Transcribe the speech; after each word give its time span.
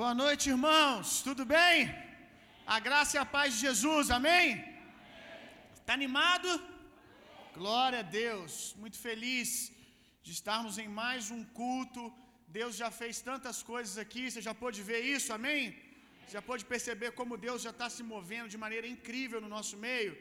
Boa 0.00 0.12
noite, 0.20 0.44
irmãos. 0.52 1.08
Tudo 1.26 1.42
bem? 1.56 1.78
A 2.74 2.76
graça 2.86 3.12
e 3.14 3.18
a 3.22 3.26
paz 3.34 3.48
de 3.54 3.58
Jesus. 3.66 4.04
Amém? 4.18 4.46
Está 5.78 5.92
animado? 5.98 6.48
Glória 7.56 7.98
a 7.98 8.06
Deus. 8.22 8.52
Muito 8.82 8.98
feliz 9.06 9.50
de 10.24 10.32
estarmos 10.38 10.78
em 10.82 10.88
mais 11.02 11.30
um 11.36 11.42
culto. 11.60 12.02
Deus 12.58 12.72
já 12.82 12.90
fez 13.00 13.20
tantas 13.28 13.58
coisas 13.72 13.94
aqui. 14.04 14.24
Você 14.30 14.40
já 14.48 14.54
pôde 14.62 14.80
ver 14.90 15.02
isso? 15.16 15.30
Amém? 15.38 15.62
Já 16.34 16.40
pôde 16.48 16.64
perceber 16.72 17.10
como 17.20 17.42
Deus 17.46 17.60
já 17.68 17.74
está 17.76 17.90
se 17.96 18.02
movendo 18.14 18.52
de 18.54 18.62
maneira 18.64 18.88
incrível 18.96 19.42
no 19.44 19.54
nosso 19.56 19.76
meio? 19.86 20.14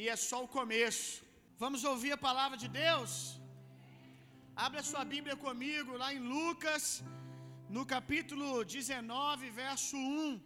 E 0.00 0.08
é 0.14 0.18
só 0.30 0.40
o 0.46 0.52
começo. 0.58 1.22
Vamos 1.64 1.84
ouvir 1.92 2.12
a 2.18 2.24
palavra 2.28 2.56
de 2.64 2.70
Deus? 2.84 3.12
Abre 4.66 4.80
a 4.80 4.88
sua 4.92 5.04
Bíblia 5.14 5.36
comigo 5.46 5.98
lá 6.04 6.10
em 6.18 6.22
Lucas 6.36 6.84
no 7.74 7.82
capítulo 7.92 8.46
19, 8.64 9.50
verso 9.64 9.96
1. 9.96 10.40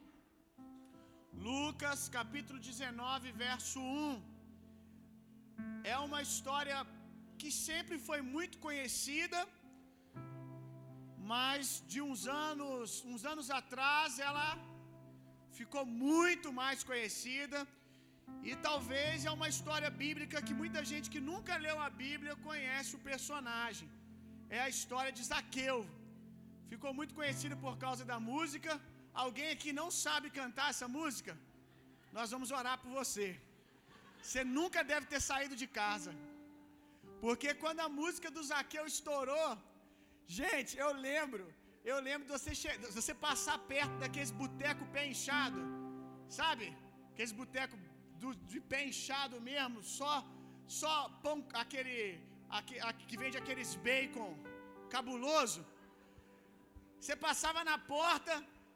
Lucas, 1.46 2.00
capítulo 2.16 2.58
19, 2.66 3.32
verso 3.44 3.78
1. 3.80 4.22
É 5.92 5.96
uma 6.06 6.20
história 6.26 6.78
que 7.40 7.50
sempre 7.68 7.96
foi 8.08 8.20
muito 8.34 8.56
conhecida, 8.66 9.40
mas 11.32 11.64
de 11.92 12.00
uns 12.08 12.22
anos, 12.48 12.90
uns 13.12 13.24
anos 13.32 13.48
atrás 13.60 14.18
ela 14.28 14.46
ficou 15.60 15.86
muito 16.06 16.50
mais 16.60 16.78
conhecida. 16.92 17.60
E 18.48 18.54
talvez 18.68 19.24
é 19.28 19.32
uma 19.38 19.48
história 19.54 19.90
bíblica 20.04 20.46
que 20.46 20.60
muita 20.62 20.80
gente 20.92 21.12
que 21.14 21.26
nunca 21.32 21.62
leu 21.66 21.76
a 21.88 21.90
Bíblia 22.04 22.36
conhece 22.48 22.92
o 22.98 23.04
personagem. 23.10 23.88
É 24.58 24.60
a 24.68 24.72
história 24.76 25.12
de 25.18 25.24
Zaqueu. 25.32 25.78
Ficou 26.72 26.92
muito 26.98 27.14
conhecido 27.18 27.56
por 27.64 27.74
causa 27.84 28.04
da 28.10 28.18
música. 28.30 28.72
Alguém 29.24 29.48
aqui 29.54 29.72
não 29.80 29.88
sabe 30.04 30.36
cantar 30.40 30.68
essa 30.74 30.88
música? 30.98 31.32
Nós 32.16 32.30
vamos 32.34 32.50
orar 32.58 32.76
por 32.82 32.92
você. 33.00 33.26
Você 34.22 34.42
nunca 34.58 34.82
deve 34.92 35.06
ter 35.12 35.20
saído 35.30 35.54
de 35.62 35.66
casa. 35.80 36.12
Porque 37.24 37.50
quando 37.62 37.80
a 37.86 37.90
música 38.00 38.28
do 38.36 38.42
Zaqueu 38.50 38.84
estourou, 38.94 39.50
gente, 40.38 40.72
eu 40.84 40.90
lembro, 41.08 41.44
eu 41.90 41.98
lembro 42.08 42.24
de 42.26 42.32
você, 42.36 42.52
de 42.84 42.94
você 42.98 43.14
passar 43.26 43.58
perto 43.74 43.94
daqueles 44.02 44.32
boteco 44.42 44.90
pé 44.94 45.02
inchado, 45.12 45.60
sabe? 46.38 46.66
Aqueles 47.10 47.34
boteco 47.40 47.76
de 48.52 48.60
pé 48.72 48.80
inchado 48.90 49.38
mesmo, 49.50 49.78
só 49.98 50.14
só 50.80 50.92
pão 51.22 51.36
aquele, 51.62 51.96
aquele 52.48 53.06
que 53.08 53.16
vende 53.22 53.36
aqueles 53.36 53.74
bacon 53.76 54.30
cabuloso. 54.94 55.60
Você 57.04 57.16
passava 57.24 57.60
na 57.70 57.76
porta, 57.94 58.34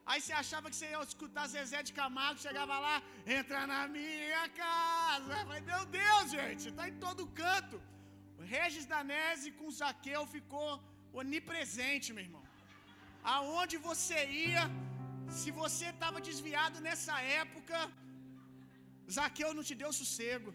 aí 0.08 0.18
você 0.20 0.32
achava 0.40 0.70
que 0.70 0.76
você 0.78 0.88
ia 0.90 1.02
escutar 1.12 1.44
Zezé 1.52 1.80
de 1.88 1.92
Camargo, 1.98 2.44
chegava 2.46 2.74
lá, 2.86 2.96
entra 3.36 3.60
na 3.70 3.80
minha 3.94 4.42
casa. 4.64 5.36
Mas, 5.50 5.62
meu 5.70 5.84
Deus, 6.00 6.24
gente, 6.36 6.64
está 6.72 6.84
em 6.90 6.98
todo 7.04 7.30
canto. 7.40 7.78
O 8.38 8.42
Regis 8.52 8.86
Danese 8.92 9.54
com 9.58 9.74
Zaqueu 9.78 10.22
ficou 10.36 10.68
onipresente, 11.20 12.12
meu 12.16 12.24
irmão. 12.28 12.44
Aonde 13.36 13.78
você 13.88 14.20
ia, 14.46 14.64
se 15.40 15.50
você 15.62 15.86
estava 15.94 16.26
desviado 16.28 16.84
nessa 16.88 17.16
época, 17.42 17.78
Zaqueu 19.18 19.52
não 19.58 19.68
te 19.70 19.76
deu 19.82 19.92
sossego. 20.02 20.52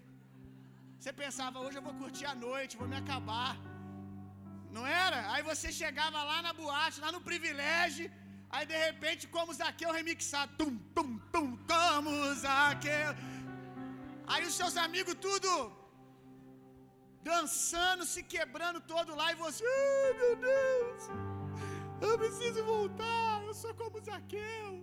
Você 0.99 1.13
pensava, 1.25 1.63
hoje 1.65 1.79
eu 1.79 1.87
vou 1.89 1.97
curtir 2.03 2.27
a 2.33 2.39
noite, 2.47 2.81
vou 2.83 2.91
me 2.93 2.99
acabar. 3.03 3.53
Você 5.53 5.71
chegava 5.81 6.19
lá 6.29 6.37
na 6.45 6.51
boate, 6.59 7.01
lá 7.03 7.09
no 7.15 7.21
privilégio, 7.29 8.05
aí 8.53 8.65
de 8.71 8.77
repente, 8.85 9.23
como 9.35 9.55
Zaqueu 9.59 9.91
remixado, 9.97 10.51
tum, 10.59 10.73
tum, 10.95 11.11
tum, 11.33 11.49
como 11.71 12.11
Zaqueu. 12.43 13.11
Aí 14.31 14.41
os 14.49 14.55
seus 14.59 14.75
amigos 14.85 15.15
tudo 15.27 15.51
dançando, 17.29 18.03
se 18.13 18.21
quebrando 18.33 18.79
todo 18.93 19.19
lá, 19.19 19.27
e 19.33 19.41
você, 19.43 19.63
ai 19.83 20.11
meu 20.21 20.33
Deus, 20.49 21.03
eu 22.07 22.17
preciso 22.23 22.61
voltar, 22.73 23.31
eu 23.49 23.53
sou 23.61 23.73
como 23.83 24.03
Zaqueu. 24.09 24.73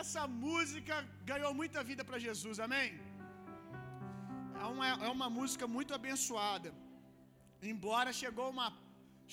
Essa 0.00 0.22
música 0.44 0.94
ganhou 1.30 1.52
muita 1.60 1.82
vida 1.90 2.04
para 2.08 2.24
Jesus, 2.28 2.58
amém? 2.68 2.88
É 4.62 4.66
uma, 4.74 4.88
é 5.08 5.10
uma 5.18 5.28
música 5.38 5.66
muito 5.76 5.92
abençoada. 6.00 6.70
Embora 7.72 8.18
chegou 8.22 8.48
uma 8.56 8.68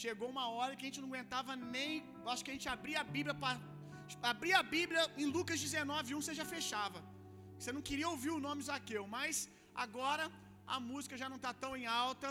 chegou 0.02 0.28
uma 0.36 0.46
hora 0.56 0.76
que 0.76 0.84
a 0.86 0.90
gente 0.90 1.02
não 1.02 1.10
aguentava 1.12 1.54
nem, 1.76 1.92
acho 2.34 2.44
que 2.46 2.52
a 2.54 2.58
gente 2.58 2.70
abria 2.76 3.00
a 3.02 3.08
Bíblia 3.16 3.36
para 3.44 3.60
abria 4.32 4.58
a 4.62 4.66
Bíblia 4.76 5.02
em 5.22 5.28
Lucas 5.36 5.60
19:1 5.66 6.16
você 6.22 6.34
já 6.40 6.46
fechava. 6.54 7.00
Você 7.58 7.72
não 7.76 7.84
queria 7.90 8.08
ouvir 8.14 8.32
o 8.38 8.42
nome 8.48 8.66
Zaqueu, 8.70 9.04
mas 9.18 9.36
agora 9.84 10.26
a 10.76 10.80
música 10.90 11.20
já 11.22 11.28
não 11.32 11.40
está 11.42 11.52
tão 11.64 11.72
em 11.82 11.86
alta. 12.04 12.30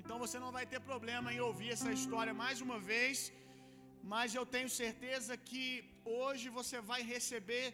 Então 0.00 0.16
você 0.24 0.38
não 0.44 0.50
vai 0.56 0.64
ter 0.72 0.80
problema 0.90 1.32
em 1.34 1.40
ouvir 1.48 1.70
essa 1.76 1.90
história 1.98 2.34
mais 2.42 2.60
uma 2.66 2.78
vez. 2.92 3.16
Mas 4.12 4.34
eu 4.38 4.44
tenho 4.54 4.70
certeza 4.82 5.32
que 5.48 5.64
hoje 6.20 6.48
você 6.58 6.78
vai 6.90 7.00
receber 7.14 7.66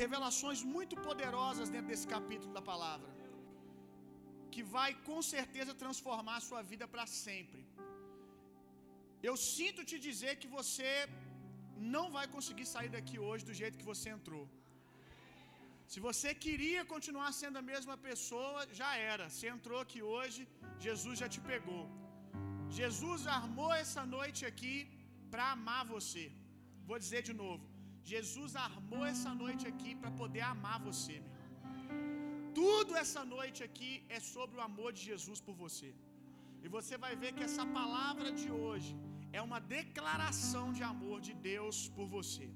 revelações 0.00 0.62
muito 0.76 0.96
poderosas 1.08 1.68
dentro 1.74 1.90
desse 1.92 2.08
capítulo 2.14 2.52
da 2.58 2.64
palavra 2.72 3.15
que 4.54 4.62
vai 4.76 4.90
com 5.08 5.20
certeza 5.34 5.80
transformar 5.84 6.36
a 6.38 6.46
sua 6.48 6.62
vida 6.72 6.86
para 6.94 7.06
sempre. 7.24 7.62
Eu 9.28 9.34
sinto 9.54 9.88
te 9.90 9.98
dizer 10.08 10.32
que 10.42 10.50
você 10.58 10.90
não 11.94 12.04
vai 12.16 12.26
conseguir 12.34 12.66
sair 12.74 12.90
daqui 12.96 13.16
hoje 13.26 13.48
do 13.50 13.58
jeito 13.60 13.80
que 13.80 13.90
você 13.92 14.08
entrou. 14.16 14.44
Se 15.92 15.98
você 16.06 16.30
queria 16.44 16.82
continuar 16.92 17.30
sendo 17.40 17.58
a 17.60 17.68
mesma 17.72 17.96
pessoa, 18.08 18.60
já 18.80 18.90
era. 19.12 19.24
Você 19.30 19.46
entrou 19.56 19.78
aqui 19.84 20.00
hoje, 20.14 20.40
Jesus 20.86 21.14
já 21.22 21.28
te 21.34 21.40
pegou. 21.50 21.84
Jesus 22.78 23.20
armou 23.38 23.72
essa 23.82 24.02
noite 24.16 24.42
aqui 24.50 24.74
para 25.32 25.44
amar 25.56 25.82
você. 25.94 26.24
Vou 26.88 26.98
dizer 27.04 27.22
de 27.28 27.34
novo. 27.44 27.64
Jesus 28.12 28.52
armou 28.66 29.04
essa 29.12 29.30
noite 29.42 29.64
aqui 29.72 29.92
para 30.00 30.10
poder 30.22 30.44
amar 30.54 30.78
você, 30.88 31.16
meu. 31.26 31.35
Tudo 32.58 32.92
essa 33.02 33.22
noite 33.36 33.60
aqui 33.66 33.90
é 34.16 34.18
sobre 34.34 34.56
o 34.58 34.64
amor 34.68 34.90
de 34.96 35.02
Jesus 35.08 35.40
por 35.46 35.54
você. 35.64 35.90
E 36.64 36.68
você 36.76 36.94
vai 37.04 37.14
ver 37.22 37.30
que 37.36 37.46
essa 37.48 37.64
palavra 37.78 38.28
de 38.40 38.48
hoje 38.60 38.92
é 39.38 39.40
uma 39.48 39.58
declaração 39.78 40.66
de 40.76 40.82
amor 40.92 41.18
de 41.26 41.34
Deus 41.50 41.78
por 41.96 42.06
você. 42.16 42.46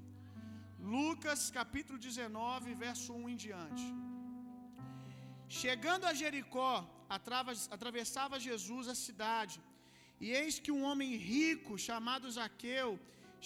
Lucas 0.95 1.41
capítulo 1.59 1.99
19, 2.07 2.73
verso 2.85 3.09
1 3.13 3.29
em 3.33 3.37
diante. 3.45 3.85
Chegando 5.61 6.05
a 6.11 6.15
Jericó, 6.21 6.73
atravessava 7.77 8.43
Jesus 8.49 8.87
a 8.93 8.97
cidade, 9.05 9.57
e 10.23 10.29
eis 10.39 10.57
que 10.63 10.73
um 10.77 10.83
homem 10.89 11.11
rico, 11.33 11.83
chamado 11.87 12.33
Zaqueu, 12.37 12.89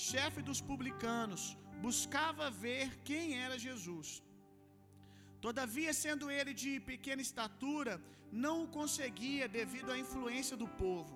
chefe 0.09 0.41
dos 0.49 0.61
publicanos, 0.69 1.43
buscava 1.87 2.47
ver 2.67 2.87
quem 3.09 3.25
era 3.45 3.63
Jesus. 3.67 4.09
Todavia, 5.45 5.91
sendo 6.03 6.25
ele 6.35 6.51
de 6.61 6.71
pequena 6.89 7.21
estatura, 7.25 7.93
não 8.43 8.55
o 8.63 8.69
conseguia 8.77 9.47
devido 9.57 9.89
à 9.93 9.97
influência 10.03 10.55
do 10.61 10.67
povo. 10.83 11.15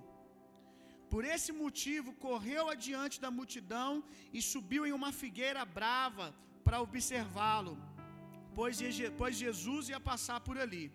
Por 1.11 1.23
esse 1.33 1.51
motivo, 1.61 2.11
correu 2.25 2.63
adiante 2.73 3.15
da 3.23 3.31
multidão 3.37 3.91
e 4.37 4.39
subiu 4.51 4.83
em 4.85 4.93
uma 4.99 5.11
figueira 5.21 5.63
brava 5.79 6.27
para 6.65 6.83
observá-lo, 6.87 7.75
pois, 8.57 8.77
Jesus 9.43 9.89
ia 9.93 10.01
passar 10.11 10.39
por 10.47 10.57
ali. 10.65 10.85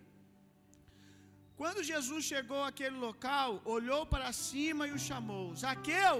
Quando 1.61 1.89
Jesus 1.93 2.25
chegou 2.33 2.63
àquele 2.71 2.99
local, 3.09 3.61
olhou 3.77 4.03
para 4.15 4.31
cima 4.47 4.87
e 4.87 4.97
o 4.99 5.05
chamou: 5.11 5.47
Zaqueu, 5.65 6.19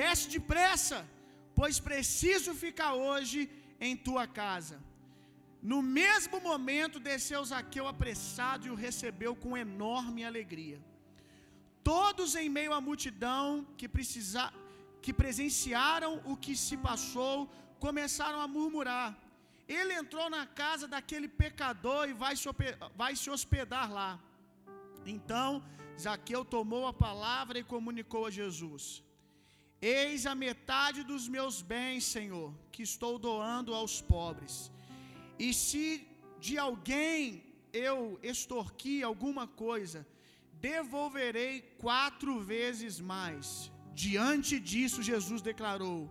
desce 0.00 0.26
depressa, 0.36 1.00
pois 1.60 1.78
preciso 1.90 2.60
ficar 2.66 2.92
hoje 3.06 3.40
em 3.88 3.96
tua 4.08 4.26
casa. 4.42 4.78
No 5.70 5.78
mesmo 6.00 6.36
momento, 6.48 7.04
desceu 7.08 7.40
Zaqueu 7.50 7.86
apressado 7.86 8.62
e 8.66 8.70
o 8.74 8.78
recebeu 8.86 9.32
com 9.42 9.60
enorme 9.66 10.22
alegria. 10.28 10.78
Todos 11.88 12.34
em 12.42 12.48
meio 12.58 12.72
à 12.76 12.80
multidão 12.86 13.44
que, 13.78 13.88
precisa, 13.96 14.44
que 15.02 15.12
presenciaram 15.20 16.12
o 16.30 16.34
que 16.44 16.54
se 16.56 16.76
passou, 16.86 17.34
começaram 17.86 18.40
a 18.44 18.48
murmurar. 18.54 19.10
Ele 19.76 19.92
entrou 20.02 20.28
na 20.36 20.44
casa 20.62 20.86
daquele 20.94 21.28
pecador 21.42 22.08
e 22.08 22.14
vai 22.24 22.34
se, 22.42 22.48
vai 23.02 23.12
se 23.22 23.28
hospedar 23.34 23.86
lá. 23.98 24.12
Então, 25.14 25.50
Zaqueu 26.04 26.42
tomou 26.56 26.86
a 26.86 26.94
palavra 27.06 27.58
e 27.58 27.68
comunicou 27.74 28.24
a 28.24 28.34
Jesus: 28.40 29.02
Eis 29.82 30.24
a 30.32 30.34
metade 30.46 31.02
dos 31.12 31.26
meus 31.36 31.60
bens, 31.60 32.04
Senhor, 32.16 32.50
que 32.72 32.82
estou 32.90 33.14
doando 33.28 33.74
aos 33.74 34.00
pobres. 34.14 34.56
E 35.38 35.54
se 35.54 36.06
de 36.40 36.58
alguém 36.58 37.42
eu 37.72 38.18
extorqui 38.22 39.02
alguma 39.02 39.46
coisa, 39.46 40.06
devolverei 40.60 41.62
quatro 41.78 42.40
vezes 42.40 43.00
mais. 43.00 43.70
Diante 43.94 44.58
disso, 44.58 45.02
Jesus 45.02 45.40
declarou: 45.42 46.10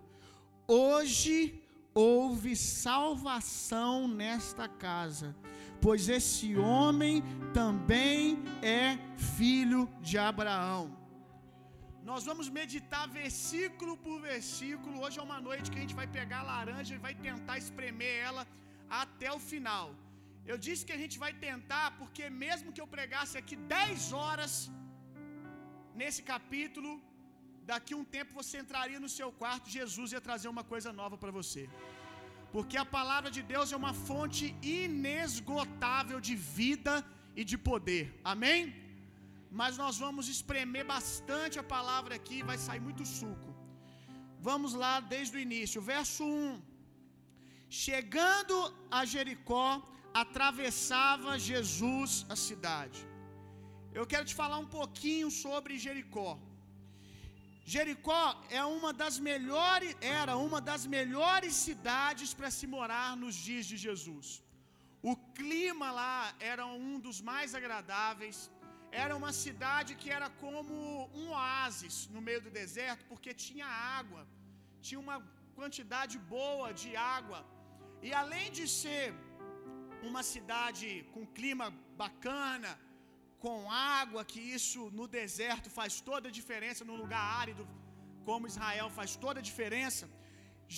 Hoje 0.66 1.62
houve 1.94 2.54
salvação 2.54 4.06
nesta 4.06 4.68
casa, 4.68 5.36
pois 5.80 6.08
esse 6.08 6.56
homem 6.56 7.22
também 7.52 8.38
é 8.62 8.98
filho 9.36 9.88
de 10.00 10.16
Abraão. 10.16 10.96
Nós 12.04 12.24
vamos 12.24 12.48
meditar 12.48 13.06
versículo 13.08 13.94
por 14.04 14.20
versículo. 14.20 15.02
Hoje 15.02 15.18
é 15.18 15.22
uma 15.22 15.40
noite 15.40 15.70
que 15.70 15.78
a 15.78 15.80
gente 15.82 15.94
vai 15.94 16.06
pegar 16.06 16.40
a 16.40 16.50
laranja 16.52 16.94
e 16.94 17.04
vai 17.06 17.14
tentar 17.14 17.58
espremer 17.58 18.14
ela 18.28 18.46
até 19.02 19.30
o 19.36 19.40
final. 19.50 19.86
Eu 20.50 20.56
disse 20.66 20.86
que 20.86 20.94
a 20.96 21.00
gente 21.02 21.16
vai 21.24 21.32
tentar, 21.48 21.86
porque 22.00 22.24
mesmo 22.44 22.72
que 22.74 22.82
eu 22.84 22.88
pregasse 22.96 23.34
aqui 23.40 23.56
10 23.76 24.12
horas 24.20 24.52
nesse 26.00 26.22
capítulo, 26.32 26.90
daqui 27.70 27.94
um 28.00 28.06
tempo 28.16 28.38
você 28.40 28.56
entraria 28.64 29.00
no 29.04 29.10
seu 29.18 29.30
quarto, 29.40 29.76
Jesus 29.78 30.12
ia 30.14 30.22
trazer 30.28 30.48
uma 30.54 30.64
coisa 30.72 30.90
nova 31.00 31.16
para 31.22 31.32
você. 31.38 31.64
Porque 32.54 32.76
a 32.82 32.90
palavra 32.98 33.30
de 33.36 33.42
Deus 33.52 33.72
é 33.74 33.78
uma 33.82 33.94
fonte 34.08 34.44
inesgotável 34.80 36.18
de 36.28 36.34
vida 36.60 36.94
e 37.40 37.44
de 37.50 37.58
poder. 37.70 38.04
Amém? 38.32 38.60
Mas 39.60 39.76
nós 39.82 39.96
vamos 40.04 40.24
espremer 40.36 40.84
bastante 40.94 41.58
a 41.62 41.66
palavra 41.76 42.14
aqui, 42.20 42.38
vai 42.50 42.58
sair 42.66 42.82
muito 42.88 43.04
suco. 43.18 43.50
Vamos 44.48 44.72
lá 44.82 44.94
desde 45.14 45.36
o 45.36 45.40
início, 45.46 45.80
verso 45.92 46.24
1. 46.24 46.67
Chegando 47.68 48.56
a 48.98 49.04
Jericó, 49.04 49.82
atravessava 50.22 51.38
Jesus 51.38 52.24
a 52.28 52.36
cidade. 52.48 53.00
Eu 53.98 54.06
quero 54.06 54.24
te 54.30 54.34
falar 54.34 54.58
um 54.58 54.70
pouquinho 54.78 55.30
sobre 55.30 55.78
Jericó. 55.86 56.30
Jericó 57.74 58.24
é 58.58 58.64
uma 58.64 58.90
das 59.00 59.18
melhores, 59.30 59.94
era 60.00 60.34
uma 60.48 60.60
das 60.68 60.84
melhores 60.86 61.54
cidades 61.66 62.32
para 62.38 62.50
se 62.58 62.66
morar 62.66 63.10
nos 63.22 63.34
dias 63.46 63.66
de 63.70 63.76
Jesus. 63.86 64.28
O 65.02 65.14
clima 65.38 65.88
lá 66.00 66.34
era 66.52 66.64
um 66.66 66.94
dos 67.06 67.20
mais 67.20 67.54
agradáveis. 67.58 68.38
Era 68.90 69.14
uma 69.20 69.32
cidade 69.44 69.90
que 70.00 70.10
era 70.18 70.28
como 70.42 70.74
um 71.20 71.26
oásis 71.34 71.96
no 72.14 72.22
meio 72.28 72.40
do 72.46 72.50
deserto, 72.60 73.04
porque 73.10 73.32
tinha 73.46 73.66
água, 74.00 74.22
tinha 74.86 75.00
uma 75.06 75.18
quantidade 75.58 76.16
boa 76.36 76.68
de 76.72 76.90
água. 77.16 77.40
E 78.06 78.12
além 78.22 78.46
de 78.58 78.64
ser 78.80 79.06
uma 80.08 80.22
cidade 80.22 80.88
com 81.14 81.32
clima 81.38 81.66
bacana, 82.02 82.70
com 83.44 83.70
água, 83.70 84.24
que 84.30 84.40
isso 84.58 84.90
no 84.98 85.06
deserto 85.18 85.68
faz 85.78 86.00
toda 86.08 86.28
a 86.28 86.36
diferença, 86.38 86.88
num 86.88 87.00
lugar 87.04 87.24
árido 87.42 87.64
como 88.28 88.50
Israel 88.52 88.88
faz 88.98 89.10
toda 89.24 89.38
a 89.40 89.48
diferença. 89.50 90.04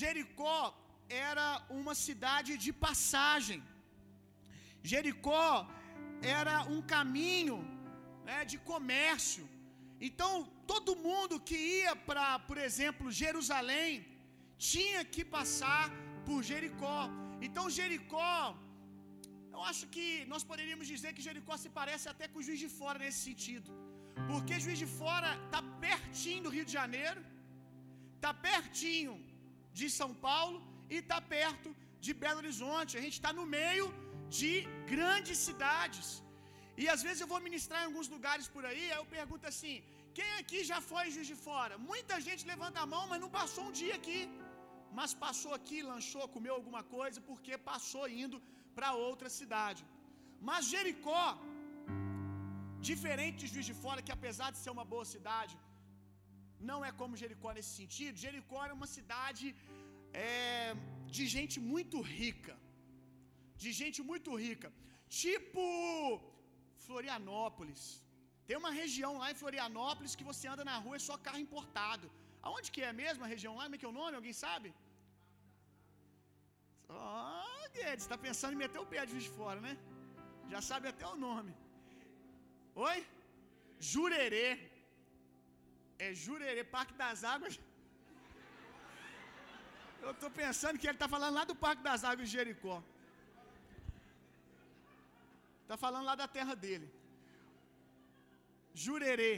Jericó 0.00 0.60
era 1.28 1.48
uma 1.78 1.94
cidade 2.06 2.52
de 2.64 2.72
passagem. 2.86 3.60
Jericó 4.90 5.50
era 6.38 6.56
um 6.74 6.80
caminho 6.94 7.58
né, 8.28 8.38
de 8.50 8.58
comércio. 8.70 9.44
Então, 10.08 10.32
todo 10.72 11.00
mundo 11.08 11.40
que 11.48 11.58
ia 11.78 11.94
para, 12.08 12.26
por 12.48 12.58
exemplo, 12.66 13.12
Jerusalém, 13.22 13.90
tinha 14.70 15.02
que 15.14 15.24
passar 15.36 15.84
por 16.30 16.42
Jericó. 16.50 16.98
Então, 17.46 17.64
Jericó 17.78 18.34
eu 19.60 19.62
acho 19.70 19.86
que 19.94 20.04
nós 20.32 20.42
poderíamos 20.50 20.86
dizer 20.92 21.10
que 21.14 21.24
Jericó 21.26 21.54
se 21.62 21.70
parece 21.78 22.04
até 22.12 22.26
com 22.32 22.44
Juiz 22.46 22.60
de 22.64 22.68
Fora 22.78 22.98
nesse 23.02 23.20
sentido. 23.28 23.70
Porque 24.30 24.60
Juiz 24.64 24.78
de 24.82 24.88
Fora 25.00 25.30
está 25.44 25.60
pertinho 25.86 26.44
do 26.44 26.52
Rio 26.56 26.66
de 26.68 26.74
Janeiro, 26.78 27.20
está 28.16 28.32
pertinho 28.48 29.14
de 29.78 29.86
São 29.98 30.10
Paulo 30.26 30.58
e 30.92 30.98
está 31.02 31.18
perto 31.36 31.70
de 32.04 32.12
Belo 32.22 32.40
Horizonte. 32.42 32.98
A 33.00 33.04
gente 33.06 33.16
está 33.20 33.32
no 33.40 33.46
meio 33.58 33.86
de 34.38 34.52
grandes 34.94 35.38
cidades. 35.46 36.08
E 36.82 36.86
às 36.94 37.02
vezes 37.06 37.20
eu 37.22 37.30
vou 37.32 37.40
ministrar 37.48 37.80
em 37.82 37.88
alguns 37.90 38.08
lugares 38.16 38.46
por 38.54 38.64
aí, 38.70 38.84
aí 38.90 39.00
eu 39.02 39.08
pergunto 39.18 39.46
assim: 39.52 39.74
quem 40.18 40.30
aqui 40.42 40.60
já 40.72 40.80
foi 40.90 41.04
Juiz 41.16 41.30
de 41.32 41.38
Fora? 41.46 41.76
Muita 41.90 42.16
gente 42.28 42.50
levanta 42.52 42.80
a 42.84 42.90
mão, 42.94 43.04
mas 43.10 43.22
não 43.24 43.32
passou 43.40 43.64
um 43.68 43.76
dia 43.82 43.96
aqui. 44.00 44.20
Mas 44.98 45.12
passou 45.24 45.52
aqui, 45.58 45.78
lanchou, 45.90 46.26
comeu 46.36 46.54
alguma 46.58 46.82
coisa, 46.96 47.18
porque 47.28 47.52
passou 47.70 48.04
indo 48.22 48.38
para 48.76 48.90
outra 49.08 49.28
cidade. 49.38 49.82
Mas 50.48 50.68
Jericó, 50.72 51.26
diferente 52.90 53.38
de 53.40 53.50
Juiz 53.52 53.68
de 53.70 53.76
Fora, 53.82 54.04
que 54.06 54.16
apesar 54.18 54.48
de 54.54 54.60
ser 54.62 54.72
uma 54.76 54.86
boa 54.92 55.06
cidade, 55.14 55.54
não 56.68 56.78
é 56.88 56.92
como 57.00 57.20
Jericó 57.22 57.50
nesse 57.56 57.72
sentido. 57.80 58.22
Jericó 58.26 58.58
era 58.66 58.76
uma 58.78 58.90
cidade 58.96 59.46
é, 60.12 60.74
de 61.16 61.24
gente 61.36 61.58
muito 61.72 61.98
rica, 62.18 62.54
de 63.62 63.72
gente 63.80 64.00
muito 64.10 64.30
rica, 64.44 64.68
tipo 65.22 65.64
Florianópolis. 66.86 67.82
Tem 68.48 68.56
uma 68.62 68.72
região 68.82 69.12
lá 69.22 69.28
em 69.32 69.40
Florianópolis 69.42 70.16
que 70.18 70.28
você 70.30 70.46
anda 70.52 70.64
na 70.70 70.76
rua 70.84 70.96
é 70.98 71.06
só 71.08 71.16
carro 71.26 71.42
importado. 71.46 72.06
Aonde 72.46 72.72
que 72.74 72.82
é 72.88 72.92
mesmo 73.02 73.24
a 73.24 73.32
região 73.34 73.54
lá? 73.56 73.64
Como 73.64 73.76
é 73.76 73.80
que 73.80 73.88
é 73.88 73.92
o 73.92 73.98
nome? 74.00 74.16
Alguém 74.18 74.36
sabe? 74.44 74.68
Ah, 76.88 77.64
Guedes, 77.74 78.04
está 78.04 78.18
pensando 78.26 78.54
em 78.54 78.62
meter 78.64 78.80
o 78.82 78.90
pé 78.92 79.02
de 79.08 79.18
de 79.24 79.30
Fora, 79.38 79.60
né? 79.66 79.74
Já 80.52 80.60
sabe 80.70 80.86
até 80.92 81.06
o 81.14 81.16
nome. 81.26 81.52
Oi? 82.88 82.98
Jurerê. 83.90 84.48
É 86.06 86.08
Jurerê, 86.22 86.62
Parque 86.76 86.94
das 87.02 87.22
Águas. 87.34 87.54
Eu 90.04 90.12
estou 90.14 90.30
pensando 90.42 90.78
que 90.80 90.88
ele 90.88 90.98
está 91.00 91.08
falando 91.14 91.34
lá 91.38 91.44
do 91.50 91.56
Parque 91.66 91.82
das 91.90 92.02
Águas 92.10 92.26
de 92.28 92.36
Jericó. 92.38 92.78
Está 95.62 95.76
falando 95.84 96.08
lá 96.10 96.14
da 96.22 96.28
terra 96.36 96.54
dele. 96.64 96.88
Jurerê. 98.84 99.34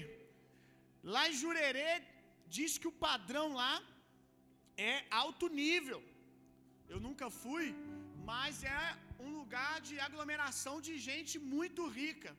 Lá 1.15 1.23
em 1.29 1.35
Jurerê, 1.41 1.91
diz 2.57 2.73
que 2.81 2.91
o 2.91 2.99
padrão 3.07 3.47
lá 3.63 3.75
é 4.91 4.95
alto 5.23 5.47
nível. 5.63 6.01
Eu 6.93 6.99
nunca 7.07 7.27
fui, 7.43 7.67
mas 8.31 8.63
é 8.79 8.83
um 9.25 9.31
lugar 9.39 9.75
de 9.89 9.95
aglomeração 10.09 10.75
de 10.87 10.95
gente 11.09 11.35
muito 11.55 11.83
rica. 12.01 12.31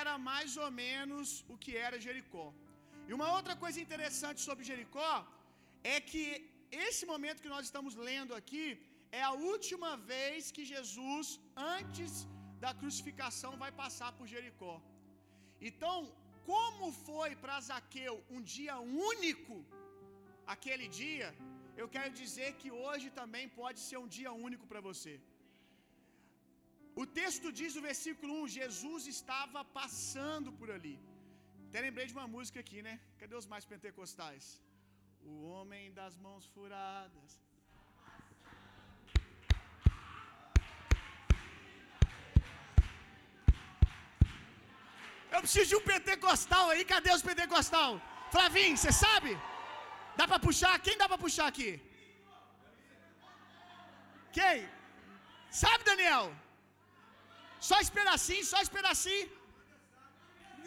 Era 0.00 0.12
mais 0.30 0.52
ou 0.64 0.70
menos 0.82 1.28
o 1.52 1.56
que 1.64 1.72
era 1.86 2.02
Jericó. 2.06 2.46
E 3.08 3.12
uma 3.18 3.28
outra 3.36 3.54
coisa 3.62 3.78
interessante 3.84 4.40
sobre 4.48 4.68
Jericó 4.70 5.14
é 5.94 5.96
que 6.10 6.24
esse 6.86 7.04
momento 7.12 7.42
que 7.44 7.54
nós 7.54 7.66
estamos 7.68 7.94
lendo 8.08 8.32
aqui 8.40 8.66
é 9.20 9.22
a 9.30 9.34
última 9.52 9.90
vez 10.12 10.50
que 10.54 10.64
Jesus, 10.74 11.26
antes 11.78 12.12
da 12.64 12.72
crucificação, 12.80 13.52
vai 13.64 13.70
passar 13.82 14.10
por 14.18 14.26
Jericó. 14.34 14.74
Então, 15.68 15.96
como 16.48 16.86
foi 17.06 17.30
para 17.42 17.62
Zaqueu 17.68 18.16
um 18.36 18.40
dia 18.56 18.76
único, 19.12 19.56
aquele 20.54 20.86
dia, 21.00 21.28
eu 21.80 21.86
quero 21.94 22.12
dizer 22.22 22.50
que 22.60 22.70
hoje 22.82 23.08
também 23.20 23.46
pode 23.60 23.80
ser 23.86 23.98
um 24.04 24.10
dia 24.18 24.32
único 24.48 24.66
para 24.72 24.82
você. 24.88 25.14
O 27.02 27.04
texto 27.20 27.48
diz 27.60 27.72
no 27.76 27.82
versículo 27.90 28.32
1: 28.42 28.54
Jesus 28.60 29.02
estava 29.16 29.62
passando 29.80 30.50
por 30.58 30.70
ali. 30.76 30.96
Até 31.66 31.80
lembrei 31.86 32.06
de 32.10 32.14
uma 32.18 32.28
música 32.36 32.58
aqui, 32.64 32.80
né? 32.86 32.94
Cadê 33.20 33.34
os 33.40 33.48
mais 33.52 33.64
pentecostais? 33.72 34.46
O 35.30 35.34
homem 35.52 35.92
das 36.00 36.16
mãos 36.26 36.46
furadas. 36.54 37.32
Eu 45.34 45.40
preciso 45.44 45.68
de 45.70 45.76
um 45.78 45.84
pentecostal 45.92 46.66
aí. 46.70 46.84
Cadê 46.92 47.10
os 47.18 47.26
pentecostal? 47.28 47.90
Flavinho, 48.34 48.76
você 48.76 48.92
sabe? 49.04 49.30
Dá 50.18 50.24
para 50.30 50.44
puxar? 50.46 50.74
Quem 50.86 50.96
dá 51.00 51.06
para 51.10 51.24
puxar 51.24 51.46
aqui? 51.52 51.70
Quem? 54.38 54.56
Sabe, 55.62 55.84
Daniel? 55.90 56.24
Só 57.68 57.76
espera 57.84 58.10
assim, 58.18 58.40
só 58.52 58.58
espera 58.66 58.88
assim. 58.96 59.20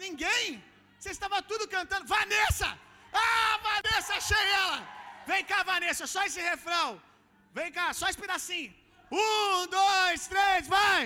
Ninguém? 0.04 0.46
Você 0.98 1.10
estava 1.16 1.38
tudo 1.50 1.66
cantando. 1.76 2.06
Vanessa! 2.16 2.68
Ah, 3.12 3.54
Vanessa, 3.68 4.14
achei 4.20 4.46
ela! 4.62 4.78
Vem 5.30 5.44
cá, 5.50 5.58
Vanessa, 5.70 6.06
só 6.14 6.22
esse 6.28 6.40
refrão. 6.50 6.88
Vem 7.58 7.70
cá, 7.78 7.86
só 8.00 8.08
espera 8.08 8.34
assim. 8.40 8.64
Um, 9.10 9.66
dois, 9.78 10.26
três, 10.32 10.68
vai! 10.76 11.02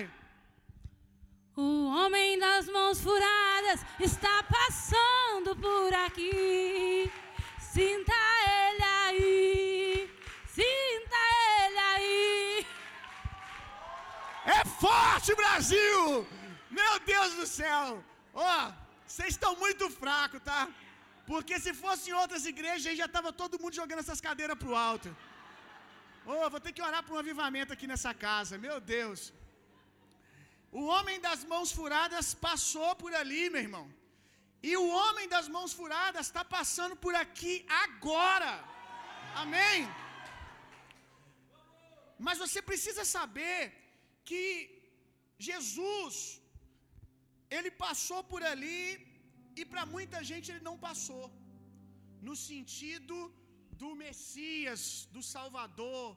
O 1.57 1.85
homem 1.87 2.37
das 2.37 2.67
mãos 2.67 2.99
furadas 2.99 3.79
está 3.97 4.43
passando 4.43 5.55
por 5.55 5.93
aqui. 6.05 7.09
Sinta 7.57 8.17
ele 8.55 8.83
aí, 8.83 10.09
sinta 10.57 11.21
ele 11.61 11.79
aí. 11.91 12.67
É 14.57 14.65
forte, 14.65 15.33
Brasil! 15.33 16.27
Meu 16.69 16.99
Deus 17.11 17.33
do 17.35 17.47
céu! 17.47 18.03
Ó, 18.33 18.43
oh, 18.43 18.73
vocês 19.07 19.29
estão 19.29 19.55
muito 19.55 19.89
fracos, 19.89 20.41
tá? 20.41 20.67
Porque 21.25 21.57
se 21.57 21.73
fosse 21.73 22.09
em 22.09 22.13
outras 22.13 22.45
igrejas, 22.45 22.87
aí 22.87 22.97
já 22.97 23.05
estava 23.05 23.31
todo 23.31 23.59
mundo 23.61 23.73
jogando 23.81 23.99
essas 23.99 24.19
cadeiras 24.19 24.57
pro 24.57 24.75
alto. 24.75 25.15
Oh, 26.25 26.49
vou 26.49 26.59
ter 26.59 26.73
que 26.73 26.81
orar 26.81 27.01
por 27.01 27.15
um 27.15 27.19
avivamento 27.19 27.71
aqui 27.71 27.87
nessa 27.87 28.13
casa. 28.13 28.57
Meu 28.57 28.81
Deus. 28.81 29.31
O 30.79 30.83
homem 30.93 31.17
das 31.25 31.41
mãos 31.51 31.69
furadas 31.77 32.27
passou 32.47 32.89
por 33.01 33.11
ali, 33.19 33.43
meu 33.53 33.63
irmão. 33.67 33.85
E 34.69 34.71
o 34.83 34.87
homem 34.99 35.27
das 35.33 35.47
mãos 35.55 35.71
furadas 35.79 36.25
está 36.27 36.43
passando 36.55 36.95
por 37.03 37.13
aqui 37.23 37.53
agora. 37.85 38.51
Amém? 39.43 39.79
Mas 42.25 42.41
você 42.43 42.61
precisa 42.71 43.03
saber 43.15 43.59
que 44.29 44.43
Jesus, 45.47 46.15
ele 47.57 47.71
passou 47.85 48.21
por 48.31 48.41
ali 48.51 48.83
e 49.59 49.65
para 49.71 49.85
muita 49.95 50.19
gente 50.31 50.49
ele 50.51 50.67
não 50.69 50.77
passou. 50.87 51.25
No 52.27 52.35
sentido 52.49 53.17
do 53.81 53.91
Messias, 54.03 54.81
do 55.15 55.23
Salvador. 55.35 56.07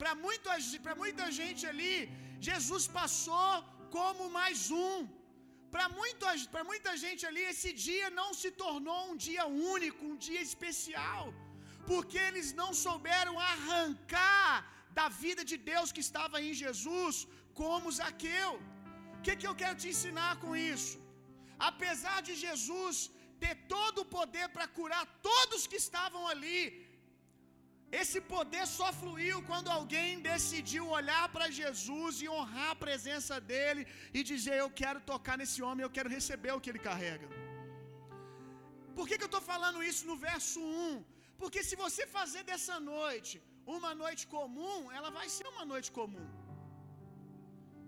Para 0.00 0.14
muita, 0.26 0.52
muita 1.02 1.26
gente 1.40 1.62
ali, 1.72 1.96
Jesus 2.48 2.86
passou 3.00 3.50
como 3.96 4.30
mais 4.38 4.58
um. 4.86 4.96
Para 5.74 5.86
muita, 5.98 6.28
muita 6.70 6.90
gente 7.04 7.22
ali, 7.28 7.42
esse 7.52 7.70
dia 7.86 8.08
não 8.20 8.28
se 8.40 8.50
tornou 8.62 9.00
um 9.10 9.16
dia 9.26 9.44
único, 9.74 10.00
um 10.10 10.18
dia 10.26 10.42
especial, 10.48 11.24
porque 11.90 12.18
eles 12.28 12.48
não 12.60 12.70
souberam 12.84 13.34
arrancar 13.52 14.52
da 14.98 15.06
vida 15.22 15.42
de 15.50 15.56
Deus 15.70 15.92
que 15.94 16.04
estava 16.08 16.36
em 16.46 16.52
Jesus, 16.62 17.16
como 17.60 17.94
Zaqueu. 17.98 18.52
O 19.16 19.20
que, 19.24 19.34
que 19.40 19.48
eu 19.50 19.56
quero 19.62 19.78
te 19.82 19.88
ensinar 19.94 20.32
com 20.42 20.52
isso? 20.74 20.94
Apesar 21.70 22.18
de 22.26 22.34
Jesus 22.44 22.96
ter 23.42 23.54
todo 23.74 23.98
o 24.02 24.10
poder 24.18 24.46
para 24.54 24.66
curar 24.78 25.04
todos 25.30 25.66
que 25.70 25.78
estavam 25.84 26.22
ali, 26.32 26.58
esse 28.00 28.18
poder 28.34 28.64
só 28.76 28.88
fluiu 29.00 29.38
quando 29.48 29.68
alguém 29.76 30.20
decidiu 30.30 30.84
olhar 30.98 31.24
para 31.34 31.46
Jesus 31.60 32.20
e 32.22 32.28
honrar 32.34 32.70
a 32.72 32.80
presença 32.84 33.36
dele 33.50 33.82
e 34.16 34.22
dizer: 34.32 34.56
Eu 34.58 34.70
quero 34.82 35.00
tocar 35.12 35.36
nesse 35.42 35.60
homem, 35.66 35.84
eu 35.84 35.94
quero 35.96 36.14
receber 36.18 36.52
o 36.54 36.60
que 36.62 36.70
ele 36.72 36.86
carrega. 36.90 37.28
Por 38.96 39.06
que, 39.08 39.16
que 39.18 39.26
eu 39.26 39.32
estou 39.32 39.44
falando 39.52 39.86
isso 39.90 40.04
no 40.10 40.16
verso 40.28 40.60
1? 40.60 41.04
Porque 41.40 41.60
se 41.68 41.76
você 41.84 42.02
fazer 42.18 42.42
dessa 42.50 42.76
noite 42.92 43.34
uma 43.76 43.92
noite 44.02 44.24
comum, 44.36 44.78
ela 44.98 45.10
vai 45.18 45.28
ser 45.36 45.46
uma 45.54 45.64
noite 45.72 45.90
comum. 45.98 46.26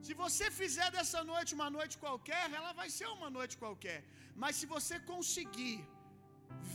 Se 0.07 0.15
você 0.23 0.47
fizer 0.61 0.89
dessa 0.97 1.21
noite 1.33 1.57
uma 1.59 1.69
noite 1.77 1.95
qualquer, 2.05 2.45
ela 2.59 2.73
vai 2.81 2.89
ser 2.97 3.07
uma 3.17 3.31
noite 3.37 3.55
qualquer. 3.63 4.01
Mas 4.43 4.57
se 4.59 4.67
você 4.75 4.97
conseguir 5.13 5.77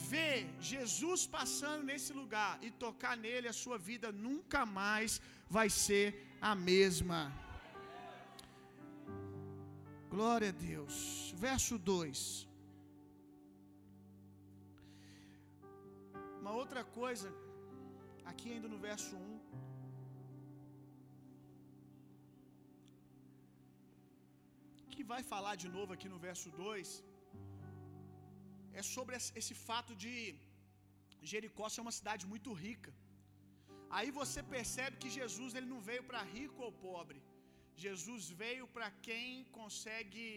ver 0.09 0.37
Jesus 0.59 1.21
passando 1.37 1.83
nesse 1.89 2.11
lugar 2.13 2.53
e 2.65 2.69
tocar 2.85 3.15
nele, 3.25 3.47
a 3.47 3.59
sua 3.63 3.77
vida 3.77 4.11
nunca 4.11 4.65
mais 4.65 5.21
vai 5.57 5.69
ser 5.69 6.07
a 6.41 6.53
mesma. 6.55 7.21
Glória 10.13 10.49
a 10.49 10.57
Deus. 10.69 10.95
Verso 11.47 11.77
2. 11.77 12.47
Uma 16.41 16.53
outra 16.61 16.83
coisa, 16.99 17.29
aqui 18.31 18.47
ainda 18.53 18.67
no 18.73 18.79
verso 18.87 19.15
1. 19.15 19.39
Que 24.95 25.03
vai 25.11 25.21
falar 25.33 25.55
de 25.63 25.69
novo 25.77 25.93
aqui 25.93 26.09
no 26.13 26.19
verso 26.27 26.49
2 26.51 27.08
é 28.79 28.81
sobre 28.95 29.15
esse 29.41 29.53
fato 29.67 29.93
de 30.03 30.13
Jericó 31.31 31.67
ser 31.69 31.81
uma 31.85 31.95
cidade 31.99 32.25
muito 32.33 32.51
rica. 32.65 32.91
Aí 33.97 34.09
você 34.19 34.41
percebe 34.55 34.97
que 35.01 35.09
Jesus 35.19 35.53
ele 35.57 35.69
não 35.73 35.81
veio 35.89 36.03
para 36.09 36.21
rico 36.37 36.61
ou 36.67 36.71
pobre. 36.87 37.21
Jesus 37.85 38.23
veio 38.41 38.65
para 38.75 38.89
quem 39.07 39.45
consegue 39.59 40.27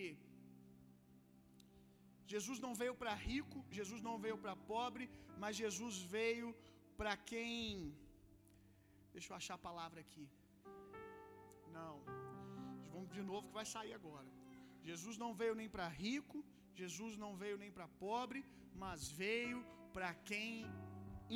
Jesus 2.34 2.58
não 2.64 2.74
veio 2.80 2.94
para 3.00 3.12
rico, 3.30 3.58
Jesus 3.78 4.00
não 4.06 4.14
veio 4.24 4.36
para 4.42 4.54
pobre, 4.72 5.04
mas 5.42 5.58
Jesus 5.62 5.96
veio 6.14 6.48
para 6.98 7.14
quem 7.30 7.92
Deixa 9.14 9.30
eu 9.30 9.36
achar 9.36 9.54
a 9.56 9.66
palavra 9.68 10.00
aqui. 10.04 10.26
Não. 11.78 11.96
Vamos 12.92 13.10
de 13.16 13.22
novo 13.30 13.48
que 13.48 13.58
vai 13.60 13.66
sair 13.74 13.92
agora. 14.00 14.30
Jesus 14.88 15.16
não 15.22 15.30
veio 15.40 15.54
nem 15.60 15.68
para 15.74 15.86
rico, 16.04 16.38
Jesus 16.80 17.12
não 17.24 17.32
veio 17.42 17.56
nem 17.62 17.70
para 17.76 17.88
pobre, 18.06 18.40
mas 18.82 19.08
veio 19.22 19.58
para 19.94 20.10
quem 20.30 20.48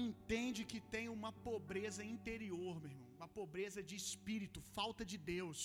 entende 0.06 0.62
que 0.70 0.80
tem 0.94 1.06
uma 1.18 1.32
pobreza 1.48 2.02
interior, 2.14 2.74
meu 2.82 2.90
irmão, 2.94 3.10
uma 3.20 3.28
pobreza 3.40 3.80
de 3.90 3.96
espírito, 4.04 4.60
falta 4.78 5.04
de 5.12 5.18
Deus. 5.34 5.60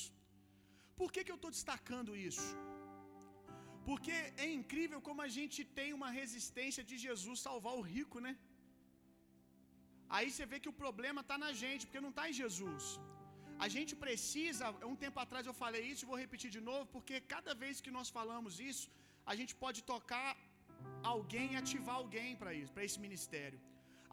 Por 0.99 1.09
que, 1.13 1.23
que 1.25 1.33
eu 1.33 1.39
estou 1.39 1.51
destacando 1.57 2.15
isso? 2.29 2.47
Porque 3.87 4.15
é 4.45 4.47
incrível 4.59 4.99
como 5.07 5.21
a 5.27 5.31
gente 5.37 5.59
tem 5.79 5.89
uma 5.99 6.09
resistência 6.19 6.83
de 6.89 6.97
Jesus 7.05 7.39
salvar 7.47 7.75
o 7.79 7.85
rico, 7.95 8.19
né? 8.25 8.33
Aí 10.15 10.27
você 10.29 10.45
vê 10.51 10.57
que 10.63 10.71
o 10.71 10.79
problema 10.83 11.21
está 11.23 11.37
na 11.43 11.51
gente, 11.63 11.85
porque 11.85 12.05
não 12.05 12.13
está 12.13 12.25
em 12.29 12.37
Jesus. 12.41 12.85
A 13.65 13.67
gente 13.75 13.93
precisa, 14.03 14.65
um 14.91 14.97
tempo 15.03 15.19
atrás 15.23 15.45
eu 15.49 15.55
falei 15.63 15.83
isso 15.91 16.03
e 16.03 16.11
vou 16.11 16.19
repetir 16.23 16.49
de 16.57 16.61
novo, 16.69 16.85
porque 16.95 17.15
cada 17.33 17.53
vez 17.63 17.81
que 17.85 17.91
nós 17.97 18.09
falamos 18.17 18.53
isso, 18.71 18.87
a 19.31 19.35
gente 19.39 19.53
pode 19.63 19.81
tocar 19.91 20.29
alguém, 21.13 21.49
ativar 21.61 21.97
alguém 22.03 22.31
para 22.41 22.53
isso, 22.59 22.73
para 22.75 22.85
esse 22.87 22.99
ministério. 23.05 23.59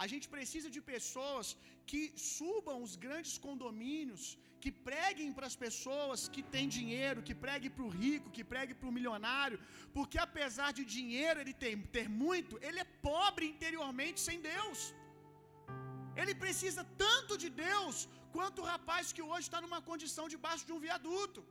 A 0.02 0.06
gente 0.10 0.26
precisa 0.34 0.68
de 0.74 0.80
pessoas 0.92 1.46
que 1.90 2.02
subam 2.34 2.76
os 2.86 2.92
grandes 3.04 3.34
condomínios, 3.46 4.22
que 4.62 4.70
preguem 4.88 5.30
para 5.36 5.46
as 5.50 5.56
pessoas 5.64 6.20
que 6.34 6.42
têm 6.54 6.68
dinheiro, 6.78 7.24
que 7.28 7.36
preguem 7.44 7.72
para 7.76 7.86
o 7.88 7.94
rico, 8.02 8.34
que 8.36 8.44
preguem 8.52 8.76
para 8.80 8.90
o 8.90 8.94
milionário, 8.98 9.58
porque 9.96 10.18
apesar 10.26 10.70
de 10.78 10.84
dinheiro 10.96 11.40
ele 11.42 11.54
ter, 11.62 11.74
ter 11.96 12.08
muito, 12.24 12.58
ele 12.68 12.80
é 12.84 12.88
pobre 13.10 13.46
interiormente 13.54 14.20
sem 14.28 14.40
Deus. 14.52 14.80
Ele 16.20 16.34
precisa 16.44 16.82
tanto 17.04 17.32
de 17.42 17.48
Deus 17.66 17.96
quanto 18.36 18.60
o 18.62 18.68
rapaz 18.72 19.12
que 19.16 19.24
hoje 19.30 19.46
está 19.48 19.60
numa 19.64 19.80
condição 19.90 20.26
debaixo 20.34 20.66
de 20.68 20.74
um 20.76 20.84
viaduto. 20.86 21.42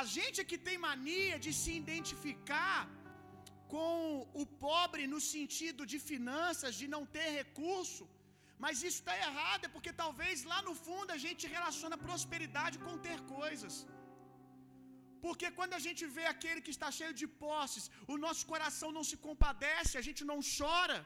A 0.00 0.04
gente 0.16 0.36
é 0.42 0.48
que 0.50 0.58
tem 0.66 0.76
mania 0.88 1.36
de 1.44 1.52
se 1.60 1.72
identificar 1.82 2.80
com 3.72 3.94
o 4.42 4.44
pobre 4.66 5.02
no 5.12 5.20
sentido 5.32 5.82
de 5.92 5.98
finanças, 6.10 6.78
de 6.80 6.86
não 6.94 7.02
ter 7.14 7.28
recurso, 7.40 8.04
mas 8.62 8.82
isso 8.86 8.98
está 9.00 9.14
errado, 9.26 9.62
é 9.66 9.74
porque 9.74 9.92
talvez 10.02 10.44
lá 10.52 10.60
no 10.68 10.74
fundo 10.84 11.10
a 11.16 11.20
gente 11.24 11.44
relaciona 11.56 12.04
prosperidade 12.06 12.76
com 12.84 13.02
ter 13.06 13.18
coisas. 13.38 13.74
Porque 15.24 15.48
quando 15.58 15.74
a 15.78 15.82
gente 15.86 16.02
vê 16.16 16.24
aquele 16.34 16.64
que 16.66 16.74
está 16.76 16.88
cheio 16.98 17.14
de 17.20 17.26
posses, 17.44 17.84
o 18.12 18.16
nosso 18.24 18.44
coração 18.52 18.90
não 18.96 19.04
se 19.10 19.16
compadece, 19.26 20.00
a 20.00 20.04
gente 20.08 20.22
não 20.30 20.38
chora. 20.56 20.98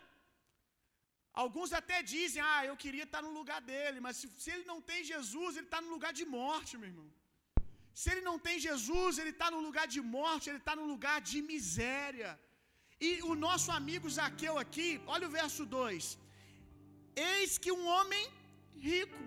Alguns 1.44 1.70
até 1.80 1.98
dizem, 2.14 2.42
ah, 2.52 2.62
eu 2.70 2.76
queria 2.84 3.06
estar 3.08 3.22
no 3.26 3.32
lugar 3.38 3.60
dele, 3.70 3.98
mas 4.06 4.16
se, 4.20 4.28
se 4.42 4.50
ele 4.54 4.66
não 4.72 4.80
tem 4.90 5.00
Jesus, 5.12 5.50
ele 5.52 5.68
está 5.70 5.80
no 5.86 5.92
lugar 5.96 6.12
de 6.20 6.26
morte, 6.38 6.78
meu 6.82 6.90
irmão. 6.92 7.08
Se 8.00 8.08
ele 8.12 8.22
não 8.28 8.36
tem 8.46 8.56
Jesus, 8.66 9.18
ele 9.20 9.32
está 9.34 9.48
no 9.54 9.60
lugar 9.66 9.86
de 9.94 10.00
morte, 10.16 10.48
ele 10.50 10.62
está 10.62 10.74
no 10.80 10.86
lugar 10.92 11.18
de 11.30 11.38
miséria. 11.52 12.30
E 13.08 13.10
o 13.30 13.34
nosso 13.46 13.70
amigo 13.78 14.12
Zaqueu 14.16 14.54
aqui, 14.64 14.88
olha 15.14 15.26
o 15.28 15.34
verso 15.38 15.62
2: 15.78 16.04
Eis 17.32 17.52
que 17.64 17.72
um 17.78 17.86
homem 17.94 18.24
rico, 18.88 19.20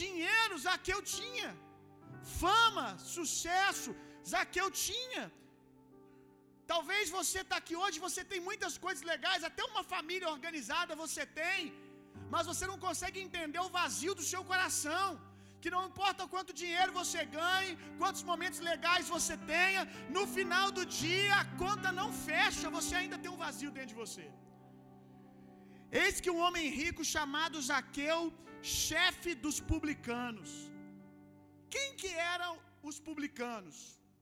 dinheiro, 0.00 0.62
Zaqueu 0.66 1.00
tinha, 1.16 1.50
fama, 2.42 2.86
sucesso, 3.14 3.92
Zaqueu 4.32 4.68
tinha. 4.86 5.24
Talvez 6.72 7.04
você 7.18 7.38
está 7.44 7.56
aqui 7.62 7.76
hoje, 7.82 8.04
você 8.08 8.22
tem 8.32 8.42
muitas 8.48 8.76
coisas 8.84 9.04
legais, 9.12 9.48
até 9.50 9.64
uma 9.72 9.84
família 9.94 10.28
organizada 10.36 11.02
você 11.04 11.24
tem, 11.40 11.72
mas 12.34 12.50
você 12.52 12.66
não 12.72 12.78
consegue 12.86 13.18
entender 13.26 13.62
o 13.64 13.74
vazio 13.80 14.14
do 14.20 14.26
seu 14.32 14.44
coração. 14.52 15.08
Que 15.62 15.72
não 15.74 15.82
importa 15.88 16.28
quanto 16.34 16.58
dinheiro 16.62 16.92
você 17.00 17.20
ganhe, 17.38 17.72
quantos 18.00 18.22
momentos 18.30 18.60
legais 18.68 19.12
você 19.14 19.34
tenha, 19.54 19.82
no 20.16 20.24
final 20.36 20.66
do 20.78 20.84
dia 21.02 21.34
a 21.42 21.46
conta 21.62 21.90
não 22.00 22.08
fecha, 22.28 22.74
você 22.78 22.94
ainda 23.00 23.18
tem 23.22 23.32
um 23.34 23.42
vazio 23.46 23.70
dentro 23.76 23.92
de 23.94 24.00
você. 24.02 24.26
Eis 26.02 26.20
que 26.24 26.32
um 26.34 26.40
homem 26.46 26.66
rico 26.80 27.04
chamado 27.14 27.62
Zaqueu, 27.68 28.20
chefe 28.88 29.32
dos 29.44 29.58
publicanos. 29.70 30.50
Quem 31.74 31.88
que 32.00 32.10
eram 32.34 32.52
os 32.90 32.98
publicanos? 33.08 33.76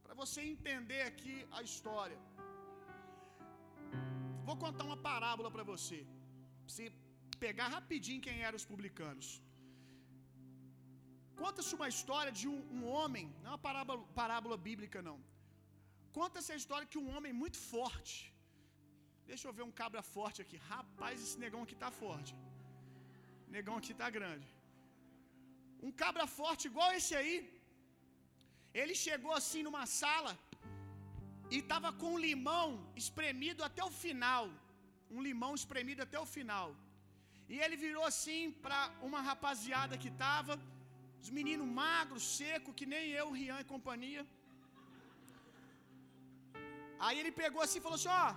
Para 0.04 0.14
você 0.22 0.40
entender 0.52 1.02
aqui 1.10 1.36
a 1.56 1.62
história. 1.68 2.18
Vou 4.48 4.56
contar 4.64 4.84
uma 4.90 5.00
parábola 5.10 5.50
para 5.54 5.64
você. 5.72 5.98
Você 6.66 6.84
pegar 7.44 7.68
rapidinho 7.76 8.24
quem 8.26 8.38
eram 8.48 8.58
os 8.60 8.68
publicanos. 8.72 9.28
Conta-se 11.42 11.72
uma 11.78 11.88
história 11.94 12.32
de 12.40 12.46
um, 12.52 12.58
um, 12.76 12.82
homem, 12.94 13.26
não 13.42 13.50
é 13.50 13.52
uma 13.54 13.64
parábola, 13.68 14.02
parábola 14.22 14.56
bíblica, 14.68 15.00
não. 15.08 15.18
Conta-se 16.18 16.50
a 16.54 16.58
história 16.60 16.90
que 16.92 17.00
um 17.02 17.10
homem 17.14 17.32
muito 17.42 17.58
forte. 17.72 18.16
Deixa 19.30 19.44
eu 19.46 19.54
ver 19.58 19.64
um 19.68 19.74
cabra 19.80 20.02
forte 20.14 20.38
aqui. 20.44 20.58
Rapaz, 20.72 21.14
esse 21.24 21.38
negão 21.44 21.62
aqui 21.64 21.76
tá 21.84 21.90
forte. 22.02 22.32
Negão 23.56 23.76
aqui 23.80 23.94
tá 24.02 24.08
grande. 24.18 24.48
um 25.86 25.92
cabra 26.02 26.26
forte 26.38 26.62
igual 26.70 26.90
esse 26.98 27.14
aí. 27.20 27.36
Ele 28.80 28.94
chegou 29.04 29.32
assim 29.40 29.62
numa 29.66 29.84
sala 30.00 30.32
e 31.56 31.58
tava 31.72 31.90
com 32.00 32.08
um 32.14 32.22
limão 32.28 32.68
espremido 33.02 33.60
até 33.68 33.82
o 33.88 33.92
final, 34.02 34.44
um 35.16 35.22
limão 35.28 35.52
espremido 35.60 36.02
até 36.06 36.18
o 36.24 36.28
final. 36.36 36.68
E 37.52 37.56
ele 37.64 37.76
virou 37.84 38.04
assim 38.10 38.42
para 38.64 38.80
uma 39.08 39.20
rapaziada 39.28 40.00
que 40.02 40.10
tava, 40.24 40.54
os 41.22 41.30
meninos 41.38 41.68
magros, 41.82 42.24
seco, 42.38 42.76
que 42.78 42.86
nem 42.94 43.04
eu, 43.20 43.26
Rian 43.38 43.60
e 43.64 43.70
companhia. 43.74 44.24
Aí 47.06 47.16
ele 47.20 47.32
pegou 47.42 47.62
assim 47.64 47.80
e 47.80 47.86
falou 47.86 47.98
assim: 47.98 48.14
Ó, 48.24 48.28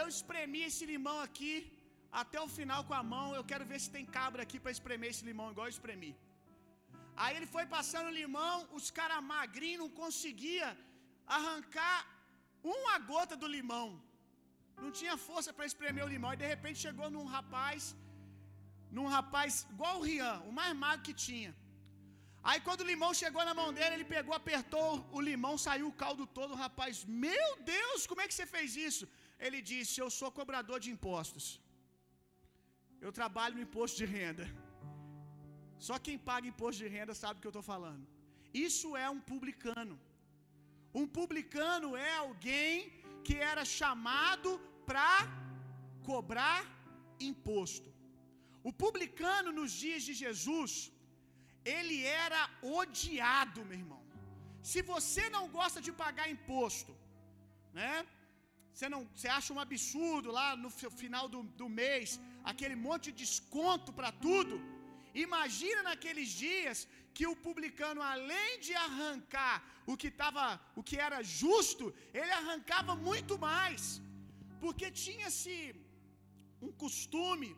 eu 0.00 0.04
espremi 0.14 0.60
esse 0.68 0.84
limão 0.92 1.18
aqui 1.28 1.54
até 2.22 2.38
o 2.46 2.52
final 2.58 2.82
com 2.88 2.96
a 3.00 3.04
mão. 3.14 3.28
Eu 3.38 3.44
quero 3.50 3.64
ver 3.70 3.80
se 3.84 3.90
tem 3.96 4.06
cabra 4.18 4.42
aqui 4.46 4.58
para 4.62 4.76
espremer 4.76 5.10
esse 5.12 5.24
limão 5.30 5.48
igual 5.52 5.66
eu 5.66 5.76
espremi. 5.76 6.12
Aí 7.22 7.32
ele 7.36 7.48
foi 7.54 7.64
passando 7.76 8.16
limão, 8.22 8.56
os 8.78 8.86
caras 8.98 9.20
magrinhos 9.34 9.82
não 9.82 9.90
conseguia 10.02 10.68
arrancar 11.36 11.98
uma 12.74 12.94
gota 13.10 13.36
do 13.42 13.48
limão. 13.56 13.86
Não 14.82 14.90
tinha 15.00 15.16
força 15.28 15.50
para 15.56 15.68
espremer 15.70 16.04
o 16.04 16.12
limão. 16.14 16.32
E 16.32 16.40
de 16.42 16.48
repente 16.54 16.84
chegou 16.86 17.08
num 17.16 17.26
rapaz, 17.36 17.94
num 18.96 19.08
rapaz 19.16 19.66
igual 19.72 19.96
o 19.98 20.04
Rian, 20.08 20.36
o 20.48 20.52
mais 20.58 20.72
magro 20.84 21.04
que 21.08 21.14
tinha. 21.26 21.52
Aí 22.50 22.58
quando 22.66 22.82
o 22.82 22.90
limão 22.92 23.10
chegou 23.22 23.42
na 23.48 23.54
mão 23.58 23.68
dele, 23.76 23.94
ele 23.96 24.08
pegou, 24.14 24.34
apertou 24.40 24.88
o 25.16 25.20
limão, 25.28 25.54
saiu 25.66 25.86
o 25.90 25.96
caldo 26.02 26.24
todo. 26.38 26.52
O 26.54 26.60
rapaz, 26.64 27.04
meu 27.26 27.48
Deus, 27.74 28.06
como 28.10 28.22
é 28.22 28.28
que 28.28 28.36
você 28.36 28.46
fez 28.54 28.70
isso? 28.88 29.04
Ele 29.46 29.60
disse: 29.70 30.00
Eu 30.04 30.08
sou 30.18 30.30
cobrador 30.40 30.78
de 30.84 30.90
impostos. 30.94 31.44
Eu 33.06 33.12
trabalho 33.20 33.56
no 33.56 33.64
imposto 33.68 33.96
de 34.02 34.08
renda. 34.16 34.46
Só 35.86 35.94
quem 36.06 36.18
paga 36.28 36.50
imposto 36.52 36.80
de 36.82 36.90
renda 36.96 37.14
sabe 37.22 37.36
o 37.36 37.42
que 37.42 37.48
eu 37.50 37.56
estou 37.56 37.68
falando. 37.74 38.04
Isso 38.68 38.88
é 39.04 39.08
um 39.14 39.22
publicano. 39.30 39.96
Um 41.00 41.06
publicano 41.18 41.88
é 42.08 42.12
alguém 42.26 42.72
que 43.26 43.36
era 43.52 43.64
chamado 43.78 44.50
para 44.88 45.14
cobrar 46.10 46.60
imposto. 47.30 47.91
O 48.68 48.72
publicano 48.84 49.50
nos 49.58 49.72
dias 49.84 50.02
de 50.08 50.14
Jesus, 50.24 50.72
ele 51.76 51.98
era 52.24 52.40
odiado, 52.80 53.64
meu 53.70 53.78
irmão. 53.82 54.02
Se 54.70 54.80
você 54.92 55.24
não 55.36 55.44
gosta 55.58 55.78
de 55.86 55.92
pagar 56.02 56.26
imposto, 56.34 56.92
né? 57.78 57.92
Você 58.72 58.88
não, 58.92 59.00
você 59.14 59.28
acha 59.38 59.52
um 59.54 59.62
absurdo 59.66 60.28
lá 60.38 60.48
no 60.64 60.70
final 61.02 61.24
do, 61.32 61.40
do 61.60 61.68
mês, 61.80 62.20
aquele 62.50 62.76
monte 62.86 63.06
de 63.10 63.18
desconto 63.24 63.90
para 63.98 64.10
tudo. 64.26 64.54
Imagina 65.26 65.80
naqueles 65.88 66.28
dias 66.44 66.76
que 67.16 67.26
o 67.30 67.36
publicano, 67.46 68.00
além 68.14 68.52
de 68.66 68.74
arrancar 68.86 69.56
o 69.92 69.96
que 70.00 70.10
tava, 70.22 70.46
o 70.78 70.82
que 70.88 70.96
era 71.06 71.18
justo, 71.40 71.84
ele 72.18 72.32
arrancava 72.40 72.94
muito 73.08 73.36
mais, 73.48 73.82
porque 74.62 74.88
tinha-se 75.04 75.56
um 76.66 76.72
costume 76.84 77.50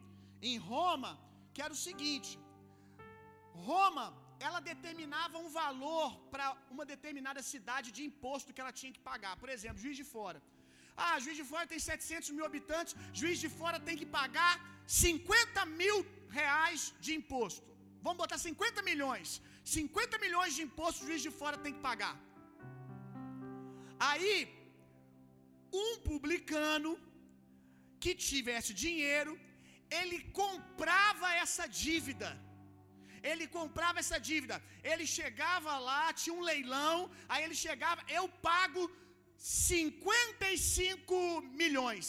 em 0.51 0.57
Roma 0.71 1.13
que 1.55 1.63
era 1.67 1.75
o 1.77 1.83
seguinte: 1.87 2.33
Roma, 3.69 4.07
ela 4.47 4.61
determinava 4.73 5.37
um 5.45 5.51
valor 5.61 6.09
para 6.33 6.47
uma 6.75 6.85
determinada 6.95 7.43
cidade 7.53 7.89
de 7.97 8.03
imposto 8.11 8.53
que 8.55 8.63
ela 8.65 8.75
tinha 8.81 8.95
que 8.97 9.05
pagar. 9.11 9.35
Por 9.43 9.51
exemplo, 9.55 9.83
Juiz 9.85 9.99
de 10.03 10.07
Fora. 10.15 10.41
Ah, 11.05 11.15
Juiz 11.25 11.37
de 11.41 11.47
Fora 11.53 11.67
tem 11.73 11.81
700 11.93 12.31
mil 12.37 12.47
habitantes, 12.51 12.95
Juiz 13.21 13.39
de 13.45 13.51
Fora 13.61 13.79
tem 13.87 13.97
que 14.01 14.09
pagar 14.19 14.53
50 14.87 15.65
mil 15.81 15.97
reais 16.39 16.83
de 17.05 17.13
imposto. 17.21 17.63
Vamos 18.07 18.21
botar 18.25 18.39
50 18.49 18.83
milhões. 18.91 19.28
50 19.78 20.19
milhões 20.25 20.52
de 20.57 20.63
imposto 20.69 21.07
Juiz 21.09 21.23
de 21.26 21.33
Fora 21.41 21.59
tem 21.65 21.75
que 21.76 21.83
pagar. 21.89 22.15
Aí, 24.11 24.37
um 25.85 25.91
publicano 26.09 26.93
que 28.02 28.13
tivesse 28.30 28.73
dinheiro, 28.85 29.33
ele 30.00 30.19
comprava 30.41 31.28
essa 31.45 31.67
dívida. 31.83 32.30
Ele 33.30 33.47
comprava 33.59 33.99
essa 34.02 34.19
dívida. 34.30 34.57
Ele 34.93 35.07
chegava 35.19 35.73
lá, 35.89 36.02
tinha 36.21 36.37
um 36.39 36.45
leilão, 36.50 36.97
aí 37.33 37.41
ele 37.47 37.59
chegava, 37.67 38.00
eu 38.19 38.25
pago 38.49 38.83
55 39.37 41.17
milhões 41.63 42.07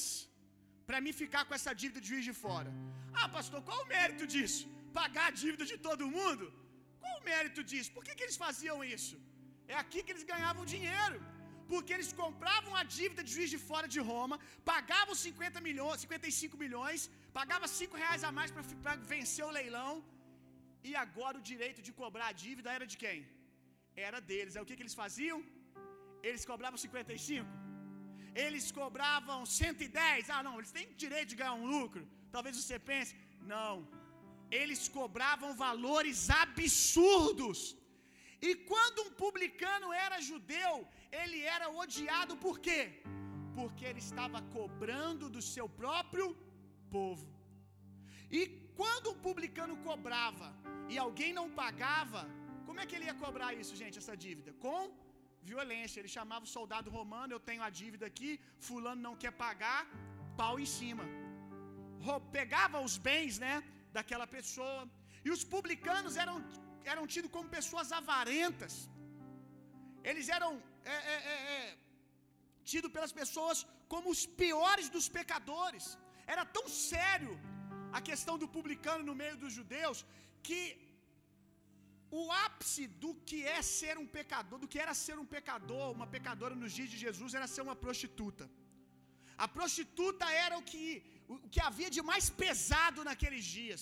para 0.87 0.99
mim 1.03 1.13
ficar 1.23 1.43
com 1.47 1.55
essa 1.57 1.71
dívida 1.81 1.99
de 2.03 2.09
juiz 2.11 2.25
de 2.29 2.35
fora. 2.43 2.71
Ah, 3.19 3.27
pastor, 3.35 3.59
qual 3.67 3.79
o 3.83 3.89
mérito 3.95 4.25
disso? 4.33 4.63
Pagar 4.99 5.27
a 5.29 5.35
dívida 5.43 5.65
de 5.71 5.77
todo 5.87 6.11
mundo? 6.17 6.45
Qual 7.01 7.13
o 7.19 7.25
mérito 7.31 7.61
disso? 7.71 7.89
Por 7.95 8.03
que, 8.05 8.15
que 8.17 8.25
eles 8.25 8.39
faziam 8.45 8.77
isso? 8.95 9.15
É 9.73 9.75
aqui 9.83 9.99
que 10.03 10.11
eles 10.13 10.27
ganhavam 10.33 10.71
dinheiro. 10.75 11.17
Porque 11.71 11.93
eles 11.95 12.11
compravam 12.23 12.73
a 12.81 12.83
dívida 12.97 13.21
de 13.27 13.31
juiz 13.35 13.49
de 13.55 13.59
fora 13.69 13.87
de 13.95 13.99
Roma, 14.11 14.37
pagavam 14.71 15.15
50 15.27 15.61
milhões, 15.67 16.03
55 16.05 16.57
milhões, 16.63 17.09
pagavam 17.39 17.69
5 17.79 18.01
reais 18.03 18.23
a 18.27 18.31
mais 18.37 18.51
para 18.83 18.95
vencer 19.13 19.45
o 19.49 19.55
leilão, 19.59 19.93
e 20.89 20.91
agora 21.03 21.35
o 21.39 21.45
direito 21.51 21.81
de 21.87 21.91
cobrar 22.01 22.27
a 22.31 22.37
dívida 22.45 22.69
era 22.77 22.85
de 22.91 22.97
quem? 23.03 23.19
Era 24.07 24.19
deles. 24.29 24.55
Aí 24.55 24.63
o 24.63 24.67
que, 24.69 24.77
que 24.77 24.85
eles 24.85 24.97
faziam? 25.03 25.37
Eles 26.27 26.43
cobravam 26.51 26.77
55. 26.85 27.47
Eles 28.43 28.65
cobravam 28.79 29.39
110. 29.59 30.29
Ah, 30.35 30.41
não, 30.47 30.55
eles 30.59 30.73
têm 30.77 30.87
direito 31.03 31.29
de 31.33 31.39
ganhar 31.41 31.57
um 31.61 31.67
lucro. 31.75 32.03
Talvez 32.35 32.53
você 32.61 32.77
pense, 32.91 33.13
não. 33.53 33.73
Eles 34.59 34.81
cobravam 34.99 35.51
valores 35.65 36.19
absurdos. 36.43 37.59
E 38.41 38.55
quando 38.71 39.03
um 39.05 39.11
publicano 39.23 39.91
era 40.05 40.21
judeu, 40.29 40.73
ele 41.11 41.41
era 41.55 41.69
odiado 41.69 42.35
por 42.45 42.59
quê? 42.59 42.81
Porque 43.59 43.85
ele 43.85 43.99
estava 43.99 44.41
cobrando 44.57 45.29
do 45.29 45.41
seu 45.41 45.67
próprio 45.81 46.27
povo. 46.89 47.27
E 48.29 48.41
quando 48.79 49.11
um 49.11 49.19
publicano 49.27 49.75
cobrava 49.89 50.47
e 50.89 50.97
alguém 50.97 51.31
não 51.39 51.47
pagava, 51.49 52.21
como 52.65 52.79
é 52.79 52.85
que 52.85 52.95
ele 52.95 53.05
ia 53.09 53.21
cobrar 53.25 53.53
isso, 53.61 53.75
gente, 53.81 53.97
essa 54.01 54.15
dívida? 54.25 54.51
Com 54.65 54.81
violência. 55.51 55.99
Ele 55.99 56.11
chamava 56.17 56.43
o 56.47 56.53
soldado 56.57 56.89
romano: 56.97 57.33
Eu 57.33 57.41
tenho 57.49 57.63
a 57.67 57.71
dívida 57.81 58.05
aqui, 58.11 58.31
Fulano 58.67 59.01
não 59.07 59.15
quer 59.23 59.33
pagar, 59.45 59.81
pau 60.41 60.55
em 60.65 60.69
cima. 60.77 61.05
Pegava 62.37 62.79
os 62.87 62.95
bens, 63.09 63.35
né, 63.45 63.53
daquela 63.97 64.27
pessoa. 64.37 64.81
E 65.25 65.29
os 65.35 65.43
publicanos 65.53 66.15
eram, 66.23 66.35
eram 66.93 67.05
tidos 67.13 67.31
como 67.35 67.55
pessoas 67.57 67.89
avarentas. 67.99 68.73
Eles 70.09 70.27
eram 70.37 70.51
é, 70.93 70.97
é, 71.13 71.17
é, 71.33 71.37
é 71.55 71.77
tidos 72.71 72.91
pelas 72.95 73.13
pessoas 73.21 73.57
como 73.93 74.09
os 74.15 74.23
piores 74.41 74.87
dos 74.95 75.07
pecadores. 75.19 75.85
Era 76.33 76.43
tão 76.57 76.65
sério 76.87 77.33
a 77.97 78.01
questão 78.09 78.35
do 78.41 78.47
publicano 78.55 79.03
no 79.09 79.15
meio 79.21 79.37
dos 79.43 79.53
judeus 79.59 79.99
que 80.47 80.61
o 82.19 82.23
ápice 82.47 82.83
do 83.03 83.11
que 83.27 83.39
é 83.55 83.61
ser 83.77 83.95
um 84.03 84.07
pecador, 84.17 84.57
do 84.63 84.69
que 84.71 84.79
era 84.83 84.93
ser 85.05 85.17
um 85.23 85.27
pecador, 85.35 85.85
uma 85.97 86.07
pecadora 86.15 86.55
nos 86.61 86.73
dias 86.77 86.89
de 86.93 86.97
Jesus, 87.05 87.33
era 87.39 87.47
ser 87.53 87.63
uma 87.67 87.77
prostituta. 87.83 88.45
A 89.45 89.47
prostituta 89.57 90.25
era 90.45 90.55
o 90.61 90.65
que, 90.71 90.85
o 91.33 91.37
que 91.53 91.61
havia 91.67 91.89
de 91.95 92.01
mais 92.11 92.27
pesado 92.43 93.03
naqueles 93.09 93.45
dias. 93.57 93.81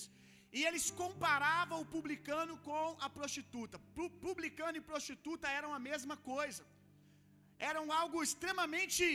E 0.58 0.60
eles 0.68 0.86
comparavam 1.02 1.78
o 1.82 1.90
publicano 1.96 2.56
com 2.68 2.86
a 3.06 3.10
prostituta. 3.18 3.78
Publicano 4.28 4.78
e 4.80 4.88
prostituta 4.92 5.48
eram 5.60 5.72
a 5.78 5.80
mesma 5.90 6.16
coisa. 6.32 6.64
Eram 7.70 7.86
algo 8.02 8.18
extremamente 8.28 9.06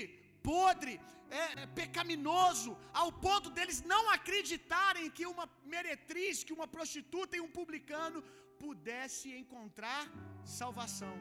podre, 0.51 0.95
é, 1.41 1.45
é, 1.63 1.67
pecaminoso, 1.81 2.71
ao 3.01 3.11
ponto 3.27 3.49
deles 3.57 3.79
não 3.93 4.03
acreditarem 4.17 5.11
que 5.17 5.27
uma 5.33 5.47
meretriz, 5.75 6.43
que 6.47 6.57
uma 6.59 6.69
prostituta 6.77 7.37
e 7.37 7.45
um 7.47 7.53
publicano 7.59 8.21
pudesse 8.65 9.29
encontrar 9.43 10.03
salvação. 10.61 11.15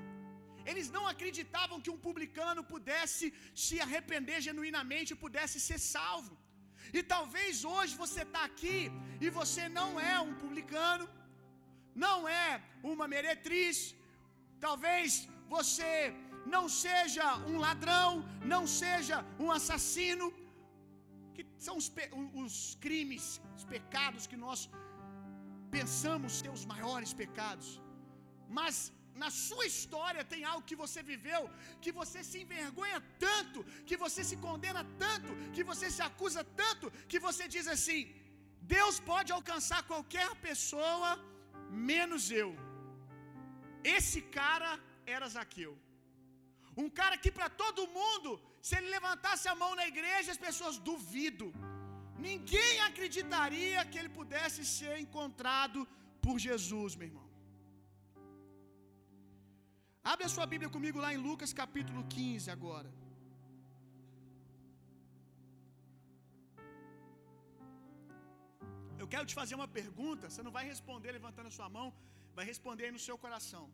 Eles 0.69 0.87
não 0.95 1.03
acreditavam 1.13 1.81
que 1.83 1.93
um 1.95 2.01
publicano 2.07 2.61
pudesse 2.73 3.25
se 3.65 3.75
arrepender 3.85 4.39
genuinamente 4.47 5.11
e 5.13 5.21
pudesse 5.25 5.57
ser 5.67 5.79
salvo. 5.95 6.33
E 6.93 7.01
talvez 7.13 7.63
hoje 7.73 7.95
você 8.03 8.21
está 8.27 8.43
aqui 8.49 8.91
e 9.25 9.29
você 9.39 9.63
não 9.79 9.89
é 9.99 10.19
um 10.19 10.33
publicano, 10.43 11.07
não 12.05 12.27
é 12.27 12.61
uma 12.83 13.07
meretriz, 13.07 13.95
talvez 14.59 15.27
você 15.55 15.91
não 16.55 16.63
seja 16.69 17.25
um 17.51 17.57
ladrão, 17.65 18.09
não 18.53 18.63
seja 18.81 19.17
um 19.39 19.51
assassino, 19.57 20.27
que 21.35 21.45
são 21.65 21.75
os, 21.81 21.87
os 22.43 22.75
crimes, 22.85 23.25
os 23.57 23.65
pecados 23.75 24.25
que 24.31 24.37
nós 24.45 24.69
pensamos 25.77 26.39
ser 26.39 26.51
os 26.57 26.65
maiores 26.73 27.13
pecados. 27.13 27.69
Mas 28.59 28.75
na 29.23 29.29
sua 29.45 29.65
história 29.71 30.29
tem 30.33 30.41
algo 30.51 30.67
que 30.69 30.77
você 30.83 31.01
viveu, 31.11 31.41
que 31.83 31.91
você 31.99 32.19
se 32.29 32.37
envergonha 32.43 32.99
tanto, 33.25 33.59
que 33.89 33.97
você 34.03 34.23
se 34.29 34.37
condena 34.45 34.83
tanto, 35.05 35.31
que 35.55 35.63
você 35.71 35.89
se 35.95 36.03
acusa 36.09 36.43
tanto, 36.61 36.91
que 37.11 37.19
você 37.27 37.45
diz 37.55 37.67
assim: 37.75 38.01
Deus 38.75 38.95
pode 39.11 39.31
alcançar 39.37 39.81
qualquer 39.91 40.29
pessoa 40.47 41.09
menos 41.91 42.23
eu. 42.43 42.51
Esse 43.97 44.21
cara 44.39 44.71
era 45.15 45.27
Zaqueu. 45.35 45.73
Um 46.83 46.89
cara 46.99 47.15
que 47.23 47.31
para 47.37 47.49
todo 47.63 47.91
mundo, 47.99 48.31
se 48.67 48.73
ele 48.77 48.95
levantasse 48.95 49.45
a 49.51 49.55
mão 49.61 49.71
na 49.79 49.85
igreja, 49.93 50.31
as 50.35 50.43
pessoas 50.47 50.77
duvidam. 50.89 51.51
Ninguém 52.29 52.73
acreditaria 52.89 53.85
que 53.89 53.97
ele 53.99 54.11
pudesse 54.19 54.61
ser 54.77 54.93
encontrado 55.05 55.79
por 56.25 56.35
Jesus, 56.47 56.93
meu 56.99 57.07
irmão. 57.09 57.26
Abre 60.11 60.25
a 60.25 60.33
sua 60.33 60.45
Bíblia 60.51 60.69
comigo 60.75 60.99
lá 61.03 61.09
em 61.13 61.21
Lucas 61.25 61.51
capítulo 61.61 62.01
15 62.13 62.49
agora. 62.53 62.89
Eu 69.01 69.07
quero 69.13 69.25
te 69.29 69.35
fazer 69.39 69.55
uma 69.57 69.67
pergunta, 69.79 70.29
você 70.29 70.43
não 70.45 70.53
vai 70.57 70.63
responder 70.71 71.11
levantando 71.17 71.49
a 71.51 71.55
sua 71.57 71.67
mão, 71.77 71.87
vai 72.37 72.45
responder 72.51 72.85
aí 72.85 72.93
no 72.97 73.03
seu 73.07 73.17
coração. 73.25 73.65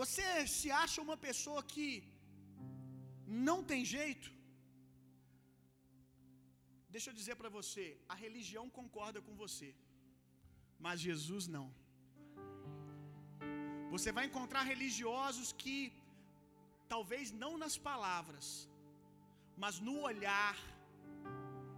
Você 0.00 0.26
se 0.56 0.70
acha 0.82 0.98
uma 1.06 1.16
pessoa 1.26 1.62
que 1.72 1.88
não 3.48 3.58
tem 3.72 3.82
jeito? 3.96 4.28
Deixa 6.96 7.08
eu 7.10 7.18
dizer 7.22 7.36
para 7.40 7.54
você, 7.58 7.86
a 8.14 8.18
religião 8.26 8.66
concorda 8.78 9.22
com 9.28 9.34
você, 9.44 9.70
mas 10.86 11.06
Jesus 11.08 11.46
não. 11.58 11.68
Você 13.94 14.10
vai 14.16 14.24
encontrar 14.28 14.62
religiosos 14.72 15.48
que, 15.62 15.76
talvez 16.94 17.26
não 17.42 17.52
nas 17.62 17.76
palavras, 17.90 18.46
mas 19.64 19.76
no 19.86 19.94
olhar, 20.10 20.56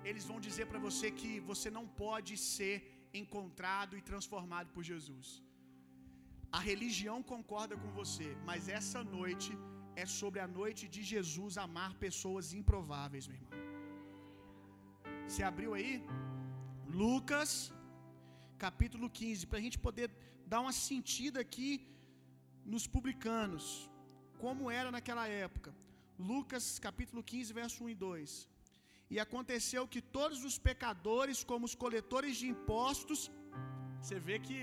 eles 0.09 0.25
vão 0.31 0.39
dizer 0.47 0.67
para 0.71 0.81
você 0.87 1.07
que 1.21 1.33
você 1.51 1.69
não 1.79 1.87
pode 2.05 2.35
ser 2.55 2.77
encontrado 3.23 3.97
e 3.99 4.07
transformado 4.11 4.69
por 4.75 4.83
Jesus. 4.93 5.29
A 6.59 6.61
religião 6.71 7.19
concorda 7.33 7.75
com 7.83 7.91
você, 8.01 8.29
mas 8.49 8.69
essa 8.81 9.01
noite 9.17 9.51
é 10.03 10.07
sobre 10.21 10.41
a 10.45 10.49
noite 10.61 10.85
de 10.95 11.03
Jesus 11.13 11.59
amar 11.67 11.91
pessoas 12.07 12.47
improváveis, 12.61 13.27
meu 13.29 13.39
irmão. 13.41 13.57
Você 15.27 15.43
abriu 15.51 15.71
aí? 15.79 15.93
Lucas, 17.03 17.51
capítulo 18.67 19.09
15, 19.21 19.47
para 19.49 19.59
a 19.61 19.65
gente 19.67 19.79
poder 19.87 20.09
dar 20.53 20.61
uma 20.65 20.75
sentida 20.89 21.39
aqui 21.47 21.71
nos 22.73 22.87
publicanos, 22.95 23.65
como 24.43 24.71
era 24.81 24.91
naquela 24.97 25.27
época. 25.47 25.71
Lucas, 26.31 26.65
capítulo 26.87 27.21
15, 27.31 27.59
verso 27.61 27.79
1 27.85 27.91
e 27.95 27.95
2. 27.95 28.31
E 29.13 29.17
aconteceu 29.27 29.83
que 29.93 30.03
todos 30.19 30.41
os 30.49 30.57
pecadores, 30.69 31.39
como 31.51 31.65
os 31.69 31.77
coletores 31.85 32.35
de 32.41 32.47
impostos, 32.55 33.21
você 34.01 34.19
vê 34.27 34.37
que 34.47 34.59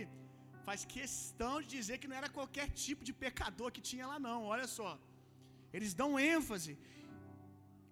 faz 0.68 0.82
questão 0.98 1.54
de 1.62 1.70
dizer 1.78 1.98
que 2.02 2.10
não 2.12 2.20
era 2.22 2.30
qualquer 2.38 2.68
tipo 2.86 3.04
de 3.08 3.14
pecador 3.26 3.70
que 3.76 3.88
tinha 3.90 4.06
lá, 4.12 4.18
não, 4.28 4.40
olha 4.54 4.68
só. 4.78 4.92
Eles 5.76 5.94
dão 6.02 6.12
ênfase. 6.36 6.74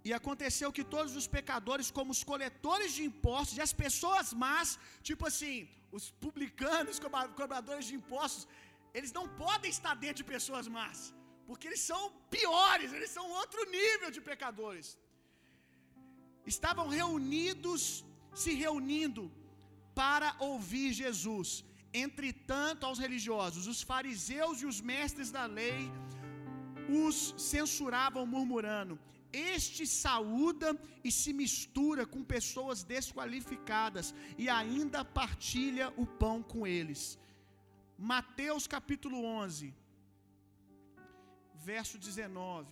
E 0.07 0.11
aconteceu 0.19 0.69
que 0.77 0.85
todos 0.95 1.13
os 1.19 1.27
pecadores, 1.37 1.89
como 1.97 2.11
os 2.15 2.23
coletores 2.31 2.91
de 2.97 3.03
impostos, 3.09 3.57
e 3.57 3.65
as 3.67 3.73
pessoas 3.85 4.27
más, 4.45 4.67
tipo 5.09 5.25
assim, 5.29 5.57
os 5.97 6.05
publicanos, 6.25 6.99
cobradores 7.41 7.85
de 7.89 7.95
impostos, 8.01 8.47
eles 8.97 9.11
não 9.17 9.25
podem 9.43 9.71
estar 9.77 9.93
dentro 10.03 10.21
de 10.23 10.31
pessoas 10.35 10.67
más, 10.77 10.97
porque 11.47 11.67
eles 11.69 11.83
são 11.91 12.01
piores, 12.35 12.91
eles 12.97 13.11
são 13.17 13.25
outro 13.41 13.61
nível 13.77 14.09
de 14.15 14.21
pecadores. 14.31 14.87
Estavam 16.53 16.87
reunidos, 16.99 17.81
se 18.43 18.53
reunindo 18.63 19.23
para 20.01 20.29
ouvir 20.51 20.89
Jesus. 21.03 21.49
Entretanto, 22.05 22.85
aos 22.85 22.99
religiosos, 23.05 23.67
os 23.73 23.81
fariseus 23.91 24.61
e 24.61 24.65
os 24.71 24.79
mestres 24.91 25.29
da 25.37 25.45
lei 25.59 25.81
os 27.05 27.17
censuravam, 27.37 28.25
murmurando: 28.25 28.99
Este 29.31 29.85
saúda 29.87 30.69
e 31.07 31.11
se 31.11 31.31
mistura 31.41 32.05
com 32.05 32.31
pessoas 32.35 32.83
desqualificadas 32.83 34.13
e 34.37 34.49
ainda 34.49 35.05
partilha 35.05 35.93
o 36.03 36.05
pão 36.05 36.37
com 36.41 36.65
eles. 36.79 37.03
Mateus 38.11 38.63
capítulo 38.75 39.17
11, 39.23 39.73
verso 41.69 41.95
19. 41.97 42.67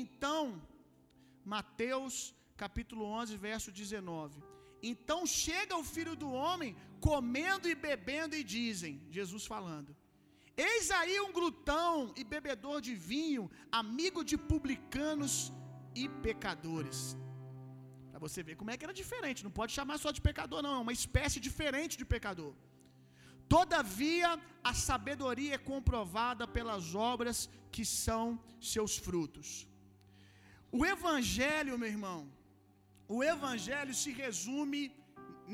Então, 0.00 0.40
Mateus 1.54 2.14
capítulo 2.62 3.04
11, 3.04 3.36
verso 3.48 3.70
19. 3.72 4.42
Então 4.90 5.20
chega 5.24 5.80
o 5.82 5.88
filho 5.94 6.14
do 6.22 6.30
homem 6.42 6.76
comendo 7.08 7.68
e 7.72 7.74
bebendo, 7.74 8.36
e 8.36 8.44
dizem, 8.44 9.00
Jesus 9.16 9.46
falando: 9.54 9.96
Eis 10.54 10.90
aí 11.00 11.16
um 11.20 11.32
glutão 11.38 12.12
e 12.20 12.22
bebedor 12.34 12.78
de 12.86 12.94
vinho, 12.94 13.50
amigo 13.82 14.22
de 14.30 14.36
publicanos 14.52 15.34
e 15.94 16.06
pecadores. 16.26 17.00
Você 18.24 18.40
ver 18.48 18.56
como 18.60 18.70
é 18.72 18.76
que 18.76 18.86
era 18.86 19.00
diferente, 19.02 19.46
não 19.46 19.54
pode 19.60 19.72
chamar 19.78 19.96
só 20.04 20.10
de 20.16 20.22
pecador, 20.28 20.60
não, 20.66 20.74
é 20.78 20.82
uma 20.86 20.96
espécie 21.00 21.40
diferente 21.48 21.94
de 22.00 22.06
pecador. 22.14 22.52
Todavia, 23.54 24.28
a 24.70 24.74
sabedoria 24.88 25.54
é 25.56 25.66
comprovada 25.72 26.44
pelas 26.56 26.84
obras 27.12 27.38
que 27.74 27.84
são 28.02 28.24
seus 28.72 28.92
frutos. 29.06 29.48
O 30.78 30.82
Evangelho, 30.94 31.78
meu 31.82 31.90
irmão, 31.96 32.20
o 33.16 33.18
Evangelho 33.34 33.94
se 34.02 34.10
resume 34.22 34.80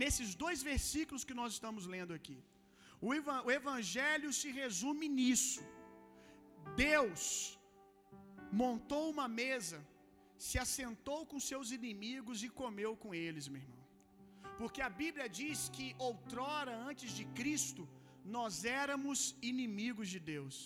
nesses 0.03 0.31
dois 0.43 0.61
versículos 0.71 1.25
que 1.29 1.39
nós 1.41 1.53
estamos 1.57 1.87
lendo 1.95 2.15
aqui. 2.19 2.39
O, 3.07 3.09
o 3.49 3.51
Evangelho 3.61 4.31
se 4.41 4.51
resume 4.63 5.09
nisso. 5.21 5.63
Deus 6.85 7.23
montou 8.63 9.05
uma 9.15 9.29
mesa, 9.43 9.79
se 10.47 10.57
assentou 10.65 11.21
com 11.31 11.47
seus 11.51 11.69
inimigos 11.79 12.43
e 12.47 12.49
comeu 12.61 12.93
com 13.03 13.13
eles, 13.27 13.49
meu 13.49 13.63
irmão. 13.63 13.85
Porque 14.61 14.81
a 14.89 14.91
Bíblia 15.03 15.29
diz 15.41 15.69
que 15.77 15.87
outrora, 16.09 16.75
antes 16.91 17.11
de 17.19 17.25
Cristo, 17.39 17.83
nós 18.37 18.65
éramos 18.83 19.21
inimigos 19.51 20.09
de 20.15 20.21
Deus. 20.33 20.57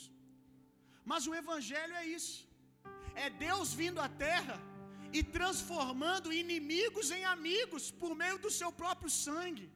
Mas 1.11 1.27
o 1.31 1.35
Evangelho 1.43 1.95
é 2.03 2.07
isso: 2.19 2.39
é 3.25 3.29
Deus 3.47 3.73
vindo 3.83 4.01
à 4.07 4.09
terra 4.27 4.57
e 5.19 5.23
transformando 5.37 6.37
inimigos 6.43 7.11
em 7.17 7.25
amigos 7.37 7.85
por 8.03 8.13
meio 8.23 8.39
do 8.45 8.51
seu 8.61 8.71
próprio 8.83 9.11
sangue. 9.25 9.69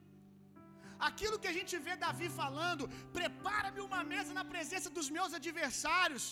Aquilo 1.09 1.39
que 1.41 1.49
a 1.51 1.55
gente 1.57 1.75
vê 1.85 1.95
Davi 1.95 2.27
falando, 2.41 2.89
prepara-me 3.17 3.81
uma 3.87 4.01
mesa 4.13 4.31
na 4.39 4.45
presença 4.53 4.89
dos 4.97 5.09
meus 5.17 5.33
adversários. 5.39 6.25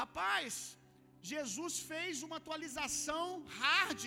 Rapaz, 0.00 0.76
Jesus 1.22 1.78
fez 1.90 2.22
uma 2.22 2.36
atualização 2.36 3.44
hard. 3.60 4.02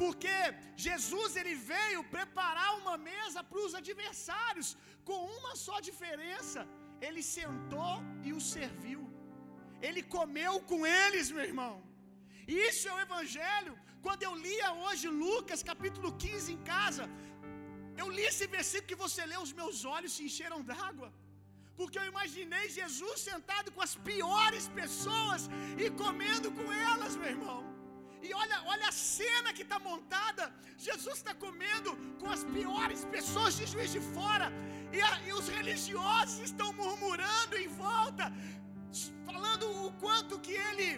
Porque 0.00 0.36
Jesus 0.76 1.36
ele 1.40 1.54
veio 1.72 2.02
preparar 2.16 2.70
uma 2.80 2.96
mesa 2.96 3.42
para 3.42 3.60
os 3.66 3.74
adversários, 3.74 4.76
com 5.04 5.18
uma 5.38 5.54
só 5.56 5.78
diferença: 5.80 6.60
ele 7.00 7.22
sentou 7.22 7.96
e 8.26 8.32
os 8.32 8.46
serviu. 8.56 9.02
Ele 9.88 10.02
comeu 10.16 10.54
com 10.70 10.80
eles, 10.86 11.30
meu 11.30 11.44
irmão. 11.50 11.74
Isso 12.46 12.88
é 12.88 12.94
o 12.94 13.00
Evangelho. 13.06 13.74
Quando 14.04 14.22
eu 14.22 14.34
lia 14.46 14.68
hoje 14.84 15.06
Lucas 15.08 15.62
capítulo 15.70 16.10
15 16.24 16.52
em 16.54 16.62
casa, 16.74 17.04
eu 18.00 18.08
li 18.16 18.24
esse 18.30 18.46
versículo 18.46 18.90
que 18.92 19.02
você 19.06 19.24
leu, 19.32 19.40
os 19.46 19.52
meus 19.60 19.84
olhos 19.96 20.12
se 20.16 20.22
encheram 20.28 20.60
d'água. 20.70 21.10
Porque 21.80 21.98
eu 22.00 22.06
imaginei 22.12 22.64
Jesus 22.78 23.18
sentado 23.30 23.68
com 23.74 23.82
as 23.86 23.94
piores 24.08 24.64
pessoas 24.80 25.42
e 25.82 25.86
comendo 26.02 26.48
com 26.58 26.66
elas, 26.90 27.12
meu 27.20 27.30
irmão. 27.36 27.60
E 28.26 28.30
olha, 28.42 28.56
olha 28.72 28.86
a 28.90 28.96
cena 29.16 29.52
que 29.56 29.64
está 29.66 29.78
montada. 29.90 30.44
Jesus 30.86 31.16
está 31.20 31.34
comendo 31.44 31.90
com 32.20 32.28
as 32.36 32.42
piores 32.56 33.02
pessoas 33.14 33.54
de 33.58 33.66
juiz 33.72 33.90
de 33.96 34.02
fora. 34.16 34.48
E, 34.96 35.00
a, 35.08 35.12
e 35.28 35.32
os 35.38 35.48
religiosos 35.58 36.40
estão 36.50 36.68
murmurando 36.80 37.56
em 37.64 37.68
volta, 37.84 38.26
falando 39.28 39.66
o 39.86 39.90
quanto 40.04 40.42
que 40.46 40.56
ele 40.68 40.90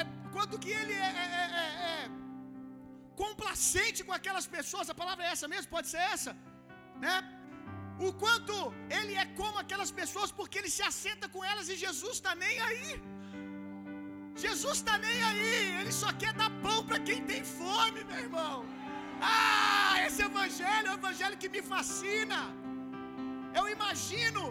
é 0.00 0.04
quanto 0.36 0.60
que 0.62 0.72
ele 0.80 0.94
é, 1.08 1.10
é, 1.24 1.28
é, 1.42 1.46
é, 1.62 1.68
é 1.90 2.10
complacente 3.22 4.04
com 4.06 4.14
aquelas 4.18 4.46
pessoas, 4.56 4.90
a 4.94 5.00
palavra 5.02 5.24
é 5.26 5.30
essa 5.34 5.48
mesmo, 5.54 5.74
pode 5.76 5.88
ser 5.94 6.02
essa, 6.14 6.32
né? 7.04 7.14
O 8.06 8.10
quanto 8.22 8.56
ele 8.98 9.14
é 9.22 9.26
como 9.40 9.56
aquelas 9.62 9.90
pessoas, 10.00 10.30
porque 10.38 10.58
ele 10.60 10.72
se 10.76 10.82
assenta 10.90 11.26
com 11.34 11.42
elas 11.52 11.68
e 11.72 11.76
Jesus 11.86 12.14
está 12.18 12.34
nem 12.44 12.56
aí. 12.68 12.90
Jesus 14.44 14.76
está 14.80 14.96
nem 15.06 15.18
aí, 15.28 15.54
ele 15.80 15.92
só 16.02 16.10
quer 16.22 16.32
dar 16.40 16.50
pão 16.66 16.80
para 16.88 17.00
quem 17.08 17.20
tem 17.30 17.42
fome, 17.60 18.00
meu 18.10 18.20
irmão. 18.26 18.56
Ah, 19.20 19.94
esse 20.06 20.22
evangelho 20.30 20.88
é 20.88 20.92
o 20.92 21.00
evangelho 21.02 21.40
que 21.42 21.50
me 21.54 21.62
fascina. 21.72 22.40
Eu 23.58 23.64
imagino 23.76 24.42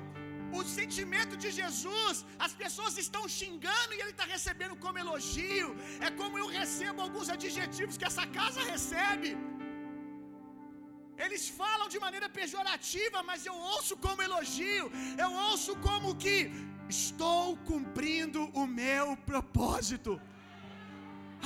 o 0.57 0.61
sentimento 0.77 1.35
de 1.43 1.49
Jesus, 1.59 2.25
as 2.45 2.53
pessoas 2.63 2.93
estão 3.05 3.23
xingando 3.37 3.93
e 3.93 4.01
ele 4.01 4.13
está 4.15 4.25
recebendo 4.35 4.75
como 4.85 5.01
elogio. 5.03 5.69
É 6.07 6.11
como 6.21 6.37
eu 6.41 6.47
recebo 6.59 7.01
alguns 7.05 7.29
adjetivos 7.37 7.97
que 7.99 8.09
essa 8.11 8.25
casa 8.39 8.61
recebe. 8.73 9.31
Eles 11.25 11.43
falam 11.59 11.87
de 11.93 11.99
maneira 12.05 12.29
pejorativa, 12.39 13.19
mas 13.29 13.45
eu 13.49 13.55
ouço 13.73 13.95
como 14.05 14.25
elogio. 14.27 14.85
Eu 15.23 15.31
ouço 15.47 15.73
como 15.87 16.17
que 16.23 16.35
estou 16.97 17.45
cumprindo 17.69 18.41
o 18.61 18.65
meu 18.81 19.07
propósito. 19.31 20.13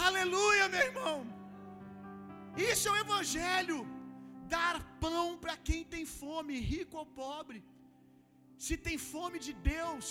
Aleluia, 0.07 0.65
meu 0.75 0.83
irmão. 0.89 1.17
Isso 2.71 2.85
é 2.89 2.91
o 2.91 3.01
evangelho. 3.05 3.79
Dar 4.55 4.75
pão 5.03 5.25
para 5.43 5.55
quem 5.67 5.81
tem 5.93 6.05
fome, 6.21 6.63
rico 6.73 6.97
ou 7.01 7.05
pobre. 7.23 7.59
Se 8.65 8.75
tem 8.87 8.97
fome 9.11 9.37
de 9.45 9.53
Deus, 9.73 10.05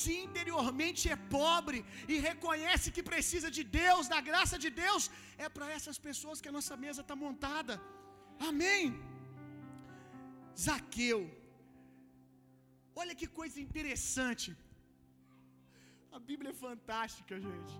se 0.00 0.12
interiormente 0.26 1.02
é 1.14 1.16
pobre 1.38 1.78
e 2.12 2.16
reconhece 2.30 2.94
que 2.94 3.02
precisa 3.10 3.48
de 3.56 3.64
Deus, 3.82 4.08
da 4.14 4.20
graça 4.28 4.56
de 4.64 4.70
Deus, 4.84 5.02
é 5.44 5.48
para 5.56 5.68
essas 5.76 5.98
pessoas 6.08 6.40
que 6.40 6.50
a 6.50 6.56
nossa 6.58 6.76
mesa 6.84 7.02
está 7.04 7.16
montada. 7.24 7.74
Amém. 8.38 8.84
Zaqueu. 10.66 11.20
Olha 13.02 13.14
que 13.20 13.26
coisa 13.40 13.58
interessante. 13.66 14.48
A 16.16 16.18
Bíblia 16.28 16.50
é 16.52 16.60
fantástica, 16.66 17.34
gente. 17.46 17.74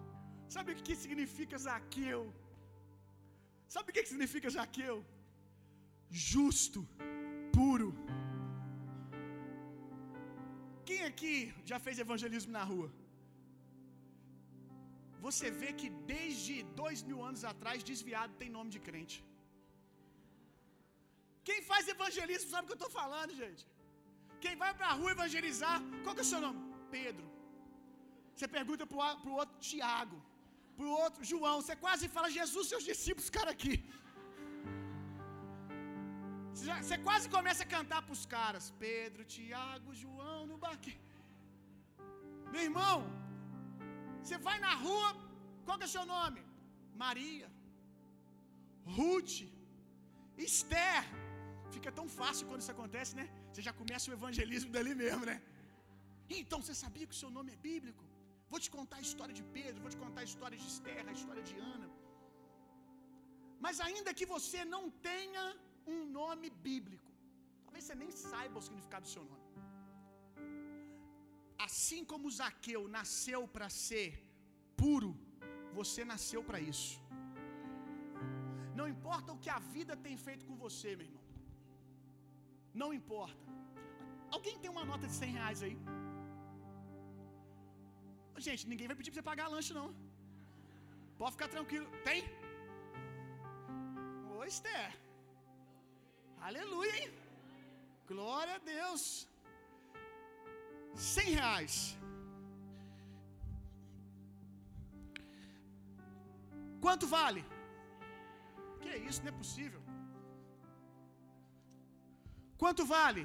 Sabe 0.55 0.73
o 0.73 0.83
que 0.87 0.95
significa 1.05 1.57
Zaqueu? 1.67 2.23
Sabe 3.75 3.91
o 3.91 3.95
que 3.95 4.05
significa 4.13 4.51
Zaqueu? 4.57 4.97
Justo, 6.11 6.81
puro. 7.57 7.91
Quem 10.89 11.01
aqui 11.11 11.37
já 11.71 11.79
fez 11.85 11.99
evangelismo 12.05 12.53
na 12.59 12.65
rua? 12.73 12.89
Você 15.27 15.47
vê 15.61 15.71
que 15.81 15.89
desde 16.15 16.55
dois 16.81 16.99
mil 17.09 17.21
anos 17.29 17.43
atrás, 17.53 17.87
desviado 17.91 18.35
tem 18.41 18.51
nome 18.57 18.71
de 18.75 18.81
crente. 18.89 19.17
Quem 21.49 21.61
faz 21.71 21.83
evangelismo 21.95 22.49
sabe 22.51 22.65
o 22.65 22.69
que 22.69 22.75
eu 22.77 22.83
estou 22.83 22.93
falando, 23.01 23.39
gente. 23.43 23.65
Quem 24.45 24.55
vai 24.63 24.71
para 24.79 24.89
a 24.91 24.97
rua 25.01 25.11
evangelizar, 25.17 25.79
qual 26.03 26.15
que 26.15 26.23
é 26.25 26.27
o 26.29 26.33
seu 26.33 26.41
nome? 26.47 26.61
Pedro. 26.97 27.27
Você 28.35 28.47
pergunta 28.59 28.85
para 28.91 29.31
o 29.33 29.37
outro 29.43 29.57
Tiago, 29.69 30.17
para 30.77 30.87
o 30.91 30.95
outro 31.05 31.23
João. 31.33 31.57
Você 31.61 31.77
quase 31.85 32.07
fala, 32.15 32.37
Jesus, 32.39 32.69
seus 32.73 32.85
discípulos, 32.93 33.29
cara 33.39 33.51
aqui. 33.57 33.75
Você, 36.51 36.65
já, 36.69 36.77
você 36.83 36.97
quase 37.07 37.27
começa 37.37 37.63
a 37.65 37.73
cantar 37.77 38.01
para 38.07 38.17
os 38.19 38.25
caras. 38.37 38.67
Pedro, 38.87 39.29
Tiago, 39.35 39.99
João 40.03 40.41
no 40.51 40.59
barquinho. 40.65 41.03
Meu 42.53 42.63
irmão, 42.69 42.97
você 44.21 44.37
vai 44.49 44.59
na 44.67 44.75
rua, 44.85 45.09
qual 45.65 45.79
que 45.79 45.87
é 45.87 45.91
o 45.91 45.97
seu 45.97 46.07
nome? 46.17 46.41
Maria, 47.05 47.49
Ruth, 48.97 49.37
Esther. 50.49 51.03
Fica 51.75 51.91
tão 51.99 52.07
fácil 52.21 52.47
quando 52.49 52.63
isso 52.65 52.75
acontece, 52.77 53.13
né? 53.21 53.27
Você 53.51 53.63
já 53.69 53.73
começa 53.81 54.11
o 54.11 54.15
evangelismo 54.19 54.71
dali 54.77 54.95
mesmo, 55.03 55.25
né? 55.31 55.37
Então, 56.41 56.59
você 56.63 56.75
sabia 56.85 57.07
que 57.09 57.17
o 57.17 57.23
seu 57.23 57.31
nome 57.37 57.51
é 57.57 57.61
bíblico? 57.71 58.05
Vou 58.53 58.61
te 58.65 58.71
contar 58.77 58.97
a 59.01 59.05
história 59.09 59.35
de 59.39 59.45
Pedro, 59.57 59.83
vou 59.85 59.93
te 59.95 60.01
contar 60.05 60.21
a 60.25 60.29
história 60.31 60.57
de 60.63 60.67
Esther, 60.73 61.03
a 61.13 61.15
história 61.19 61.45
de 61.51 61.55
Ana. 61.75 61.89
Mas 63.65 63.79
ainda 63.87 64.17
que 64.19 64.27
você 64.35 64.61
não 64.75 64.83
tenha 65.09 65.45
um 65.95 66.01
nome 66.21 66.49
bíblico, 66.69 67.11
talvez 67.65 67.83
você 67.85 67.97
nem 68.03 68.11
saiba 68.27 68.59
o 68.61 68.65
significado 68.67 69.05
do 69.07 69.13
seu 69.17 69.25
nome. 69.33 69.43
Assim 71.67 72.03
como 72.13 72.35
Zaqueu 72.39 72.83
nasceu 72.99 73.41
para 73.55 73.69
ser 73.87 74.09
puro, 74.81 75.13
você 75.79 76.03
nasceu 76.13 76.43
para 76.49 76.61
isso. 76.73 76.95
Não 78.79 78.87
importa 78.95 79.33
o 79.35 79.41
que 79.45 79.51
a 79.59 79.61
vida 79.77 79.95
tem 80.07 80.17
feito 80.27 80.45
com 80.49 80.57
você, 80.67 80.91
meu 81.01 81.07
irmão. 81.09 81.24
Não 82.83 82.89
importa. 82.99 83.53
Alguém 84.37 84.57
tem 84.63 84.71
uma 84.75 84.85
nota 84.91 85.07
de 85.11 85.17
100 85.23 85.37
reais 85.39 85.61
aí? 85.67 85.77
Gente, 88.47 88.69
ninguém 88.71 88.89
vai 88.91 88.97
pedir 88.99 89.11
para 89.11 89.21
você 89.21 89.29
pagar 89.31 89.53
lanche, 89.55 89.73
não. 89.81 89.89
Pode 91.21 91.35
ficar 91.37 91.49
tranquilo. 91.57 91.87
Tem? 92.09 92.23
Ô, 94.33 94.43
Esther. 94.53 94.91
Aleluia, 96.49 96.95
hein? 97.01 97.11
Glória 98.13 98.57
a 98.57 98.65
Deus. 98.75 99.05
100 100.95 101.31
reais. 101.41 101.77
Quanto 106.85 107.07
vale? 107.19 107.43
Que 108.83 108.91
isso? 109.09 109.23
Não 109.23 109.33
é 109.33 109.37
possível. 109.43 109.84
Quanto 112.63 112.83
vale? 112.97 113.25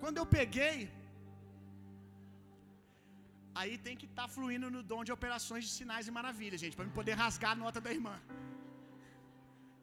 Quando 0.00 0.18
eu 0.20 0.26
peguei, 0.38 0.76
aí 3.60 3.74
tem 3.86 3.96
que 4.00 4.06
estar 4.10 4.26
tá 4.26 4.34
fluindo 4.34 4.68
no 4.74 4.82
dom 4.92 5.02
de 5.06 5.12
operações 5.18 5.64
de 5.66 5.72
sinais 5.78 6.08
e 6.10 6.16
maravilhas, 6.18 6.60
gente, 6.64 6.76
para 6.78 6.88
me 6.88 6.94
poder 6.98 7.14
rasgar 7.24 7.52
a 7.52 7.60
nota 7.64 7.80
da 7.86 7.92
irmã. 7.96 8.16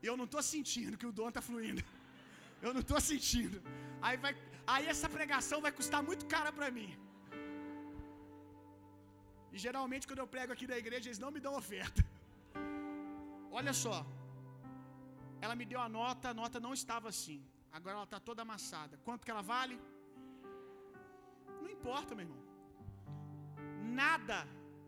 Eu 0.10 0.16
não 0.20 0.28
estou 0.30 0.44
sentindo 0.54 1.00
que 1.02 1.10
o 1.12 1.16
dom 1.20 1.30
está 1.32 1.42
fluindo. 1.50 1.84
Eu 2.66 2.72
não 2.76 2.82
estou 2.86 3.00
sentindo. 3.12 3.58
Aí, 4.06 4.18
vai, 4.24 4.34
aí 4.74 4.86
essa 4.94 5.08
pregação 5.18 5.60
vai 5.66 5.72
custar 5.80 6.02
muito 6.10 6.30
cara 6.36 6.52
para 6.58 6.70
mim. 6.78 6.90
E 9.54 9.58
geralmente 9.66 10.08
quando 10.08 10.24
eu 10.24 10.30
prego 10.36 10.54
aqui 10.56 10.66
da 10.72 10.78
igreja, 10.84 11.08
eles 11.10 11.24
não 11.26 11.32
me 11.36 11.42
dão 11.46 11.54
oferta. 11.64 12.02
Olha 13.60 13.74
só. 13.84 13.98
Ela 15.44 15.56
me 15.60 15.66
deu 15.72 15.82
a 15.86 15.90
nota, 16.00 16.26
a 16.30 16.38
nota 16.42 16.60
não 16.66 16.74
estava 16.80 17.08
assim. 17.14 17.40
Agora 17.78 17.96
ela 17.98 18.08
está 18.10 18.20
toda 18.30 18.42
amassada. 18.46 18.96
Quanto 19.06 19.26
que 19.26 19.34
ela 19.34 19.46
vale? 19.54 19.78
Não 21.62 21.70
importa, 21.78 22.16
meu 22.18 22.26
irmão. 22.26 22.44
Nada 24.04 24.40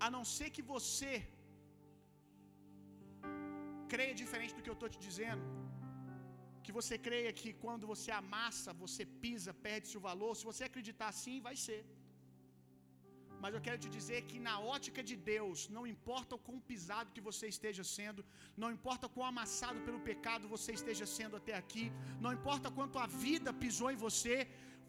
a 0.05 0.09
não 0.15 0.23
ser 0.35 0.49
que 0.55 0.63
você 0.73 1.13
creia 3.93 4.15
diferente 4.23 4.55
do 4.55 4.63
que 4.63 4.71
eu 4.73 4.77
estou 4.79 4.89
te 4.95 4.99
dizendo. 5.07 5.45
Que 6.65 6.73
você 6.79 6.95
creia 7.07 7.31
que 7.39 7.51
quando 7.63 7.85
você 7.93 8.09
amassa, 8.21 8.79
você 8.83 9.03
pisa, 9.25 9.51
perde-se 9.67 9.97
o 9.99 10.05
valor. 10.09 10.31
Se 10.39 10.49
você 10.51 10.63
acreditar 10.69 11.09
assim, 11.13 11.37
vai 11.47 11.55
ser. 11.65 11.81
Mas 13.47 13.55
eu 13.57 13.65
quero 13.65 13.79
te 13.83 13.89
dizer 13.97 14.17
que 14.29 14.37
na 14.47 14.55
ótica 14.75 15.01
de 15.09 15.15
Deus, 15.29 15.59
não 15.75 15.83
importa 15.91 16.35
o 16.35 16.41
quão 16.45 16.57
pisado 16.69 17.13
que 17.15 17.21
você 17.27 17.45
esteja 17.47 17.83
sendo, 17.97 18.21
não 18.61 18.69
importa 18.77 19.07
quão 19.13 19.25
amassado 19.25 19.79
pelo 19.85 19.99
pecado 20.07 20.49
você 20.53 20.71
esteja 20.79 21.05
sendo 21.17 21.37
até 21.39 21.53
aqui, 21.59 21.85
não 22.23 22.33
importa 22.37 22.69
quanto 22.77 22.99
a 23.03 23.07
vida 23.25 23.53
pisou 23.61 23.89
em 23.93 23.99
você, 24.05 24.35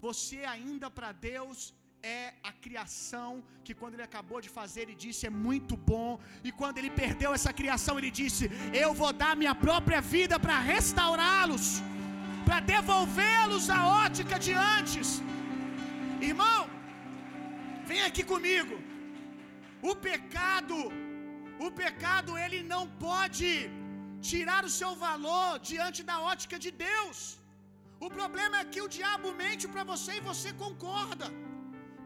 você 0.06 0.38
ainda 0.54 0.90
para 0.96 1.10
Deus 1.12 1.72
é 2.02 2.34
a 2.50 2.52
criação 2.64 3.44
que 3.66 3.76
quando 3.80 3.94
ele 3.94 4.08
acabou 4.08 4.40
de 4.46 4.50
fazer, 4.58 4.80
ele 4.82 4.96
disse 5.04 5.28
é 5.30 5.32
muito 5.48 5.76
bom, 5.92 6.18
e 6.42 6.50
quando 6.50 6.78
ele 6.78 6.90
perdeu 7.02 7.32
essa 7.38 7.52
criação, 7.60 7.96
ele 7.96 8.12
disse: 8.22 8.50
"Eu 8.84 8.90
vou 9.02 9.12
dar 9.22 9.32
minha 9.42 9.54
própria 9.66 10.00
vida 10.16 10.38
para 10.46 10.58
restaurá-los, 10.72 11.68
para 12.48 12.58
devolvê-los 12.74 13.70
à 13.78 13.80
ótica 14.04 14.36
de 14.48 14.54
antes". 14.76 15.22
Irmão, 16.32 16.67
vem 17.90 18.02
aqui 18.08 18.22
comigo. 18.34 18.76
O 19.90 19.94
pecado, 20.08 20.76
o 21.66 21.68
pecado 21.82 22.30
ele 22.44 22.60
não 22.72 22.84
pode 23.06 23.50
tirar 24.30 24.62
o 24.68 24.74
seu 24.78 24.92
valor 25.06 25.50
diante 25.70 26.00
da 26.10 26.16
ótica 26.32 26.56
de 26.64 26.70
Deus. 26.86 27.18
O 28.06 28.08
problema 28.18 28.56
é 28.60 28.70
que 28.72 28.82
o 28.86 28.90
diabo 28.96 29.28
mente 29.42 29.64
para 29.74 29.84
você 29.92 30.12
e 30.16 30.26
você 30.30 30.50
concorda. 30.64 31.28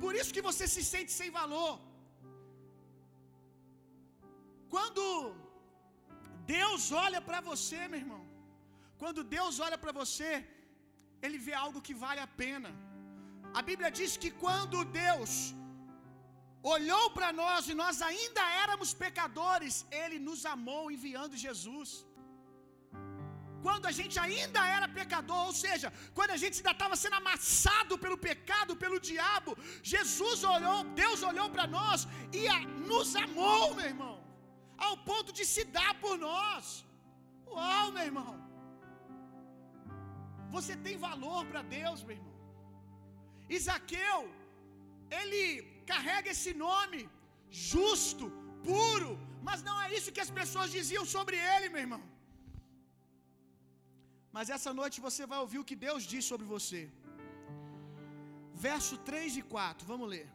Por 0.03 0.13
isso 0.19 0.35
que 0.37 0.47
você 0.49 0.67
se 0.75 0.83
sente 0.93 1.13
sem 1.21 1.31
valor. 1.41 1.75
Quando 4.75 5.05
Deus 6.57 6.83
olha 7.05 7.21
para 7.29 7.41
você, 7.51 7.81
meu 7.93 8.01
irmão, 8.05 8.23
quando 9.03 9.29
Deus 9.37 9.57
olha 9.67 9.79
para 9.83 9.95
você, 10.01 10.31
Ele 11.25 11.39
vê 11.47 11.55
algo 11.65 11.85
que 11.87 11.97
vale 12.05 12.21
a 12.27 12.31
pena. 12.45 12.71
A 13.59 13.63
Bíblia 13.69 13.91
diz 13.99 14.13
que 14.23 14.31
quando 14.45 14.87
Deus 15.03 15.33
olhou 16.63 17.05
para 17.17 17.31
nós 17.33 17.69
e 17.69 17.75
nós 17.83 18.01
ainda 18.11 18.43
éramos 18.65 18.93
pecadores, 19.05 19.87
Ele 19.91 20.19
nos 20.29 20.45
amou 20.55 20.91
enviando 20.91 21.43
Jesus 21.47 21.91
quando 23.65 23.85
a 23.91 23.95
gente 23.99 24.17
ainda 24.25 24.61
era 24.77 24.87
pecador, 25.01 25.43
ou 25.49 25.55
seja, 25.65 25.89
quando 26.17 26.33
a 26.37 26.41
gente 26.43 26.57
ainda 26.59 26.75
estava 26.77 26.97
sendo 27.03 27.17
amassado 27.21 27.95
pelo 28.05 28.19
pecado, 28.29 28.81
pelo 28.85 28.99
diabo, 29.11 29.53
Jesus 29.95 30.39
olhou, 30.55 30.79
Deus 31.03 31.21
olhou 31.31 31.49
para 31.55 31.67
nós 31.79 32.01
e 32.41 32.43
a, 32.55 32.59
nos 32.91 33.11
amou, 33.25 33.63
meu 33.79 33.89
irmão, 33.93 34.17
ao 34.87 34.97
ponto 35.11 35.33
de 35.39 35.45
se 35.53 35.65
dar 35.79 35.93
por 36.05 36.17
nós. 36.29 36.65
Uau, 37.55 37.87
meu 37.97 38.05
irmão, 38.11 38.33
você 40.57 40.75
tem 40.87 41.05
valor 41.09 41.43
para 41.51 41.63
Deus, 41.79 42.03
meu 42.07 42.17
irmão. 42.19 42.39
Isaqueu, 43.59 44.21
ele 45.21 45.43
carrega 45.91 46.31
esse 46.35 46.53
nome, 46.67 47.01
justo, 47.71 48.27
puro, 48.67 49.13
mas 49.49 49.61
não 49.69 49.77
é 49.85 49.89
isso 49.99 50.15
que 50.17 50.25
as 50.27 50.33
pessoas 50.41 50.75
diziam 50.79 51.05
sobre 51.15 51.37
ele, 51.53 51.69
meu 51.75 51.83
irmão. 51.87 52.03
Mas 54.37 54.51
essa 54.57 54.73
noite 54.81 55.05
você 55.09 55.23
vai 55.33 55.39
ouvir 55.45 55.59
o 55.61 55.69
que 55.71 55.79
Deus 55.87 56.03
diz 56.13 56.25
sobre 56.33 56.47
você. 56.55 56.83
Verso 58.69 58.95
3 59.11 59.37
e 59.41 59.43
4, 59.57 59.87
vamos 59.93 60.09
ler. 60.15 60.29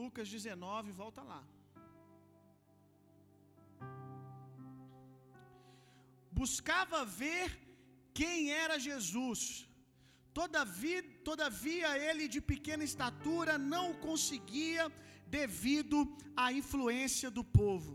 Lucas 0.00 0.28
19, 0.36 0.92
volta 1.02 1.22
lá. 1.30 1.42
Buscava 6.40 6.98
ver 7.22 7.46
quem 8.20 8.36
era 8.62 8.76
Jesus. 8.88 9.42
Todavia, 10.38 11.00
todavia 11.28 11.88
ele 12.08 12.26
de 12.34 12.40
pequena 12.52 12.84
estatura 12.90 13.54
não 13.72 13.84
o 13.90 13.98
conseguia 14.08 14.84
devido 15.38 15.98
à 16.44 16.46
influência 16.60 17.30
do 17.38 17.44
povo. 17.60 17.92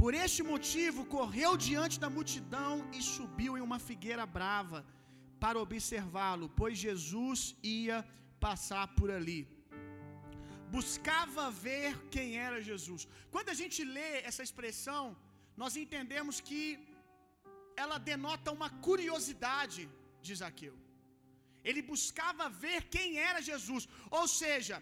Por 0.00 0.12
este 0.24 0.42
motivo, 0.52 1.00
correu 1.16 1.52
diante 1.68 1.96
da 2.04 2.10
multidão 2.16 2.74
e 2.98 3.02
subiu 3.14 3.52
em 3.58 3.64
uma 3.68 3.80
figueira 3.88 4.24
brava 4.38 4.80
para 5.42 5.62
observá-lo, 5.66 6.48
pois 6.60 6.76
Jesus 6.86 7.40
ia 7.62 7.98
passar 8.46 8.86
por 8.98 9.10
ali 9.18 9.40
buscava 10.76 11.44
ver 11.66 11.90
quem 12.14 12.28
era 12.46 12.66
Jesus. 12.68 13.02
Quando 13.34 13.50
a 13.54 13.58
gente 13.60 13.80
lê 13.96 14.12
essa 14.28 14.42
expressão, 14.48 15.02
nós 15.62 15.74
entendemos 15.82 16.36
que 16.48 16.62
ela 17.82 17.98
denota 18.10 18.54
uma 18.58 18.70
curiosidade 18.86 19.82
de 20.26 20.34
Zaqueu. 20.40 20.76
Ele 21.68 21.82
buscava 21.92 22.44
ver 22.64 22.78
quem 22.94 23.08
era 23.30 23.46
Jesus, 23.50 23.82
ou 24.18 24.26
seja, 24.40 24.76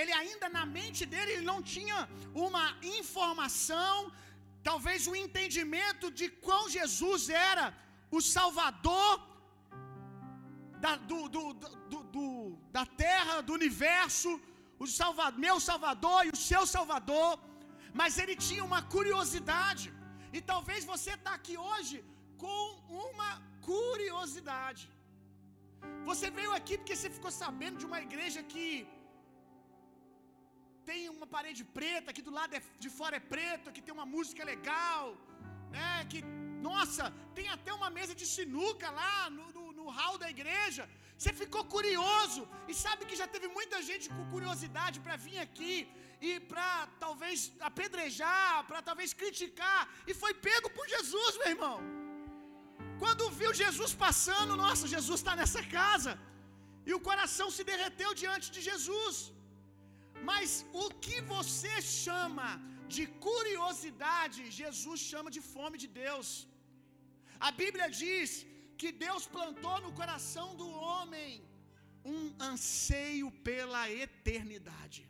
ele 0.00 0.12
ainda 0.20 0.48
na 0.58 0.64
mente 0.78 1.02
dele 1.12 1.32
ele 1.32 1.50
não 1.52 1.60
tinha 1.74 1.98
uma 2.46 2.66
informação, 2.98 3.96
talvez 4.68 5.06
um 5.12 5.16
entendimento 5.24 6.08
de 6.20 6.28
qual 6.46 6.62
Jesus 6.78 7.24
era 7.48 7.66
o 8.18 8.20
Salvador 8.36 9.12
da, 10.84 10.92
do, 11.10 11.20
do, 11.34 11.42
do, 11.92 11.98
do, 12.14 12.26
da 12.76 12.84
terra, 13.04 13.34
do 13.46 13.52
universo, 13.60 14.30
o 14.84 14.86
salvador, 15.00 15.40
meu 15.46 15.56
Salvador 15.68 16.20
e 16.26 16.32
o 16.36 16.40
seu 16.48 16.62
Salvador, 16.74 17.32
mas 18.00 18.18
ele 18.22 18.36
tinha 18.46 18.64
uma 18.68 18.82
curiosidade. 18.96 19.86
E 20.36 20.40
talvez 20.52 20.80
você 20.92 21.10
está 21.18 21.32
aqui 21.38 21.56
hoje 21.70 21.96
com 22.42 22.60
uma 23.08 23.30
curiosidade. 23.70 24.84
Você 26.08 26.26
veio 26.38 26.52
aqui 26.58 26.74
porque 26.78 26.96
você 26.96 27.10
ficou 27.16 27.32
sabendo 27.42 27.80
de 27.80 27.88
uma 27.90 28.00
igreja 28.08 28.40
que 28.52 28.68
tem 30.88 31.00
uma 31.16 31.26
parede 31.34 31.62
preta, 31.78 32.14
que 32.16 32.26
do 32.28 32.34
lado 32.38 32.54
é, 32.58 32.62
de 32.84 32.90
fora 32.98 33.16
é 33.20 33.26
preto, 33.34 33.74
que 33.74 33.84
tem 33.86 33.94
uma 33.98 34.08
música 34.14 34.42
legal, 34.52 35.04
né? 35.76 35.90
Que, 36.10 36.20
nossa, 36.68 37.04
tem 37.36 37.48
até 37.56 37.72
uma 37.80 37.90
mesa 37.98 38.14
de 38.20 38.26
sinuca 38.36 38.88
lá 39.00 39.18
no, 39.36 39.46
no, 39.56 39.64
no 39.78 39.86
hall 39.98 40.16
da 40.22 40.30
igreja. 40.36 40.84
Você 41.20 41.32
ficou 41.40 41.62
curioso 41.76 42.42
e 42.70 42.74
sabe 42.84 43.06
que 43.08 43.20
já 43.20 43.26
teve 43.32 43.48
muita 43.56 43.78
gente 43.88 44.06
com 44.12 44.30
curiosidade 44.34 44.98
para 45.06 45.16
vir 45.24 45.38
aqui 45.46 45.74
e 46.28 46.30
para 46.50 46.68
talvez 47.04 47.38
apedrejar, 47.68 48.54
para 48.68 48.80
talvez 48.88 49.10
criticar 49.22 49.80
e 50.10 50.14
foi 50.22 50.32
pego 50.46 50.68
por 50.76 50.86
Jesus, 50.94 51.32
meu 51.40 51.50
irmão. 51.54 51.76
Quando 53.02 53.30
viu 53.40 53.50
Jesus 53.62 53.92
passando, 54.06 54.58
nossa, 54.64 54.92
Jesus 54.96 55.18
está 55.20 55.34
nessa 55.40 55.62
casa. 55.78 56.12
E 56.88 56.92
o 56.98 57.02
coração 57.08 57.48
se 57.56 57.64
derreteu 57.70 58.10
diante 58.22 58.48
de 58.56 58.62
Jesus. 58.68 59.16
Mas 60.30 60.50
o 60.84 60.86
que 61.04 61.18
você 61.34 61.74
chama 62.04 62.48
de 62.94 63.04
curiosidade, 63.28 64.40
Jesus 64.60 65.00
chama 65.10 65.30
de 65.36 65.42
fome 65.52 65.76
de 65.84 65.90
Deus. 66.02 66.28
A 67.48 67.52
Bíblia 67.62 67.88
diz 68.02 68.30
que 68.80 68.90
Deus 69.06 69.24
plantou 69.36 69.76
no 69.84 69.92
coração 70.00 70.48
do 70.60 70.68
homem 70.86 71.30
um 72.14 72.22
anseio 72.50 73.28
pela 73.48 73.82
eternidade. 74.04 75.02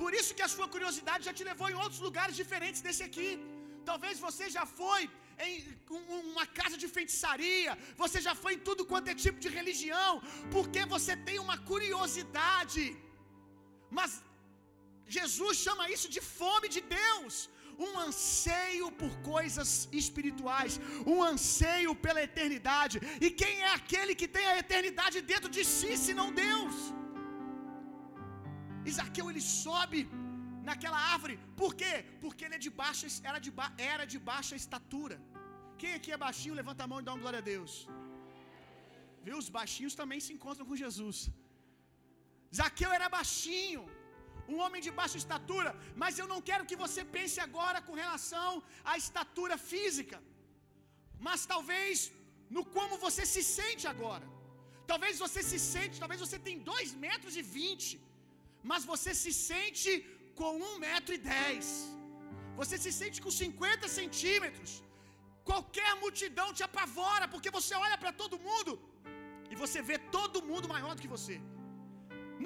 Por 0.00 0.10
isso 0.18 0.34
que 0.36 0.44
a 0.46 0.52
sua 0.54 0.68
curiosidade 0.74 1.26
já 1.28 1.34
te 1.38 1.44
levou 1.50 1.68
em 1.70 1.78
outros 1.84 2.00
lugares 2.08 2.36
diferentes 2.42 2.80
desse 2.86 3.02
aqui. 3.08 3.30
Talvez 3.90 4.14
você 4.26 4.46
já 4.56 4.64
foi 4.76 5.00
em 5.46 5.54
uma 6.32 6.46
casa 6.58 6.76
de 6.82 6.88
feitiçaria, 6.96 7.72
você 8.02 8.18
já 8.26 8.34
foi 8.42 8.52
em 8.54 8.62
tudo 8.68 8.88
quanto 8.90 9.10
é 9.12 9.22
tipo 9.26 9.38
de 9.44 9.50
religião, 9.58 10.12
porque 10.54 10.82
você 10.94 11.14
tem 11.28 11.38
uma 11.46 11.58
curiosidade. 11.70 12.84
Mas 13.98 14.10
Jesus 15.18 15.56
chama 15.66 15.90
isso 15.94 16.08
de 16.16 16.22
fome 16.38 16.68
de 16.76 16.82
Deus 16.98 17.34
um 17.86 17.92
anseio 18.06 18.86
por 19.00 19.12
coisas 19.32 19.70
espirituais, 20.02 20.74
um 21.12 21.18
anseio 21.32 21.92
pela 22.04 22.22
eternidade. 22.28 22.96
E 23.26 23.30
quem 23.42 23.54
é 23.68 23.72
aquele 23.80 24.14
que 24.20 24.28
tem 24.36 24.46
a 24.52 24.58
eternidade 24.64 25.18
dentro 25.32 25.50
de 25.56 25.64
si, 25.76 25.92
senão 26.06 26.26
Deus? 26.44 26.76
Isaqueu 28.92 29.26
ele 29.30 29.44
sobe 29.62 30.00
naquela 30.68 31.00
árvore, 31.14 31.36
por 31.60 31.70
quê? 31.80 31.94
Porque 32.22 32.44
ele 32.46 32.56
é 32.58 32.64
de 32.66 32.72
baixa, 32.82 33.06
era, 33.30 33.38
de 33.46 33.50
ba, 33.58 33.66
era 33.92 34.04
de 34.12 34.18
baixa 34.30 34.54
estatura. 34.62 35.16
Quem 35.80 35.92
aqui 35.98 36.10
é 36.16 36.24
baixinho, 36.26 36.58
levanta 36.60 36.84
a 36.84 36.90
mão 36.90 37.00
e 37.00 37.06
dá 37.06 37.12
uma 37.14 37.22
glória 37.24 37.40
a 37.42 37.48
Deus. 37.52 37.72
Viu? 39.26 39.36
Os 39.42 39.48
baixinhos 39.58 39.94
também 40.00 40.20
se 40.26 40.32
encontram 40.36 40.66
com 40.68 40.82
Jesus. 40.84 41.18
Zaqueu 42.58 42.90
era 42.98 43.08
baixinho, 43.16 43.82
um 44.52 44.58
homem 44.64 44.82
de 44.86 44.92
baixa 44.98 45.18
estatura, 45.22 45.70
mas 46.02 46.18
eu 46.20 46.28
não 46.32 46.40
quero 46.48 46.68
que 46.70 46.80
você 46.84 47.02
pense 47.16 47.38
agora 47.46 47.78
com 47.86 48.00
relação 48.04 48.50
à 48.92 48.96
estatura 49.04 49.56
física, 49.70 50.18
mas 51.28 51.46
talvez 51.54 51.96
no 52.56 52.62
como 52.76 53.02
você 53.06 53.24
se 53.34 53.42
sente 53.56 53.86
agora. 53.94 54.26
Talvez 54.90 55.16
você 55.24 55.40
se 55.50 55.58
sente, 55.72 56.00
talvez 56.02 56.20
você 56.24 56.38
tem 56.46 56.56
dois 56.70 56.88
metros 57.06 57.34
e 57.40 57.44
vinte, 57.58 57.90
mas 58.70 58.88
você 58.92 59.12
se 59.22 59.32
sente 59.48 59.90
com 60.40 60.52
um 60.68 60.74
metro 60.86 61.12
e 61.16 61.20
dez. 61.34 61.66
Você 62.60 62.76
se 62.84 62.92
sente 63.00 63.18
com 63.24 63.32
50 63.42 63.88
centímetros. 63.98 64.72
Qualquer 65.50 65.90
multidão 66.02 66.48
te 66.56 66.64
apavora, 66.68 67.26
porque 67.32 67.50
você 67.58 67.74
olha 67.84 67.96
para 68.02 68.12
todo 68.22 68.42
mundo 68.48 68.72
e 69.52 69.56
você 69.62 69.80
vê 69.90 69.96
todo 70.16 70.46
mundo 70.50 70.72
maior 70.74 70.92
do 70.94 71.02
que 71.04 71.14
você. 71.16 71.36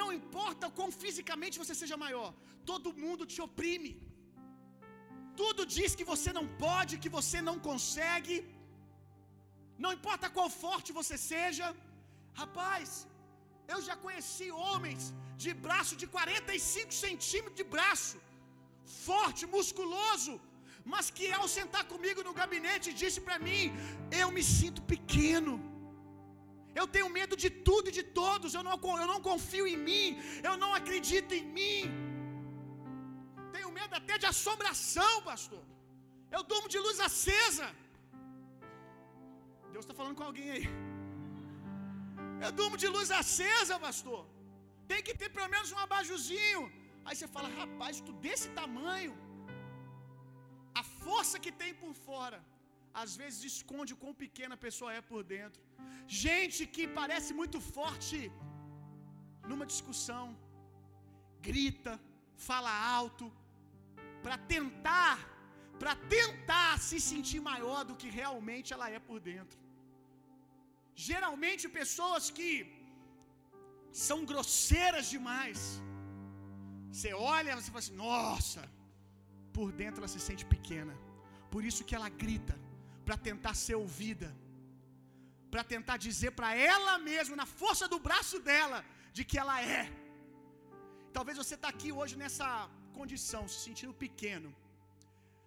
Não 0.00 0.08
importa 0.18 0.72
quão 0.78 0.90
fisicamente 1.02 1.60
você 1.62 1.74
seja 1.80 1.96
maior, 2.04 2.28
todo 2.70 2.96
mundo 3.04 3.30
te 3.32 3.40
oprime. 3.46 3.92
Tudo 5.40 5.60
diz 5.76 5.90
que 5.98 6.06
você 6.12 6.30
não 6.38 6.46
pode, 6.66 7.00
que 7.04 7.12
você 7.18 7.38
não 7.48 7.56
consegue. 7.68 8.36
Não 9.84 9.92
importa 9.98 10.32
qual 10.36 10.48
forte 10.64 10.96
você 11.00 11.16
seja. 11.30 11.66
Rapaz, 12.42 12.88
eu 13.72 13.80
já 13.88 13.94
conheci 14.04 14.46
homens 14.68 15.02
de 15.42 15.52
braço 15.66 15.94
de 16.00 16.06
45 16.16 16.92
centímetros 17.04 17.60
de 17.60 17.66
braço, 17.74 18.16
forte, 19.08 19.44
musculoso, 19.56 20.34
mas 20.92 21.06
que 21.16 21.26
ao 21.38 21.46
sentar 21.58 21.84
comigo 21.92 22.22
no 22.26 22.34
gabinete 22.40 22.96
disse 23.02 23.20
para 23.26 23.38
mim: 23.46 23.62
Eu 24.22 24.28
me 24.36 24.44
sinto 24.56 24.82
pequeno. 24.94 25.54
Eu 26.80 26.86
tenho 26.94 27.08
medo 27.18 27.34
de 27.42 27.50
tudo 27.68 27.88
e 27.90 27.96
de 27.98 28.04
todos. 28.20 28.54
Eu 28.58 28.64
não, 28.68 28.76
eu 29.02 29.08
não 29.12 29.20
confio 29.30 29.66
em 29.72 29.78
mim. 29.88 30.06
Eu 30.48 30.54
não 30.62 30.70
acredito 30.80 31.32
em 31.40 31.46
mim. 31.58 31.80
Tenho 33.54 33.70
medo 33.78 33.94
até 34.00 34.14
de 34.22 34.26
assombração, 34.32 35.14
pastor. 35.30 35.64
Eu 36.36 36.42
durmo 36.52 36.68
de 36.74 36.78
luz 36.86 36.98
acesa. 37.08 37.68
Deus 39.74 39.84
está 39.84 39.94
falando 40.00 40.18
com 40.20 40.26
alguém 40.30 40.48
aí. 40.56 40.66
Eu 42.46 42.52
durmo 42.60 42.76
de 42.82 42.88
luz 42.94 43.10
acesa, 43.20 43.76
pastor. 43.86 44.22
Tem 44.90 45.02
que 45.06 45.14
ter 45.20 45.30
pelo 45.36 45.50
menos 45.54 45.70
um 45.74 45.80
abajuzinho. 45.84 46.62
Aí 47.04 47.14
você 47.16 47.28
fala, 47.36 47.48
rapaz, 47.60 48.00
tu 48.06 48.12
desse 48.24 48.48
tamanho. 48.60 49.14
A 50.80 50.84
força 51.04 51.38
que 51.44 51.52
tem 51.62 51.72
por 51.82 51.94
fora 52.08 52.38
às 53.02 53.12
vezes 53.20 53.40
esconde 53.52 53.94
o 53.94 54.00
quão 54.02 54.14
pequena 54.24 54.54
a 54.56 54.64
pessoa 54.66 54.90
é 54.98 55.02
por 55.12 55.22
dentro. 55.34 55.60
Gente 56.24 56.60
que 56.74 56.84
parece 57.00 57.30
muito 57.40 57.58
forte 57.76 58.18
numa 59.50 59.66
discussão, 59.72 60.26
grita, 61.48 61.94
fala 62.48 62.72
alto, 62.98 63.26
para 64.24 64.36
tentar, 64.54 65.16
para 65.80 65.94
tentar 66.16 66.72
se 66.88 66.98
sentir 67.10 67.40
maior 67.50 67.80
do 67.88 67.96
que 68.00 68.08
realmente 68.20 68.72
ela 68.76 68.88
é 68.98 69.00
por 69.08 69.18
dentro. 69.32 69.58
Geralmente 71.08 71.74
pessoas 71.80 72.24
que 72.38 72.50
são 74.08 74.20
grosseiras 74.30 75.08
demais, 75.16 75.60
Você 76.96 77.10
olha, 77.36 77.54
você 77.56 77.70
fala 77.72 77.82
assim: 77.84 77.96
"Nossa!" 78.08 78.62
Por 79.56 79.68
dentro 79.80 79.98
ela 80.00 80.10
se 80.12 80.20
sente 80.26 80.44
pequena. 80.52 80.94
Por 81.52 81.62
isso 81.68 81.86
que 81.88 81.96
ela 81.98 82.08
grita 82.22 82.54
para 83.06 83.16
tentar 83.28 83.54
ser 83.64 83.76
ouvida. 83.84 84.28
Para 85.52 85.64
tentar 85.74 85.96
dizer 86.08 86.32
para 86.38 86.50
ela 86.72 86.94
mesma, 87.10 87.36
na 87.42 87.48
força 87.60 87.86
do 87.92 87.98
braço 88.08 88.38
dela, 88.48 88.78
de 89.16 89.24
que 89.28 89.38
ela 89.42 89.56
é. 89.78 89.82
Talvez 91.16 91.36
você 91.42 91.54
está 91.58 91.68
aqui 91.74 91.90
hoje 91.98 92.14
nessa 92.22 92.48
condição, 92.98 93.42
se 93.52 93.58
sentindo 93.66 93.94
pequeno. 94.04 94.50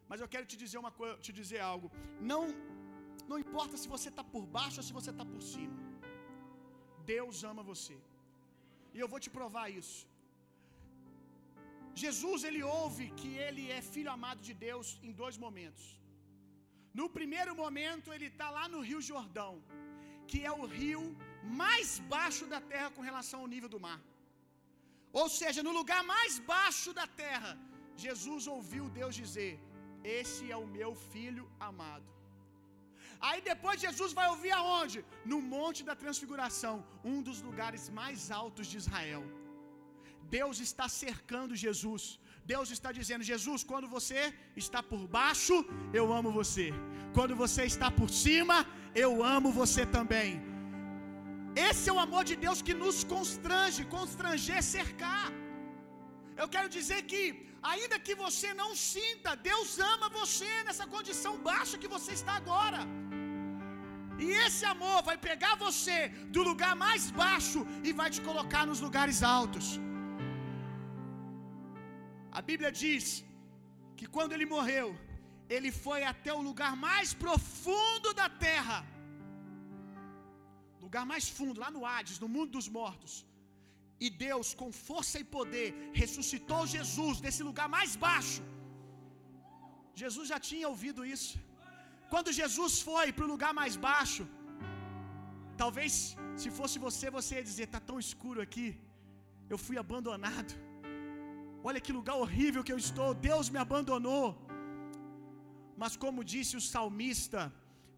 Mas 0.10 0.22
eu 0.24 0.30
quero 0.34 0.46
te 0.52 0.58
dizer 0.64 0.78
uma 0.84 0.94
coisa, 1.00 1.16
te 1.26 1.34
dizer 1.40 1.62
algo. 1.72 1.88
Não, 2.32 2.42
não 3.32 3.40
importa 3.46 3.76
se 3.82 3.90
você 3.96 4.10
está 4.14 4.24
por 4.34 4.46
baixo 4.58 4.80
ou 4.80 4.86
se 4.90 4.94
você 5.00 5.12
está 5.16 5.26
por 5.34 5.42
cima. 5.54 5.80
Deus 7.14 7.44
ama 7.52 7.64
você. 7.74 7.98
E 8.96 9.00
eu 9.04 9.10
vou 9.14 9.20
te 9.26 9.32
provar 9.38 9.68
isso. 9.82 10.00
Jesus 12.04 12.40
ele 12.48 12.64
ouve 12.80 13.06
que 13.20 13.30
ele 13.46 13.64
é 13.78 13.82
filho 13.94 14.12
amado 14.18 14.42
de 14.48 14.54
Deus 14.68 14.88
em 15.08 15.14
dois 15.22 15.36
momentos. 15.46 15.86
No 17.00 17.08
primeiro 17.18 17.54
momento 17.64 18.14
ele 18.16 18.28
está 18.34 18.48
lá 18.58 18.66
no 18.74 18.80
Rio 18.90 19.02
Jordão, 19.10 19.54
que 20.30 20.40
é 20.50 20.54
o 20.60 20.66
rio 20.80 21.04
mais 21.62 21.90
baixo 22.14 22.46
da 22.54 22.60
terra 22.72 22.90
com 22.96 23.08
relação 23.10 23.40
ao 23.42 23.52
nível 23.54 23.70
do 23.74 23.82
mar. 23.88 24.00
Ou 25.22 25.28
seja, 25.40 25.62
no 25.68 25.74
lugar 25.80 26.02
mais 26.16 26.34
baixo 26.54 26.92
da 27.00 27.08
terra, 27.24 27.52
Jesus 28.06 28.46
ouviu 28.56 28.86
Deus 29.00 29.14
dizer: 29.24 29.54
Esse 30.20 30.44
é 30.56 30.58
o 30.66 30.72
meu 30.78 30.92
filho 31.12 31.46
amado. 31.70 32.10
Aí 33.28 33.40
depois 33.52 33.84
Jesus 33.88 34.12
vai 34.20 34.28
ouvir 34.34 34.54
aonde? 34.60 35.00
No 35.32 35.40
Monte 35.54 35.82
da 35.90 35.96
Transfiguração, 36.04 36.76
um 37.12 37.20
dos 37.28 37.40
lugares 37.48 37.86
mais 38.02 38.30
altos 38.42 38.68
de 38.72 38.78
Israel. 38.84 39.24
Deus 40.38 40.58
está 40.68 40.88
cercando 41.04 41.62
Jesus. 41.66 42.06
Deus 42.52 42.68
está 42.76 42.90
dizendo: 42.98 43.30
Jesus, 43.32 43.62
quando 43.72 43.88
você 43.96 44.22
está 44.64 44.82
por 44.92 45.02
baixo, 45.20 45.56
eu 46.00 46.06
amo 46.20 46.32
você. 46.40 46.68
Quando 47.18 47.36
você 47.44 47.64
está 47.72 47.90
por 48.00 48.10
cima, 48.24 48.58
eu 49.06 49.12
amo 49.36 49.50
você 49.62 49.84
também. 49.98 50.30
Esse 51.70 51.86
é 51.90 51.94
o 51.98 52.04
amor 52.06 52.24
de 52.30 52.36
Deus 52.46 52.60
que 52.68 52.76
nos 52.84 52.98
constrange, 53.16 53.90
constranger, 53.98 54.62
cercar. 54.76 55.28
Eu 56.42 56.48
quero 56.56 56.70
dizer 56.78 57.00
que, 57.12 57.22
ainda 57.72 57.98
que 58.08 58.16
você 58.26 58.50
não 58.62 58.70
sinta, 58.92 59.32
Deus 59.50 59.70
ama 59.94 60.08
você 60.20 60.52
nessa 60.68 60.86
condição 60.96 61.34
baixa 61.50 61.82
que 61.84 61.94
você 61.96 62.12
está 62.20 62.34
agora. 62.42 62.82
E 64.26 64.28
esse 64.46 64.64
amor 64.76 65.00
vai 65.10 65.18
pegar 65.30 65.54
você 65.66 65.98
do 66.36 66.44
lugar 66.50 66.74
mais 66.86 67.04
baixo 67.24 67.60
e 67.88 67.92
vai 68.00 68.10
te 68.16 68.22
colocar 68.30 68.64
nos 68.70 68.80
lugares 68.88 69.20
altos. 69.40 69.68
A 72.40 72.42
Bíblia 72.50 72.72
diz 72.84 73.06
que 73.98 74.08
quando 74.16 74.34
ele 74.36 74.48
morreu, 74.56 74.88
ele 75.56 75.72
foi 75.86 76.02
até 76.12 76.32
o 76.40 76.46
lugar 76.50 76.74
mais 76.88 77.10
profundo 77.26 78.10
da 78.22 78.30
terra 78.46 78.80
lugar 80.88 81.06
mais 81.14 81.26
fundo, 81.38 81.62
lá 81.64 81.70
no 81.76 81.82
Hades, 81.92 82.20
no 82.24 82.30
mundo 82.36 82.52
dos 82.58 82.68
mortos. 82.78 83.14
E 84.06 84.08
Deus, 84.26 84.48
com 84.60 84.70
força 84.88 85.16
e 85.22 85.26
poder, 85.38 85.68
ressuscitou 86.02 86.62
Jesus 86.76 87.16
desse 87.26 87.42
lugar 87.50 87.68
mais 87.78 87.92
baixo. 88.06 88.42
Jesus 90.02 90.28
já 90.34 90.40
tinha 90.50 90.68
ouvido 90.74 91.02
isso. 91.16 91.34
Quando 92.12 92.36
Jesus 92.42 92.74
foi 92.90 93.08
para 93.16 93.26
o 93.28 93.32
lugar 93.34 93.54
mais 93.62 93.76
baixo, 93.88 94.24
talvez 95.62 95.94
se 96.42 96.50
fosse 96.60 96.78
você, 96.88 97.06
você 97.20 97.34
ia 97.38 97.48
dizer: 97.50 97.66
está 97.68 97.82
tão 97.90 98.00
escuro 98.06 98.42
aqui, 98.48 98.68
eu 99.54 99.60
fui 99.66 99.78
abandonado. 99.86 100.54
Olha 101.64 101.82
que 101.86 101.98
lugar 102.00 102.16
horrível 102.16 102.64
que 102.64 102.74
eu 102.74 102.78
estou, 102.78 103.14
Deus 103.14 103.50
me 103.50 103.60
abandonou. 103.66 104.26
Mas, 105.82 105.96
como 105.96 106.24
disse 106.34 106.56
o 106.58 106.62
salmista, 106.62 107.42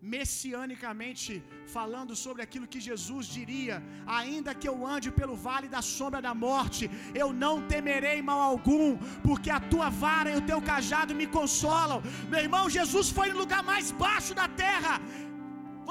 messianicamente 0.01 1.43
falando 1.76 2.14
sobre 2.16 2.41
aquilo 2.45 2.68
que 2.74 2.82
Jesus 2.88 3.26
diria: 3.38 3.76
ainda 4.20 4.55
que 4.60 4.68
eu 4.72 4.76
ande 4.95 5.10
pelo 5.20 5.36
vale 5.47 5.68
da 5.76 5.82
sombra 5.82 6.22
da 6.28 6.34
morte, 6.34 6.89
eu 7.14 7.30
não 7.43 7.55
temerei 7.74 8.22
mal 8.22 8.39
algum, 8.39 8.97
porque 9.28 9.49
a 9.49 9.60
tua 9.72 9.89
vara 9.89 10.32
e 10.32 10.38
o 10.38 10.45
teu 10.51 10.62
cajado 10.62 11.14
me 11.22 11.28
consolam. 11.28 12.01
Meu 12.30 12.41
irmão, 12.47 12.70
Jesus 12.70 13.10
foi 13.10 13.30
no 13.32 13.39
lugar 13.43 13.64
mais 13.64 13.91
baixo 13.91 14.34
da 14.41 14.47
terra. 14.47 14.95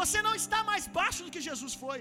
Você 0.01 0.21
não 0.23 0.35
está 0.43 0.63
mais 0.71 0.87
baixo 0.87 1.25
do 1.25 1.33
que 1.35 1.41
Jesus 1.51 1.75
foi. 1.75 2.01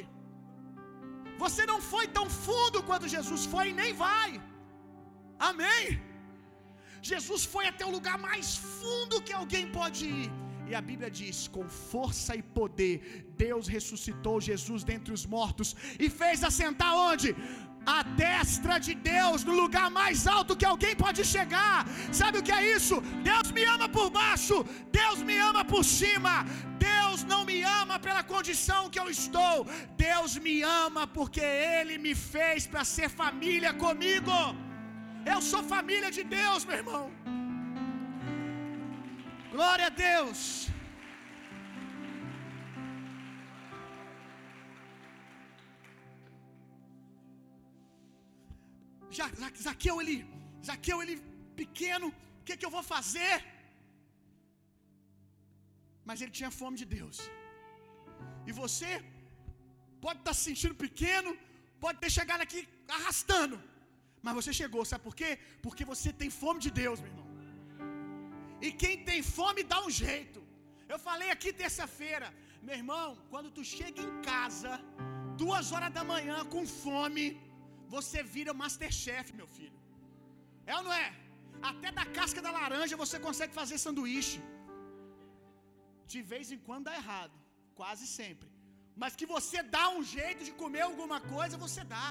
Você 1.43 1.65
não 1.72 1.80
foi 1.91 2.05
tão 2.18 2.28
fundo 2.45 2.84
quanto 2.88 3.13
Jesus 3.15 3.45
foi 3.53 3.70
e 3.70 3.78
nem 3.82 3.91
vai. 4.05 4.30
Amém. 5.40 6.02
Jesus 7.02 7.46
foi 7.46 7.66
até 7.68 7.86
o 7.86 7.96
lugar 7.98 8.18
mais 8.18 8.58
fundo 8.58 9.22
que 9.22 9.34
alguém 9.42 9.66
pode 9.80 10.06
ir. 10.06 10.30
E 10.70 10.76
a 10.80 10.82
Bíblia 10.90 11.10
diz: 11.20 11.38
com 11.56 11.66
força 11.94 12.36
e 12.40 12.42
poder, 12.60 12.96
Deus 13.46 13.68
ressuscitou 13.76 14.36
Jesus 14.50 14.84
dentre 14.92 15.14
os 15.18 15.26
mortos 15.26 15.70
e 16.00 16.10
fez 16.10 16.44
assentar 16.50 16.94
onde? 17.10 17.30
A 17.98 18.00
destra 18.22 18.78
de 18.86 18.94
Deus, 18.94 19.46
no 19.50 19.54
lugar 19.62 19.90
mais 20.00 20.28
alto 20.28 20.58
que 20.60 20.68
alguém 20.72 20.94
pode 21.04 21.22
chegar. 21.24 21.78
Sabe 22.12 22.40
o 22.40 22.44
que 22.48 22.52
é 22.52 22.76
isso? 22.76 22.96
Deus 23.30 23.50
me 23.58 23.64
ama 23.76 23.88
por 23.88 24.10
baixo, 24.10 24.58
Deus 25.00 25.20
me 25.30 25.38
ama 25.50 25.64
por 25.64 25.86
cima. 25.86 26.34
Deus 26.90 27.24
não 27.32 27.42
me 27.50 27.60
ama 27.82 27.98
pela 28.08 28.24
condição 28.34 28.90
que 28.90 29.00
eu 29.00 29.10
estou. 29.18 29.56
Deus 29.96 30.36
me 30.46 30.62
ama 30.64 31.08
porque 31.08 31.40
Ele 31.78 31.98
me 31.98 32.14
fez 32.14 32.68
para 32.68 32.84
ser 32.84 33.10
família 33.10 33.74
comigo. 33.86 34.38
Eu 35.34 35.40
sou 35.50 35.62
família 35.76 36.10
de 36.18 36.24
Deus, 36.40 36.62
meu 36.70 36.78
irmão. 36.82 37.04
Glória 39.54 39.88
a 39.90 39.94
Deus. 40.08 40.40
Zaqueu, 49.66 49.96
ele, 50.02 50.16
Zaqueu, 50.68 50.98
ele 51.04 51.16
pequeno, 51.62 52.08
o 52.40 52.44
que, 52.48 52.58
que 52.58 52.66
eu 52.68 52.74
vou 52.78 52.84
fazer? 52.96 53.36
Mas 56.08 56.22
ele 56.22 56.34
tinha 56.40 56.52
fome 56.60 56.78
de 56.82 56.88
Deus. 56.98 57.18
E 58.50 58.54
você 58.62 58.92
pode 60.06 60.20
estar 60.22 60.36
se 60.38 60.44
sentindo 60.50 60.76
pequeno, 60.86 61.32
pode 61.86 61.98
ter 62.04 62.12
chegado 62.18 62.42
aqui 62.46 62.62
arrastando, 62.98 63.58
mas 64.26 64.36
você 64.39 64.51
chegou, 64.59 64.84
sabe 64.91 65.03
por 65.07 65.15
quê? 65.22 65.32
Porque 65.65 65.84
você 65.93 66.11
tem 66.22 66.30
fome 66.41 66.59
de 66.65 66.72
Deus, 66.82 66.99
meu 67.03 67.11
irmão. 67.11 67.28
E 68.65 68.70
quem 68.82 68.95
tem 69.09 69.22
fome 69.38 69.61
dá 69.74 69.80
um 69.86 69.91
jeito. 70.03 70.39
Eu 70.93 70.99
falei 71.07 71.30
aqui 71.36 71.49
terça-feira, 71.63 72.28
meu 72.68 72.76
irmão, 72.82 73.07
quando 73.32 73.49
tu 73.57 73.63
chega 73.76 74.01
em 74.07 74.13
casa, 74.32 74.72
duas 75.43 75.72
horas 75.74 75.91
da 75.97 76.03
manhã 76.13 76.38
com 76.53 76.63
fome, 76.84 77.26
você 77.95 78.22
vira 78.36 78.59
Masterchef, 78.61 79.28
meu 79.39 79.49
filho. 79.57 79.80
É 80.72 80.76
ou 80.78 80.84
não 80.88 80.93
é? 81.05 81.07
Até 81.70 81.89
da 81.99 82.05
casca 82.18 82.41
da 82.45 82.51
laranja 82.59 83.01
você 83.03 83.18
consegue 83.28 83.53
fazer 83.61 83.78
sanduíche. 83.86 84.39
De 86.11 86.22
vez 86.32 86.45
em 86.55 86.59
quando 86.65 86.88
dá 86.89 86.95
errado, 87.01 87.36
quase 87.80 88.05
sempre. 88.20 88.49
Mas 89.01 89.15
que 89.20 89.28
você 89.36 89.61
dá 89.78 89.86
um 89.95 90.03
jeito 90.18 90.41
de 90.47 90.53
comer 90.61 90.84
alguma 90.89 91.20
coisa, 91.36 91.63
você 91.65 91.84
dá. 91.95 92.07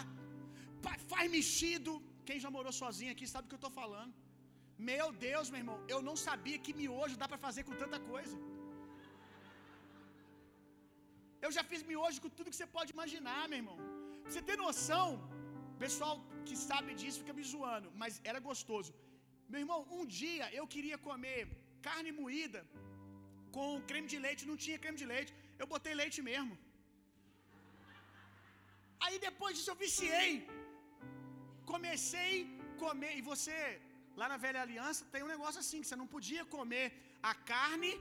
Faz 1.13 1.27
mexido. 1.37 1.93
Quem 2.29 2.39
já 2.45 2.51
morou 2.57 2.73
sozinho 2.83 3.13
aqui 3.15 3.27
sabe 3.33 3.45
o 3.47 3.51
que 3.51 3.57
eu 3.59 3.63
estou 3.63 3.75
falando. 3.83 4.15
Meu 4.91 5.07
Deus, 5.29 5.49
meu 5.53 5.61
irmão, 5.63 5.79
eu 5.95 6.01
não 6.09 6.17
sabia 6.27 6.59
que 6.65 6.73
miojo 6.81 7.17
dá 7.23 7.27
para 7.31 7.45
fazer 7.47 7.63
com 7.69 7.77
tanta 7.83 7.99
coisa. 8.13 8.37
Eu 11.45 11.51
já 11.57 11.63
fiz 11.71 11.83
miojo 11.91 12.21
com 12.25 12.33
tudo 12.37 12.51
que 12.53 12.59
você 12.59 12.69
pode 12.77 12.93
imaginar, 12.97 13.43
meu 13.51 13.59
irmão. 13.63 13.79
Pra 14.23 14.31
você 14.33 14.43
ter 14.49 14.57
noção, 14.67 15.09
pessoal 15.85 16.15
que 16.47 16.57
sabe 16.69 16.91
disso 17.01 17.21
fica 17.23 17.37
me 17.39 17.45
zoando, 17.53 17.91
mas 18.03 18.21
era 18.31 18.41
gostoso. 18.49 18.93
Meu 19.53 19.61
irmão, 19.65 19.81
um 19.99 20.05
dia 20.21 20.47
eu 20.59 20.67
queria 20.75 20.99
comer 21.09 21.41
carne 21.89 22.13
moída 22.21 22.61
com 23.57 23.69
creme 23.91 24.09
de 24.13 24.19
leite, 24.27 24.49
não 24.51 24.59
tinha 24.65 24.79
creme 24.85 24.99
de 25.03 25.09
leite, 25.13 25.33
eu 25.61 25.67
botei 25.75 25.95
leite 26.03 26.21
mesmo. 26.31 26.55
Aí 29.05 29.17
depois 29.29 29.53
disso 29.57 29.71
eu 29.73 29.81
viciei. 29.87 30.31
Comecei 31.73 32.33
a 32.65 32.79
comer, 32.85 33.13
e 33.19 33.23
você 33.31 33.57
Lá 34.21 34.27
na 34.33 34.39
velha 34.45 34.61
aliança 34.67 35.01
tem 35.13 35.23
um 35.25 35.33
negócio 35.35 35.59
assim, 35.63 35.81
que 35.81 35.89
você 35.89 35.99
não 36.03 36.11
podia 36.15 36.43
comer 36.57 36.87
a 37.31 37.33
carne, 37.51 37.93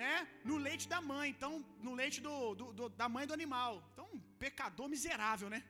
né, 0.00 0.14
no 0.48 0.56
leite 0.66 0.86
da 0.92 1.00
mãe, 1.12 1.26
então, 1.34 1.52
no 1.86 1.92
leite 2.00 2.18
do, 2.26 2.34
do, 2.58 2.66
do 2.78 2.84
da 3.02 3.08
mãe 3.14 3.24
do 3.30 3.36
animal. 3.38 3.72
Então, 3.92 4.06
um 4.16 4.20
pecador 4.44 4.86
miserável, 4.94 5.48
né? 5.54 5.60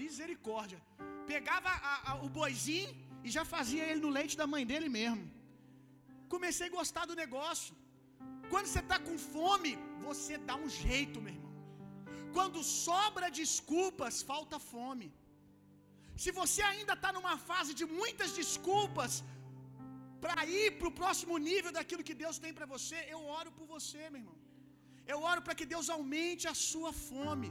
Misericórdia. 0.00 0.80
Pegava 1.32 1.70
a, 1.90 1.94
a, 2.10 2.14
o 2.26 2.30
boizinho 2.38 2.90
e 3.26 3.30
já 3.36 3.44
fazia 3.54 3.84
ele 3.88 4.00
no 4.06 4.12
leite 4.18 4.36
da 4.42 4.46
mãe 4.54 4.64
dele 4.70 4.88
mesmo. 4.98 5.24
Comecei 6.34 6.68
a 6.68 6.76
gostar 6.78 7.04
do 7.10 7.20
negócio. 7.24 7.74
Quando 8.52 8.66
você 8.68 8.82
está 8.86 8.98
com 9.06 9.16
fome, 9.36 9.72
você 10.08 10.36
dá 10.50 10.56
um 10.64 10.70
jeito, 10.84 11.20
meu 11.24 11.34
irmão. 11.34 11.54
Quando 12.36 12.60
sobra 12.86 13.36
desculpas, 13.42 14.22
falta 14.32 14.58
fome. 14.72 15.08
Se 16.22 16.30
você 16.40 16.62
ainda 16.70 16.94
está 16.98 17.10
numa 17.16 17.36
fase 17.50 17.72
de 17.80 17.86
muitas 18.00 18.30
desculpas 18.40 19.12
para 20.24 20.42
ir 20.58 20.68
para 20.78 20.88
o 20.90 20.96
próximo 21.00 21.36
nível 21.48 21.72
daquilo 21.76 22.06
que 22.08 22.16
Deus 22.22 22.38
tem 22.44 22.52
para 22.58 22.68
você, 22.74 22.98
eu 23.14 23.20
oro 23.38 23.50
por 23.58 23.66
você, 23.74 24.02
meu 24.12 24.20
irmão. 24.22 24.38
Eu 25.12 25.18
oro 25.30 25.42
para 25.46 25.56
que 25.58 25.66
Deus 25.74 25.86
aumente 25.96 26.44
a 26.52 26.56
sua 26.68 26.92
fome. 27.08 27.50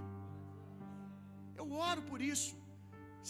Eu 1.61 1.67
oro 1.89 2.01
por 2.09 2.19
isso. 2.33 2.53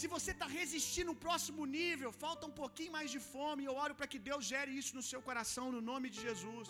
Se 0.00 0.06
você 0.14 0.30
está 0.34 0.48
resistindo 0.58 1.12
um 1.14 1.20
próximo 1.26 1.62
nível, 1.78 2.10
falta 2.24 2.44
um 2.50 2.56
pouquinho 2.62 2.94
mais 2.98 3.08
de 3.14 3.20
fome, 3.32 3.68
eu 3.68 3.76
oro 3.84 3.94
para 4.00 4.10
que 4.12 4.20
Deus 4.28 4.44
gere 4.52 4.72
isso 4.80 4.92
no 4.98 5.04
seu 5.12 5.20
coração, 5.28 5.66
no 5.76 5.82
nome 5.92 6.08
de 6.14 6.20
Jesus. 6.28 6.68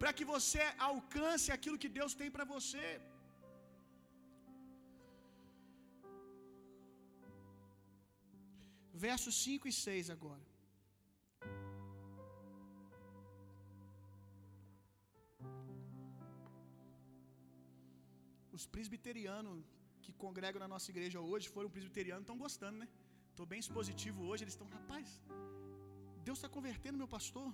Para 0.00 0.12
que 0.18 0.26
você 0.34 0.64
alcance 0.90 1.48
aquilo 1.56 1.80
que 1.84 1.92
Deus 2.00 2.14
tem 2.22 2.30
para 2.36 2.48
você. 2.56 2.86
Versos 9.06 9.34
5 9.46 9.68
e 9.70 9.72
6 9.72 10.10
agora. 10.14 10.44
Os 18.56 18.64
presbiterianos 18.74 19.58
que 20.04 20.12
congregam 20.24 20.60
na 20.64 20.70
nossa 20.74 20.88
igreja 20.92 21.18
hoje 21.30 21.46
foram 21.56 21.70
presbiterianos, 21.74 22.24
estão 22.24 22.38
gostando, 22.44 22.78
né? 22.82 22.88
Estou 23.30 23.46
bem 23.52 23.60
expositivo 23.64 24.20
hoje. 24.28 24.42
Eles 24.44 24.54
estão, 24.54 24.68
rapaz, 24.78 25.08
Deus 26.26 26.38
está 26.38 26.48
convertendo 26.56 27.02
meu 27.02 27.10
pastor. 27.16 27.50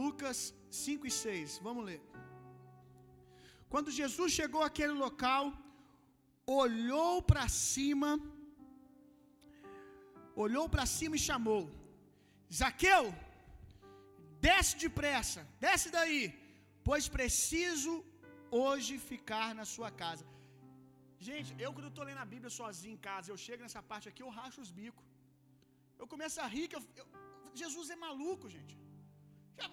Lucas 0.00 0.38
5 0.70 1.06
e 1.10 1.12
6, 1.26 1.60
vamos 1.68 1.84
ler. 1.90 2.02
Quando 3.72 3.96
Jesus 4.00 4.32
chegou 4.38 4.62
àquele 4.68 4.96
local, 5.04 5.44
olhou 6.62 7.14
para 7.30 7.46
cima, 7.48 8.10
olhou 10.44 10.66
para 10.74 10.84
cima 10.96 11.16
e 11.18 11.26
chamou: 11.28 11.62
Zaqueu, 12.60 13.04
desce 14.46 14.74
depressa, 14.84 15.40
desce 15.66 15.88
daí, 15.98 16.22
pois 16.88 17.06
preciso 17.16 17.92
hoje 18.62 18.92
ficar 19.10 19.48
na 19.60 19.66
sua 19.74 19.90
casa. 20.02 20.24
Gente, 21.28 21.50
eu 21.64 21.70
quando 21.76 21.90
estou 21.92 22.04
lendo 22.08 22.22
a 22.24 22.30
Bíblia 22.34 22.50
sozinho 22.60 22.94
em 22.96 23.04
casa, 23.08 23.30
eu 23.32 23.38
chego 23.46 23.62
nessa 23.64 23.82
parte 23.90 24.08
aqui, 24.10 24.22
eu 24.24 24.34
racho 24.40 24.60
os 24.64 24.72
bicos. 24.80 25.06
Eu 26.00 26.06
começo 26.12 26.38
a 26.44 26.48
rir, 26.54 26.66
que 26.70 26.76
eu, 26.78 26.84
eu, 27.00 27.06
Jesus 27.62 27.86
é 27.94 27.98
maluco, 28.06 28.46
gente. 28.56 28.74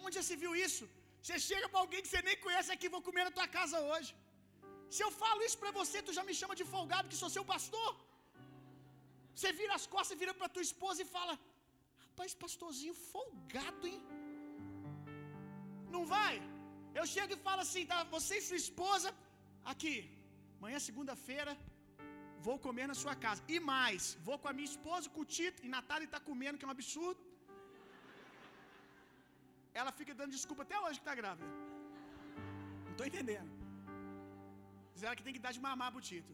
Onde 0.05 0.15
já 0.17 0.23
se 0.29 0.35
viu 0.43 0.53
isso? 0.67 0.83
Você 1.23 1.37
chega 1.49 1.67
para 1.71 1.81
alguém 1.83 2.01
que 2.03 2.09
você 2.11 2.21
nem 2.29 2.37
conhece 2.45 2.69
aqui, 2.75 2.87
vou 2.95 3.03
comer 3.07 3.23
na 3.27 3.33
tua 3.37 3.47
casa 3.57 3.77
hoje. 3.91 4.11
Se 4.95 5.01
eu 5.05 5.11
falo 5.21 5.39
isso 5.47 5.57
para 5.61 5.71
você, 5.79 5.97
tu 6.07 6.13
já 6.17 6.23
me 6.29 6.35
chama 6.39 6.55
de 6.59 6.65
folgado, 6.73 7.09
que 7.11 7.21
sou 7.21 7.29
seu 7.37 7.45
pastor. 7.53 7.91
Você 9.35 9.51
vira 9.59 9.73
as 9.79 9.85
costas, 9.93 10.19
vira 10.23 10.33
para 10.39 10.53
tua 10.55 10.65
esposa 10.69 10.99
e 11.03 11.11
fala: 11.15 11.33
Rapaz, 12.03 12.33
pastorzinho 12.43 12.95
folgado, 13.11 13.85
hein? 13.91 14.01
Não 15.95 16.03
vai? 16.15 16.35
Eu 16.99 17.05
chego 17.13 17.33
e 17.35 17.43
falo 17.47 17.61
assim, 17.65 17.83
tá? 17.91 17.97
Você 18.15 18.33
e 18.39 18.45
sua 18.49 18.59
esposa, 18.65 19.09
aqui, 19.71 19.95
amanhã, 20.57 20.79
segunda-feira, 20.89 21.53
vou 22.45 22.57
comer 22.65 22.87
na 22.91 22.97
sua 23.03 23.15
casa. 23.25 23.41
E 23.55 23.59
mais, 23.71 24.03
vou 24.27 24.37
com 24.41 24.49
a 24.51 24.55
minha 24.57 24.69
esposa, 24.73 25.11
com 25.15 25.21
o 25.25 25.29
Tito, 25.37 25.59
e 25.65 25.73
Natália 25.75 26.07
está 26.09 26.21
comendo, 26.29 26.57
que 26.57 26.65
é 26.65 26.69
um 26.69 26.77
absurdo. 26.77 27.21
Ela 29.79 29.91
fica 29.99 30.13
dando 30.19 30.35
desculpa 30.37 30.63
até 30.65 30.77
hoje 30.83 30.99
que 30.99 31.05
está 31.07 31.15
grávida. 31.21 31.51
Não 32.85 32.93
estou 32.95 33.07
entendendo. 33.11 33.51
Diz 34.93 35.03
ela 35.05 35.17
que 35.19 35.25
tem 35.27 35.35
que 35.37 35.45
dar 35.45 35.53
de 35.57 35.63
mamar 35.67 35.91
pro 35.93 36.05
Tito. 36.09 36.33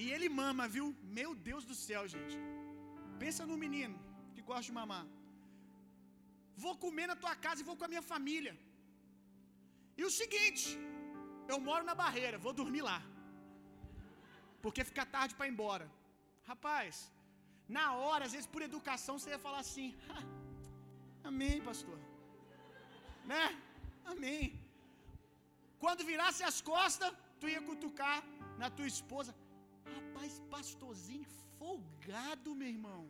E 0.00 0.10
ele 0.14 0.28
mama, 0.42 0.66
viu? 0.76 0.86
Meu 1.18 1.30
Deus 1.48 1.64
do 1.70 1.74
céu, 1.86 2.02
gente. 2.14 2.36
Pensa 3.22 3.44
no 3.50 3.56
menino 3.64 3.96
que 4.34 4.42
gosta 4.50 4.66
de 4.68 4.72
mamar. 4.80 5.06
Vou 6.64 6.74
comer 6.84 7.06
na 7.10 7.16
tua 7.22 7.34
casa 7.44 7.60
e 7.60 7.68
vou 7.68 7.76
com 7.76 7.86
a 7.86 7.92
minha 7.94 8.04
família. 8.12 8.54
E 10.00 10.04
o 10.08 10.12
seguinte, 10.20 10.68
eu 11.52 11.58
moro 11.68 11.84
na 11.90 11.94
barreira, 12.02 12.38
vou 12.46 12.54
dormir 12.60 12.82
lá. 12.90 13.00
Porque 14.64 14.82
fica 14.90 15.04
tarde 15.16 15.34
para 15.34 15.48
ir 15.48 15.52
embora. 15.54 15.86
Rapaz, 16.50 16.94
na 17.78 17.86
hora, 18.02 18.24
às 18.26 18.32
vezes 18.36 18.48
por 18.54 18.62
educação, 18.70 19.14
você 19.18 19.30
ia 19.34 19.44
falar 19.46 19.60
assim: 19.66 19.88
Amém, 21.30 21.56
pastor. 21.68 21.98
Né? 23.32 23.44
Amém. 24.12 24.44
Quando 25.82 26.08
virasse 26.10 26.42
as 26.50 26.58
costas, 26.72 27.12
tu 27.40 27.48
ia 27.52 27.62
cutucar 27.70 28.18
na 28.62 28.68
tua 28.76 28.88
esposa. 28.94 29.32
Rapaz, 29.94 30.32
pastorzinho 30.54 31.26
folgado, 31.58 32.54
meu 32.60 32.70
irmão. 32.76 33.02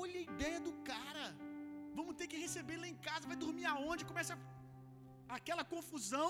Olha 0.00 0.18
a 0.20 0.26
ideia 0.30 0.60
do 0.66 0.72
cara. 0.92 1.26
Vamos 1.98 2.14
ter 2.18 2.26
que 2.32 2.42
receber 2.44 2.78
lá 2.82 2.88
em 2.92 2.98
casa. 3.08 3.30
Vai 3.32 3.38
dormir 3.44 3.66
aonde? 3.72 4.08
Começa 4.12 4.34
aquela 5.38 5.64
confusão. 5.74 6.28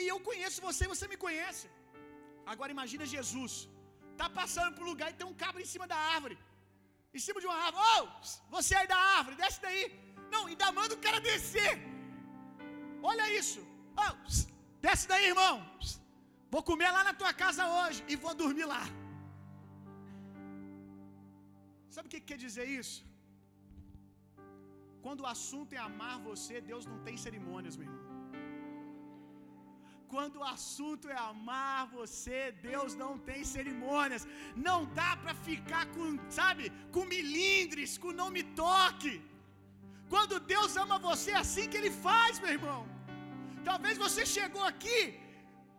E 0.00 0.02
eu 0.12 0.18
conheço 0.28 0.64
você 0.68 0.92
você 0.94 1.06
me 1.12 1.18
conhece. 1.26 1.66
Agora 2.52 2.74
imagina 2.76 3.12
Jesus. 3.16 3.54
Tá 4.20 4.28
passando 4.40 4.74
por 4.76 4.84
um 4.84 4.92
lugar 4.92 5.08
e 5.10 5.18
tem 5.18 5.28
um 5.32 5.38
cabra 5.42 5.62
em 5.64 5.70
cima 5.74 5.86
da 5.92 5.98
árvore. 6.16 6.36
Em 7.16 7.22
cima 7.26 7.40
de 7.42 7.48
uma 7.50 7.58
árvore. 7.66 7.84
Oh, 7.94 8.02
você 8.56 8.74
aí 8.80 8.88
da 8.94 9.00
árvore, 9.18 9.36
desce 9.42 9.60
daí. 9.66 9.84
Não, 10.34 10.42
ainda 10.46 10.68
manda 10.78 10.94
o 10.96 11.02
cara 11.06 11.20
descer. 11.28 11.72
Olha 13.10 13.26
isso. 13.40 13.60
Oh, 14.02 14.12
desce 14.86 15.06
daí, 15.12 15.26
irmão. 15.32 15.54
Vou 16.54 16.62
comer 16.70 16.90
lá 16.96 17.02
na 17.08 17.14
tua 17.20 17.32
casa 17.42 17.64
hoje 17.78 18.00
e 18.12 18.16
vou 18.24 18.34
dormir 18.42 18.66
lá. 18.74 18.84
Sabe 21.94 22.06
o 22.06 22.12
que 22.14 22.28
quer 22.30 22.38
dizer 22.46 22.66
isso? 22.80 22.98
Quando 25.04 25.20
o 25.22 25.30
assunto 25.34 25.72
é 25.78 25.80
amar 25.90 26.16
você, 26.30 26.54
Deus 26.70 26.84
não 26.90 26.98
tem 27.06 27.16
cerimônias, 27.26 27.76
meu 27.80 27.88
irmão. 27.88 28.06
Quando 30.12 30.36
o 30.40 30.48
assunto 30.56 31.06
é 31.14 31.18
amar 31.32 31.80
você, 31.98 32.38
Deus 32.70 32.92
não 33.02 33.12
tem 33.28 33.40
cerimônias. 33.54 34.22
Não 34.68 34.78
dá 35.00 35.10
para 35.22 35.34
ficar 35.48 35.84
com, 35.94 36.08
sabe, 36.40 36.64
com 36.94 37.04
milindres, 37.14 37.92
com 38.02 38.18
não 38.20 38.28
me 38.36 38.44
toque. 38.64 39.14
Quando 40.12 40.44
Deus 40.54 40.70
ama 40.84 40.98
você, 41.10 41.30
é 41.36 41.40
assim 41.44 41.68
que 41.70 41.78
Ele 41.80 41.92
faz, 42.06 42.40
meu 42.44 42.54
irmão. 42.58 42.80
Talvez 43.70 43.96
você 44.04 44.22
chegou 44.36 44.64
aqui 44.72 45.00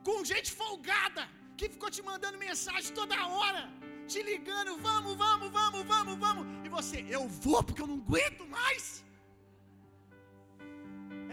com 0.07 0.17
gente 0.31 0.49
folgada, 0.61 1.23
que 1.57 1.67
ficou 1.75 1.89
te 1.95 2.01
mandando 2.09 2.43
mensagem 2.47 2.97
toda 2.99 3.27
hora, 3.35 3.63
te 4.11 4.21
ligando, 4.29 4.71
vamos, 4.87 5.13
vamos, 5.23 5.49
vamos, 5.59 5.83
vamos, 5.93 6.15
vamos. 6.25 6.45
E 6.65 6.69
você, 6.77 6.99
eu 7.17 7.23
vou 7.45 7.61
porque 7.63 7.83
eu 7.85 7.91
não 7.91 7.99
aguento 8.05 8.45
mais. 8.57 8.83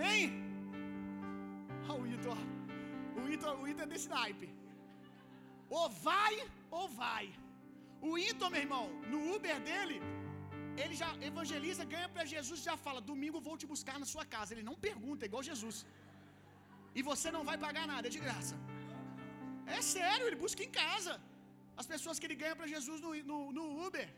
Hein? 0.07 0.25
Olha 1.89 2.01
o 2.03 2.07
Ito, 2.15 2.33
o 3.21 3.29
Ito, 3.35 3.49
o 3.63 3.69
Ito 3.71 3.83
é 3.87 3.91
desse 3.93 4.09
naipe. 4.17 4.49
Ou 5.79 5.87
vai, 6.09 6.35
ou 6.79 6.87
vai. 7.03 7.25
O 8.09 8.13
Ito, 8.31 8.51
meu 8.55 8.63
irmão, 8.67 8.85
no 9.13 9.21
Uber 9.35 9.59
dele, 9.69 9.99
ele 10.83 10.95
já 11.03 11.09
evangeliza, 11.29 11.91
ganha 11.95 12.09
para 12.15 12.25
Jesus 12.35 12.61
já 12.69 12.77
fala: 12.85 13.07
Domingo 13.13 13.45
vou 13.49 13.57
te 13.63 13.67
buscar 13.73 13.97
na 14.03 14.09
sua 14.13 14.25
casa. 14.35 14.53
Ele 14.55 14.69
não 14.71 14.77
pergunta, 14.89 15.25
é 15.25 15.29
igual 15.31 15.43
Jesus. 15.53 15.79
E 16.99 17.03
você 17.11 17.29
não 17.37 17.43
vai 17.49 17.57
pagar 17.67 17.85
nada, 17.93 18.07
é 18.09 18.13
de 18.17 18.21
graça. 18.27 18.55
É 19.77 19.81
sério, 19.97 20.25
ele 20.29 20.41
busca 20.45 20.63
em 20.67 20.73
casa. 20.83 21.13
As 21.81 21.87
pessoas 21.93 22.19
que 22.19 22.27
ele 22.29 22.39
ganha 22.43 22.57
para 22.59 22.73
Jesus 22.75 22.99
no, 23.05 23.11
no, 23.31 23.39
no 23.59 23.65
Uber. 23.87 24.09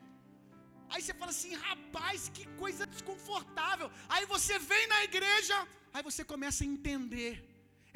Aí 0.93 1.01
você 1.03 1.14
fala 1.20 1.33
assim, 1.37 1.53
rapaz, 1.66 2.20
que 2.37 2.45
coisa 2.62 2.85
desconfortável. 2.95 3.89
Aí 4.14 4.24
você 4.35 4.55
vem 4.70 4.85
na 4.95 5.01
igreja, 5.09 5.57
aí 5.95 6.03
você 6.09 6.24
começa 6.33 6.61
a 6.64 6.70
entender. 6.74 7.35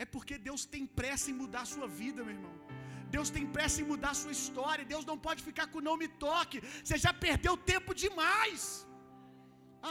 É 0.02 0.04
porque 0.14 0.36
Deus 0.48 0.62
tem 0.74 0.84
pressa 1.00 1.26
em 1.32 1.38
mudar 1.42 1.62
a 1.66 1.72
sua 1.74 1.88
vida, 2.00 2.20
meu 2.26 2.34
irmão. 2.38 2.54
Deus 3.16 3.28
tem 3.36 3.44
pressa 3.56 3.78
em 3.82 3.88
mudar 3.92 4.12
a 4.14 4.20
sua 4.22 4.34
história. 4.38 4.90
Deus 4.94 5.04
não 5.10 5.18
pode 5.26 5.42
ficar 5.48 5.66
com 5.72 5.86
não 5.88 5.96
me 6.02 6.08
toque. 6.26 6.60
Você 6.84 6.98
já 7.06 7.12
perdeu 7.26 7.54
tempo 7.72 7.92
demais. 8.04 8.62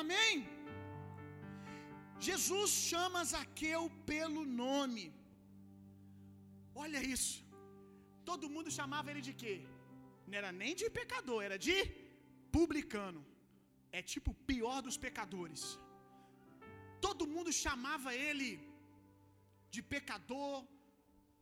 Amém? 0.01 0.33
Jesus 2.27 2.69
chama 2.89 3.21
Zaqueu 3.33 3.83
pelo 4.11 4.41
nome. 4.63 5.05
Olha 6.83 7.01
isso. 7.15 7.37
Todo 8.29 8.51
mundo 8.53 8.69
chamava 8.79 9.09
ele 9.11 9.23
de 9.29 9.33
quê? 9.41 9.55
Não 10.27 10.37
era 10.41 10.51
nem 10.61 10.73
de 10.81 10.87
pecador, 10.99 11.39
era 11.47 11.57
de 11.67 11.77
publicano. 12.57 13.21
É 13.97 14.01
tipo 14.13 14.29
o 14.31 14.39
pior 14.51 14.77
dos 14.85 14.97
pecadores. 15.05 15.63
Todo 17.05 17.31
mundo 17.33 17.51
chamava 17.63 18.11
ele 18.27 18.51
de 19.75 19.81
pecador, 19.93 20.55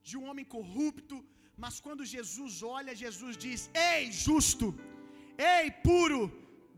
de 0.08 0.16
um 0.20 0.26
homem 0.30 0.48
corrupto, 0.56 1.18
mas 1.64 1.76
quando 1.86 2.10
Jesus 2.16 2.54
olha, 2.78 3.00
Jesus 3.04 3.36
diz: 3.46 3.62
Ei, 3.90 4.04
justo, 4.26 4.68
ei, 5.54 5.66
puro, 5.88 6.22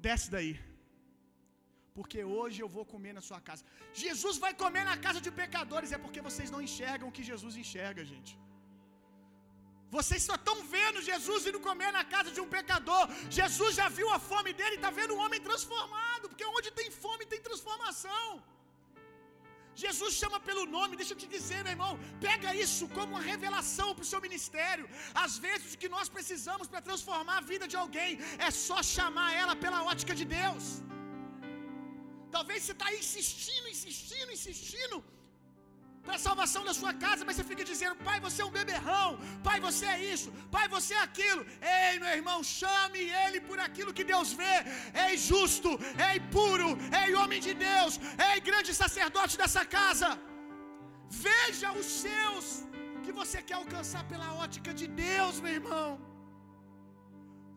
desce 0.08 0.30
daí. 0.36 0.54
Porque 1.98 2.20
hoje 2.38 2.60
eu 2.64 2.70
vou 2.76 2.86
comer 2.94 3.14
na 3.18 3.24
sua 3.30 3.40
casa. 3.48 3.64
Jesus 4.04 4.38
vai 4.46 4.54
comer 4.64 4.84
na 4.92 4.98
casa 5.06 5.20
de 5.26 5.32
pecadores, 5.42 5.92
é 5.98 6.00
porque 6.06 6.22
vocês 6.30 6.50
não 6.54 6.62
enxergam 6.68 7.08
o 7.10 7.16
que 7.18 7.26
Jesus 7.32 7.56
enxerga, 7.64 8.04
gente. 8.14 8.34
Vocês 9.96 10.22
só 10.30 10.36
estão 10.40 10.56
vendo 10.76 11.06
Jesus 11.10 11.42
indo 11.50 11.60
comer 11.68 11.92
na 11.98 12.04
casa 12.14 12.30
de 12.36 12.42
um 12.44 12.50
pecador. 12.56 13.04
Jesus 13.40 13.72
já 13.80 13.88
viu 13.98 14.08
a 14.16 14.20
fome 14.30 14.52
dele 14.60 14.76
e 14.76 14.80
está 14.82 14.92
vendo 15.00 15.16
um 15.16 15.22
homem 15.26 15.42
transformado. 15.48 16.24
Porque 16.32 16.46
onde 16.58 16.72
tem 16.80 16.90
fome 17.04 17.30
tem 17.34 17.42
transformação. 17.50 18.28
Jesus 19.84 20.12
chama 20.22 20.40
pelo 20.48 20.64
nome, 20.78 20.98
deixa 21.00 21.14
eu 21.14 21.22
te 21.22 21.28
dizer, 21.36 21.60
meu 21.64 21.74
irmão, 21.76 21.94
pega 22.26 22.50
isso 22.64 22.88
como 22.96 23.12
uma 23.14 23.24
revelação 23.32 23.88
para 23.96 24.06
o 24.06 24.12
seu 24.12 24.22
ministério. 24.28 24.88
Às 25.26 25.36
vezes 25.46 25.74
o 25.74 25.80
que 25.84 25.94
nós 25.96 26.10
precisamos 26.18 26.68
para 26.72 26.86
transformar 26.90 27.38
a 27.40 27.48
vida 27.54 27.68
de 27.74 27.78
alguém 27.84 28.12
é 28.48 28.52
só 28.66 28.80
chamar 28.96 29.30
ela 29.44 29.56
pela 29.64 29.82
ótica 29.92 30.16
de 30.22 30.26
Deus. 30.40 30.66
Talvez 32.36 32.60
você 32.62 32.76
está 32.78 32.90
insistindo, 33.02 33.68
insistindo, 33.76 34.32
insistindo 34.38 34.98
para 36.06 36.16
a 36.18 36.24
salvação 36.26 36.62
da 36.68 36.74
sua 36.80 36.94
casa, 37.04 37.26
mas 37.28 37.36
você 37.36 37.46
fica 37.52 37.64
dizendo: 37.72 37.96
Pai, 38.08 38.18
você 38.26 38.40
é 38.44 38.48
um 38.50 38.56
beberrão, 38.60 39.10
Pai, 39.48 39.58
você 39.68 39.86
é 39.94 39.98
isso, 40.14 40.30
Pai, 40.56 40.66
você 40.76 40.94
é 41.00 41.04
aquilo. 41.08 41.42
Ei, 41.78 41.94
meu 42.04 42.14
irmão, 42.20 42.38
chame 42.58 43.04
ele 43.24 43.40
por 43.50 43.60
aquilo 43.68 43.96
que 43.98 44.06
Deus 44.14 44.32
vê. 44.42 44.58
Ei, 45.06 45.14
justo, 45.30 45.72
ei, 46.10 46.18
puro, 46.38 46.70
ei, 47.02 47.10
homem 47.22 47.42
de 47.48 47.54
Deus, 47.68 47.96
ei, 48.30 48.38
grande 48.50 48.74
sacerdote 48.84 49.38
dessa 49.44 49.66
casa. 49.80 50.10
Veja 51.28 51.70
os 51.82 51.90
seus 52.06 52.46
que 53.04 53.14
você 53.22 53.40
quer 53.48 53.58
alcançar 53.64 54.04
pela 54.12 54.30
ótica 54.46 54.74
de 54.82 54.88
Deus, 55.06 55.40
meu 55.46 55.54
irmão. 55.62 55.88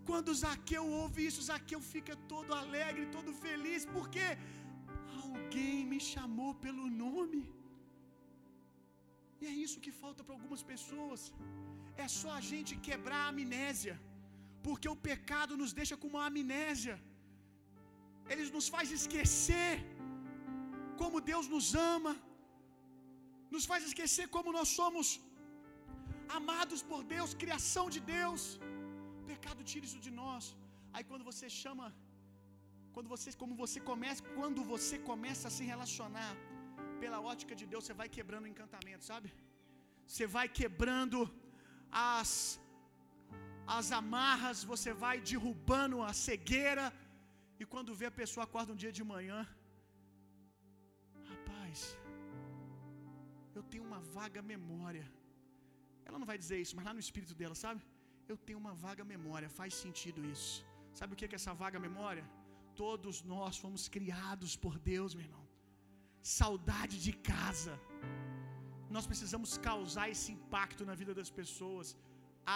Quando 0.09 0.35
Zaqueu 0.41 0.85
ouve 1.03 1.21
isso, 1.29 1.47
Zaqueu 1.49 1.81
fica 1.95 2.15
todo 2.33 2.59
alegre, 2.63 3.05
todo 3.17 3.31
feliz, 3.47 3.85
porque 3.97 4.27
alguém 5.37 5.79
me 5.93 6.01
chamou 6.13 6.53
pelo 6.67 6.87
nome. 7.05 7.43
E 9.41 9.45
é 9.53 9.55
isso 9.65 9.83
que 9.85 9.93
falta 10.03 10.23
para 10.25 10.37
algumas 10.39 10.63
pessoas. 10.73 11.21
É 12.05 12.07
só 12.21 12.31
a 12.41 12.43
gente 12.51 12.73
quebrar 12.89 13.21
a 13.25 13.31
amnésia. 13.33 13.97
Porque 14.67 14.89
o 14.95 15.01
pecado 15.11 15.53
nos 15.63 15.73
deixa 15.81 15.97
com 16.01 16.09
uma 16.13 16.25
amnésia. 16.31 16.97
Ele 18.31 18.45
nos 18.57 18.69
faz 18.75 18.89
esquecer 18.99 19.73
como 21.01 21.25
Deus 21.33 21.47
nos 21.55 21.69
ama. 21.95 22.15
Nos 23.55 23.67
faz 23.71 23.83
esquecer 23.91 24.27
como 24.37 24.57
nós 24.59 24.71
somos 24.81 25.09
amados 26.39 26.81
por 26.91 27.01
Deus, 27.15 27.37
criação 27.43 27.85
de 27.95 28.01
Deus. 28.15 28.43
O 29.21 29.25
pecado 29.33 29.61
tira 29.71 29.87
isso 29.89 30.03
de 30.07 30.13
nós. 30.23 30.45
Aí 30.95 31.05
quando 31.11 31.29
você 31.31 31.49
chama, 31.63 31.87
quando 32.97 33.11
você, 33.15 33.31
como 33.41 33.55
você 33.63 33.79
começa, 33.89 34.23
quando 34.37 34.61
você 34.75 34.97
começa 35.09 35.45
a 35.49 35.55
se 35.57 35.65
relacionar 35.73 36.31
pela 37.01 37.19
ótica 37.33 37.55
de 37.61 37.67
Deus, 37.73 37.83
você 37.85 37.97
vai 38.03 38.09
quebrando 38.15 38.47
o 38.47 38.53
encantamento, 38.53 39.03
sabe? 39.11 39.29
Você 40.11 40.27
vai 40.37 40.47
quebrando 40.61 41.19
as 42.11 42.31
as 43.77 43.89
amarras, 43.99 44.59
você 44.73 44.91
vai 45.05 45.17
derrubando 45.33 45.97
a 46.09 46.13
cegueira. 46.27 46.87
E 47.61 47.67
quando 47.73 47.97
vê 48.01 48.07
a 48.09 48.17
pessoa 48.23 48.45
acorda 48.47 48.73
um 48.75 48.81
dia 48.85 48.93
de 48.99 49.05
manhã, 49.13 49.39
rapaz, 51.33 51.79
eu 53.57 53.65
tenho 53.73 53.85
uma 53.91 54.01
vaga 54.17 54.43
memória. 54.55 55.07
Ela 56.07 56.19
não 56.23 56.31
vai 56.33 56.39
dizer 56.45 56.59
isso, 56.65 56.77
mas 56.79 56.87
lá 56.89 56.95
no 56.99 57.05
espírito 57.07 57.37
dela, 57.43 57.59
sabe? 57.67 57.83
Eu 58.33 58.39
tenho 58.49 58.61
uma 58.65 58.75
vaga 58.87 59.05
memória, 59.15 59.55
faz 59.61 59.75
sentido 59.85 60.23
isso. 60.35 60.57
Sabe 61.01 61.13
o 61.13 61.17
que 61.17 61.27
é 61.27 61.41
essa 61.43 61.55
vaga 61.65 61.81
memória? 61.89 62.27
Todos 62.85 63.17
nós 63.33 63.57
fomos 63.65 63.85
criados 63.97 64.55
por 64.65 64.75
Deus, 64.93 65.15
meu 65.19 65.27
irmão 65.29 65.47
saudade 66.41 66.97
de 67.07 67.13
casa. 67.33 67.75
Nós 68.95 69.07
precisamos 69.11 69.51
causar 69.69 70.07
esse 70.15 70.29
impacto 70.37 70.83
na 70.89 70.95
vida 71.01 71.13
das 71.19 71.31
pessoas, 71.41 71.89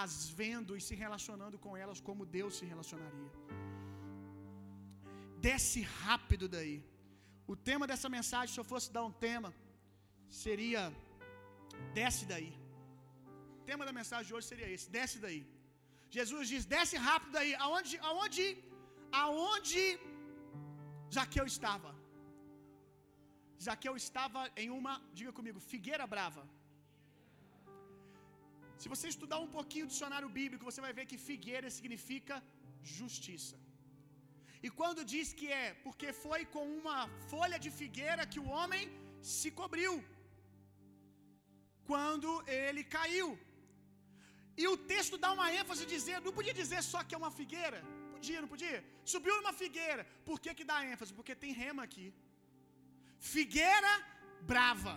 as 0.02 0.12
vendo 0.40 0.76
e 0.78 0.80
se 0.86 0.94
relacionando 1.04 1.56
com 1.64 1.72
elas 1.82 2.00
como 2.08 2.30
Deus 2.38 2.52
se 2.58 2.64
relacionaria. 2.72 3.30
Desce 5.48 5.80
rápido 6.04 6.46
daí. 6.56 6.76
O 7.52 7.56
tema 7.68 7.84
dessa 7.90 8.08
mensagem, 8.16 8.52
se 8.54 8.60
eu 8.62 8.68
fosse 8.72 8.88
dar 8.96 9.04
um 9.10 9.14
tema, 9.26 9.50
seria 10.42 10.82
desce 12.00 12.24
daí. 12.32 12.52
O 13.60 13.62
tema 13.70 13.84
da 13.88 13.94
mensagem 14.00 14.28
de 14.28 14.34
hoje 14.36 14.48
seria 14.52 14.68
esse: 14.74 14.88
desce 14.98 15.18
daí. 15.26 15.42
Jesus 16.16 16.44
diz: 16.52 16.64
desce 16.76 16.96
rápido 17.08 17.32
daí. 17.38 17.52
Aonde, 17.66 17.96
aonde, 18.10 18.46
aonde 19.24 19.82
Zaqueu 21.16 21.46
estava? 21.54 21.90
Zaqueu 23.66 23.94
estava 24.02 24.42
em 24.62 24.68
uma, 24.78 24.94
diga 25.18 25.32
comigo, 25.38 25.58
figueira 25.72 26.06
brava. 26.14 26.42
Se 28.80 28.88
você 28.92 29.06
estudar 29.14 29.38
um 29.46 29.50
pouquinho 29.56 29.86
o 29.86 29.92
dicionário 29.94 30.28
bíblico, 30.38 30.68
você 30.68 30.80
vai 30.86 30.92
ver 30.98 31.04
que 31.10 31.24
figueira 31.30 31.68
significa 31.78 32.36
justiça. 32.98 33.56
E 34.66 34.70
quando 34.78 35.08
diz 35.12 35.28
que 35.40 35.48
é 35.62 35.66
porque 35.84 36.08
foi 36.24 36.40
com 36.54 36.64
uma 36.78 36.98
folha 37.32 37.58
de 37.64 37.70
figueira 37.80 38.30
que 38.32 38.40
o 38.44 38.50
homem 38.56 38.84
se 39.34 39.50
cobriu, 39.60 39.94
quando 41.90 42.30
ele 42.64 42.82
caiu. 42.96 43.28
E 44.62 44.66
o 44.72 44.76
texto 44.92 45.16
dá 45.24 45.30
uma 45.36 45.48
ênfase 45.60 45.84
dizendo, 45.94 46.26
não 46.28 46.38
podia 46.38 46.56
dizer 46.62 46.80
só 46.92 47.00
que 47.04 47.14
é 47.16 47.22
uma 47.22 47.32
figueira, 47.38 47.80
podia, 48.20 48.40
não 48.44 48.50
podia? 48.54 48.78
Subiu 49.12 49.34
numa 49.38 49.54
figueira, 49.62 50.02
por 50.28 50.36
que 50.42 50.50
que 50.58 50.66
dá 50.70 50.76
ênfase? 50.92 51.12
Porque 51.18 51.34
tem 51.42 51.52
rema 51.62 51.82
aqui. 51.88 52.06
Figueira 53.34 53.92
brava. 54.52 54.94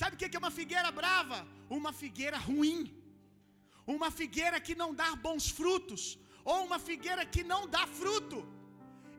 Sabe 0.00 0.14
o 0.14 0.18
que 0.18 0.36
é 0.38 0.42
uma 0.44 0.54
figueira 0.60 0.90
brava? 1.00 1.38
Uma 1.78 1.92
figueira 2.02 2.38
ruim. 2.48 2.82
Uma 3.94 4.10
figueira 4.20 4.58
que 4.66 4.74
não 4.82 4.90
dá 5.02 5.08
bons 5.26 5.46
frutos. 5.58 6.02
Ou 6.50 6.58
uma 6.68 6.78
figueira 6.88 7.24
que 7.34 7.42
não 7.52 7.62
dá 7.76 7.84
fruto. 8.00 8.38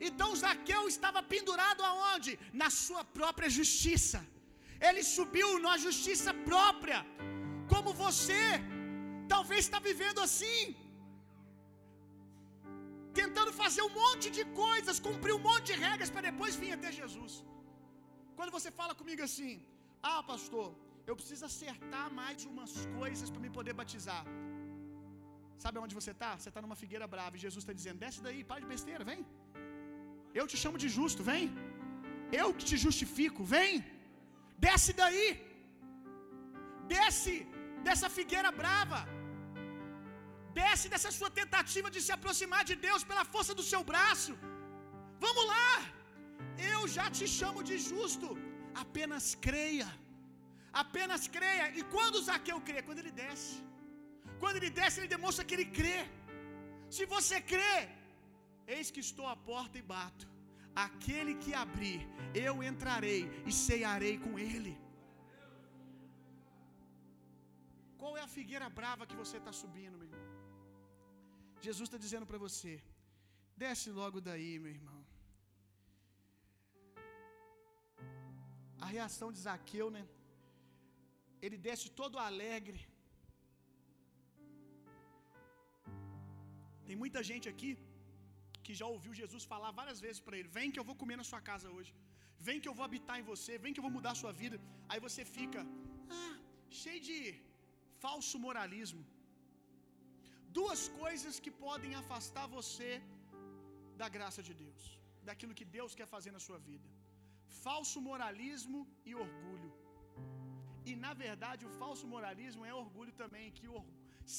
Então 0.07 0.29
Zaqueu 0.43 0.83
estava 0.93 1.21
pendurado 1.33 1.81
aonde? 1.91 2.31
Na 2.61 2.69
sua 2.83 3.03
própria 3.17 3.49
justiça. 3.59 4.21
Ele 4.87 5.03
subiu 5.15 5.49
na 5.65 5.75
justiça 5.85 6.31
própria. 6.49 6.99
Como 7.73 7.91
você 8.05 8.43
talvez 9.33 9.61
está 9.65 9.79
vivendo 9.89 10.19
assim. 10.27 10.59
Tentando 13.21 13.51
fazer 13.61 13.83
um 13.87 13.93
monte 14.03 14.27
de 14.37 14.43
coisas, 14.63 15.01
cumprir 15.07 15.33
um 15.39 15.43
monte 15.49 15.65
de 15.71 15.75
regras 15.87 16.11
para 16.13 16.25
depois 16.29 16.55
vir 16.61 16.71
até 16.77 16.91
Jesus. 17.01 17.33
Quando 18.37 18.55
você 18.57 18.69
fala 18.79 18.93
comigo 19.01 19.23
assim: 19.29 19.51
Ah, 20.11 20.21
pastor, 20.31 20.67
eu 21.09 21.15
preciso 21.19 21.43
acertar 21.51 22.07
mais 22.19 22.45
umas 22.51 22.73
coisas 22.99 23.29
para 23.33 23.43
me 23.45 23.51
poder 23.57 23.75
batizar. 23.81 24.23
Sabe 25.63 25.77
onde 25.83 25.97
você 25.99 26.11
está? 26.15 26.31
Você 26.37 26.49
está 26.51 26.61
numa 26.65 26.79
figueira 26.83 27.07
brava 27.15 27.35
e 27.37 27.43
Jesus 27.45 27.61
está 27.63 27.75
dizendo: 27.79 28.01
Desce 28.05 28.21
daí, 28.27 28.41
para 28.51 28.63
de 28.65 28.69
besteira, 28.75 29.05
vem. 29.11 29.21
Eu 30.39 30.45
te 30.51 30.57
chamo 30.63 30.77
de 30.83 30.89
justo, 30.97 31.23
vem. 31.31 31.45
Eu 32.41 32.47
que 32.57 32.65
te 32.69 32.77
justifico, 32.85 33.41
vem. 33.55 33.73
Desce 34.67 34.91
daí. 35.01 35.27
Desce 36.95 37.33
dessa 37.87 38.09
figueira 38.17 38.51
brava. 38.61 39.01
Desce 40.61 40.87
dessa 40.93 41.11
sua 41.17 41.29
tentativa 41.41 41.89
de 41.95 42.01
se 42.05 42.11
aproximar 42.17 42.63
de 42.69 42.75
Deus 42.87 43.03
pela 43.09 43.25
força 43.33 43.53
do 43.59 43.65
seu 43.71 43.81
braço. 43.91 44.33
Vamos 45.25 45.45
lá. 45.53 45.73
Eu 46.73 46.81
já 46.95 47.05
te 47.17 47.27
chamo 47.37 47.61
de 47.69 47.77
justo. 47.89 48.29
Apenas 48.83 49.25
creia. 49.47 49.89
Apenas 50.83 51.23
creia. 51.37 51.65
E 51.79 51.83
quando 51.93 52.23
Zaqueu 52.27 52.59
crê? 52.67 52.81
Quando 52.87 53.01
ele 53.03 53.13
desce. 53.23 53.55
Quando 54.41 54.57
ele 54.59 54.71
desce, 54.79 54.99
ele 54.99 55.13
demonstra 55.15 55.45
que 55.47 55.55
ele 55.57 55.69
crê. 55.79 55.99
Se 56.95 57.05
você 57.15 57.37
crê, 57.53 57.75
eis 58.75 58.89
que 58.93 59.03
estou 59.07 59.27
à 59.33 59.37
porta 59.51 59.77
e 59.81 59.85
bato. 59.95 60.25
Aquele 60.85 61.33
que 61.43 61.51
abrir, 61.63 61.99
eu 62.45 62.53
entrarei 62.71 63.21
e 63.49 63.51
cearei 63.65 64.15
com 64.23 64.33
ele. 64.51 64.73
Qual 67.99 68.13
é 68.19 68.23
a 68.23 68.31
figueira 68.37 68.69
brava 68.79 69.07
que 69.09 69.19
você 69.23 69.37
está 69.41 69.53
subindo, 69.61 69.97
meu 69.99 70.07
irmão? 70.09 70.32
Jesus 71.67 71.87
está 71.87 71.99
dizendo 72.05 72.27
para 72.31 72.43
você: 72.47 72.73
desce 73.63 73.89
logo 74.01 74.19
daí, 74.29 74.53
meu 74.65 74.73
irmão. 74.79 74.99
a 78.85 78.89
reação 78.95 79.29
de 79.35 79.39
Zaqueu, 79.45 79.87
né? 79.95 80.03
Ele 81.45 81.57
desce 81.67 81.87
todo 82.01 82.23
alegre. 82.29 82.79
Tem 86.87 86.95
muita 87.03 87.19
gente 87.29 87.47
aqui 87.51 87.71
que 88.65 88.73
já 88.79 88.87
ouviu 88.93 89.13
Jesus 89.21 89.43
falar 89.53 89.71
várias 89.81 89.99
vezes 90.05 90.21
para 90.25 90.37
ele: 90.39 90.49
Vem 90.57 90.71
que 90.73 90.81
eu 90.81 90.87
vou 90.89 90.97
comer 91.03 91.17
na 91.21 91.27
sua 91.31 91.41
casa 91.49 91.69
hoje. 91.77 91.93
Vem 92.47 92.59
que 92.61 92.69
eu 92.71 92.75
vou 92.77 92.85
habitar 92.89 93.17
em 93.21 93.27
você. 93.31 93.53
Vem 93.65 93.73
que 93.73 93.79
eu 93.81 93.87
vou 93.87 93.95
mudar 93.97 94.11
a 94.13 94.21
sua 94.21 94.33
vida. 94.41 94.57
Aí 94.91 94.99
você 95.07 95.23
fica 95.37 95.61
ah, 96.21 96.35
cheio 96.81 97.01
de 97.09 97.17
falso 98.03 98.37
moralismo. 98.47 99.03
Duas 100.59 100.81
coisas 101.01 101.37
que 101.45 101.53
podem 101.65 101.93
afastar 102.01 102.45
você 102.57 102.91
da 104.01 104.09
graça 104.17 104.41
de 104.49 104.53
Deus, 104.63 104.83
daquilo 105.29 105.57
que 105.59 105.67
Deus 105.77 105.93
quer 105.99 106.07
fazer 106.15 106.31
na 106.37 106.43
sua 106.47 106.59
vida 106.69 106.89
falso 107.65 107.97
moralismo 108.09 108.79
e 109.09 109.13
orgulho. 109.25 109.71
E 110.89 110.93
na 111.03 111.13
verdade, 111.25 111.65
o 111.69 111.73
falso 111.81 112.05
moralismo 112.13 112.65
é 112.71 112.73
orgulho 112.83 113.13
também, 113.23 113.51
que, 113.57 113.67
or... 113.75 113.83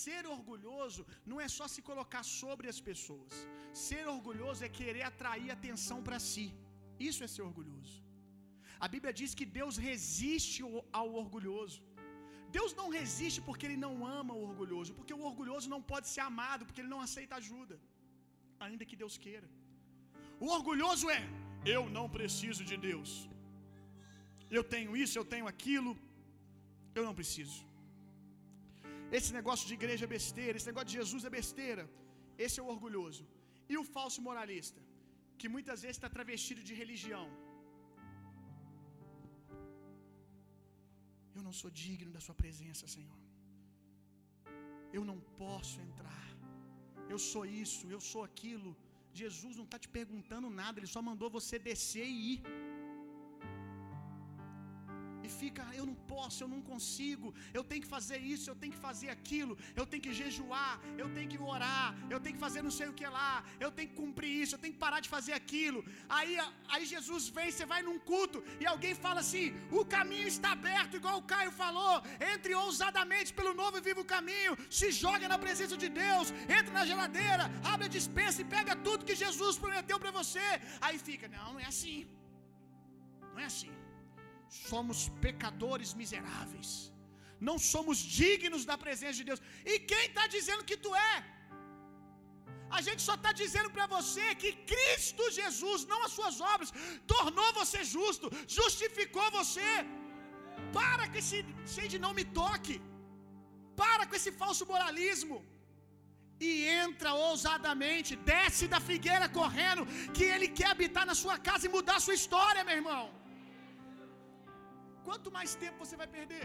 Ser 0.03 0.23
orgulhoso 0.35 1.03
não 1.31 1.39
é 1.45 1.49
só 1.57 1.67
se 1.73 1.81
colocar 1.89 2.23
sobre 2.41 2.67
as 2.73 2.79
pessoas. 2.89 3.33
Ser 3.87 4.05
orgulhoso 4.15 4.65
é 4.67 4.77
querer 4.79 5.05
atrair 5.11 5.51
atenção 5.57 5.99
para 6.07 6.19
si. 6.29 6.47
Isso 7.09 7.23
é 7.27 7.29
ser 7.35 7.43
orgulhoso. 7.51 7.97
A 8.85 8.89
Bíblia 8.95 9.13
diz 9.21 9.31
que 9.39 9.47
Deus 9.59 9.77
resiste 9.89 10.63
ao 11.01 11.09
orgulhoso. 11.23 11.81
Deus 12.57 12.73
não 12.81 12.89
resiste 12.99 13.41
porque 13.47 13.67
ele 13.67 13.79
não 13.85 13.95
ama 14.21 14.33
o 14.39 14.45
orgulhoso, 14.49 14.91
porque 14.99 15.15
o 15.19 15.25
orgulhoso 15.31 15.69
não 15.75 15.81
pode 15.93 16.07
ser 16.13 16.23
amado, 16.31 16.65
porque 16.67 16.81
ele 16.83 16.95
não 16.95 17.03
aceita 17.07 17.41
ajuda, 17.43 17.77
ainda 18.67 18.89
que 18.91 19.01
Deus 19.03 19.17
queira. 19.25 19.49
O 20.45 20.49
orgulhoso 20.59 21.07
é: 21.19 21.23
eu 21.75 21.83
não 21.99 22.07
preciso 22.17 22.63
de 22.71 22.77
Deus. 22.89 23.13
Eu 24.59 24.65
tenho 24.75 24.93
isso, 25.05 25.15
eu 25.21 25.27
tenho 25.35 25.47
aquilo, 25.53 25.93
eu 26.99 27.05
não 27.09 27.15
preciso. 27.21 27.61
Esse 29.19 29.31
negócio 29.39 29.67
de 29.69 29.75
igreja 29.79 30.05
é 30.07 30.15
besteira, 30.19 30.57
esse 30.59 30.71
negócio 30.71 30.91
de 30.93 30.99
Jesus 31.01 31.25
é 31.29 31.33
besteira. 31.41 31.85
Esse 32.45 32.59
é 32.61 32.63
o 32.63 32.71
orgulhoso. 32.75 33.25
E 33.73 33.77
o 33.81 33.85
falso 33.97 34.21
moralista, 34.29 34.81
que 35.41 35.49
muitas 35.55 35.79
vezes 35.83 35.97
está 35.97 36.11
travestido 36.17 36.63
de 36.69 36.75
religião. 36.83 37.27
Eu 41.37 41.43
não 41.47 41.55
sou 41.61 41.71
digno 41.83 42.11
da 42.17 42.23
Sua 42.27 42.37
presença, 42.43 42.87
Senhor. 42.97 43.21
Eu 44.97 45.05
não 45.11 45.19
posso 45.43 45.77
entrar. 45.89 46.27
Eu 47.13 47.19
sou 47.31 47.45
isso, 47.65 47.85
eu 47.97 48.01
sou 48.13 48.23
aquilo. 48.29 48.71
Jesus 49.23 49.55
não 49.61 49.67
está 49.69 49.79
te 49.85 49.89
perguntando 49.99 50.49
nada, 50.61 50.79
Ele 50.79 50.91
só 50.97 51.01
mandou 51.11 51.29
você 51.39 51.59
descer 51.71 52.07
e 52.07 52.35
ir 52.35 52.41
fica, 55.43 55.63
eu 55.79 55.85
não 55.91 55.97
posso, 56.13 56.39
eu 56.45 56.49
não 56.55 56.61
consigo, 56.71 57.29
eu 57.59 57.63
tenho 57.71 57.83
que 57.85 57.93
fazer 57.97 58.19
isso, 58.35 58.47
eu 58.51 58.57
tenho 58.61 58.73
que 58.77 58.83
fazer 58.89 59.09
aquilo, 59.17 59.55
eu 59.81 59.87
tenho 59.91 60.03
que 60.07 60.15
jejuar, 60.23 60.75
eu 61.03 61.09
tenho 61.17 61.29
que 61.33 61.39
orar, 61.53 61.87
eu 62.15 62.21
tenho 62.25 62.37
que 62.37 62.45
fazer 62.47 62.63
não 62.69 62.75
sei 62.79 62.89
o 62.93 62.97
que 63.01 63.07
lá, 63.19 63.33
eu 63.65 63.71
tenho 63.77 63.89
que 63.91 63.99
cumprir 64.03 64.33
isso, 64.43 64.55
eu 64.55 64.63
tenho 64.65 64.75
que 64.77 64.83
parar 64.87 65.01
de 65.07 65.11
fazer 65.17 65.35
aquilo. 65.41 65.81
Aí, 66.19 66.35
aí 66.75 66.85
Jesus 66.95 67.29
vem, 67.37 67.51
você 67.51 67.67
vai 67.73 67.81
num 67.89 67.99
culto 68.11 68.41
e 68.63 68.67
alguém 68.75 68.95
fala 69.07 69.21
assim: 69.25 69.47
o 69.81 69.85
caminho 69.97 70.29
está 70.35 70.51
aberto, 70.59 70.99
igual 71.01 71.19
o 71.19 71.27
Caio 71.35 71.53
falou, 71.63 71.95
entre 72.33 72.55
ousadamente 72.65 73.33
pelo 73.39 73.55
novo 73.63 73.79
e 73.79 73.87
vivo 73.89 74.05
caminho, 74.17 74.57
se 74.81 74.91
joga 75.05 75.33
na 75.35 75.39
presença 75.47 75.77
de 75.85 75.91
Deus, 76.03 76.29
entra 76.59 76.73
na 76.79 76.87
geladeira, 76.93 77.47
abre 77.73 77.87
a 77.87 77.95
dispensa 77.99 78.41
e 78.43 78.51
pega 78.57 78.83
tudo 78.89 79.09
que 79.09 79.23
Jesus 79.25 79.59
prometeu 79.65 79.99
para 80.05 80.17
você. 80.21 80.49
Aí 80.81 80.99
fica, 81.09 81.29
não, 81.37 81.49
não 81.55 81.61
é 81.61 81.69
assim. 81.75 81.99
Não 83.33 83.41
é 83.41 83.47
assim 83.53 83.73
somos 84.49 84.99
pecadores 85.27 85.93
miseráveis, 86.01 86.71
não 87.49 87.57
somos 87.73 87.99
dignos 88.21 88.65
da 88.71 88.77
presença 88.85 89.19
de 89.21 89.25
Deus. 89.31 89.43
E 89.65 89.79
quem 89.91 90.05
está 90.11 90.27
dizendo 90.37 90.67
que 90.71 90.77
tu 90.85 90.93
é? 91.13 91.15
A 92.77 92.81
gente 92.87 93.03
só 93.09 93.15
está 93.19 93.33
dizendo 93.43 93.71
para 93.75 93.87
você 93.97 94.27
que 94.43 94.51
Cristo 94.73 95.25
Jesus, 95.39 95.81
não 95.91 96.01
as 96.07 96.13
suas 96.19 96.37
obras, 96.53 96.73
tornou 97.15 97.49
você 97.61 97.81
justo, 97.97 98.31
justificou 98.59 99.27
você. 99.41 99.73
Para 100.79 101.05
com 101.11 101.19
esse 101.23 101.39
de 101.93 101.99
não 102.05 102.13
me 102.19 102.25
toque, 102.41 102.77
para 103.83 104.07
com 104.07 104.17
esse 104.19 104.33
falso 104.41 104.65
moralismo 104.73 105.37
e 106.49 106.53
entra 106.85 107.11
ousadamente, 107.27 108.13
desce 108.33 108.65
da 108.73 108.81
figueira 108.89 109.29
correndo, 109.39 109.83
que 110.17 110.25
Ele 110.35 110.49
quer 110.59 110.71
habitar 110.73 111.05
na 111.11 111.17
sua 111.23 111.37
casa 111.49 111.67
e 111.67 111.75
mudar 111.77 111.97
a 111.99 112.05
sua 112.07 112.17
história, 112.21 112.65
meu 112.69 112.77
irmão. 112.83 113.05
Quanto 115.07 115.35
mais 115.37 115.53
tempo 115.65 115.83
você 115.85 115.97
vai 116.03 116.09
perder? 116.17 116.45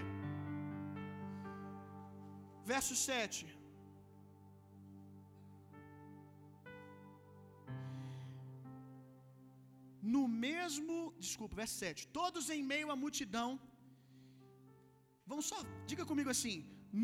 Verso 2.71 2.95
7. 2.95 3.45
No 10.15 10.23
mesmo, 10.45 10.95
desculpa, 11.25 11.55
verso 11.61 11.75
7. 11.85 12.07
Todos 12.19 12.45
em 12.55 12.61
meio 12.73 12.91
à 12.93 12.97
multidão. 13.03 13.49
Vamos 15.31 15.47
só, 15.51 15.57
diga 15.89 16.05
comigo 16.11 16.29
assim, 16.35 16.55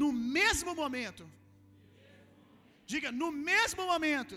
no 0.03 0.11
mesmo 0.37 0.71
momento. 0.81 1.23
Diga, 2.91 3.09
no 3.23 3.29
mesmo 3.49 3.83
momento. 3.91 4.35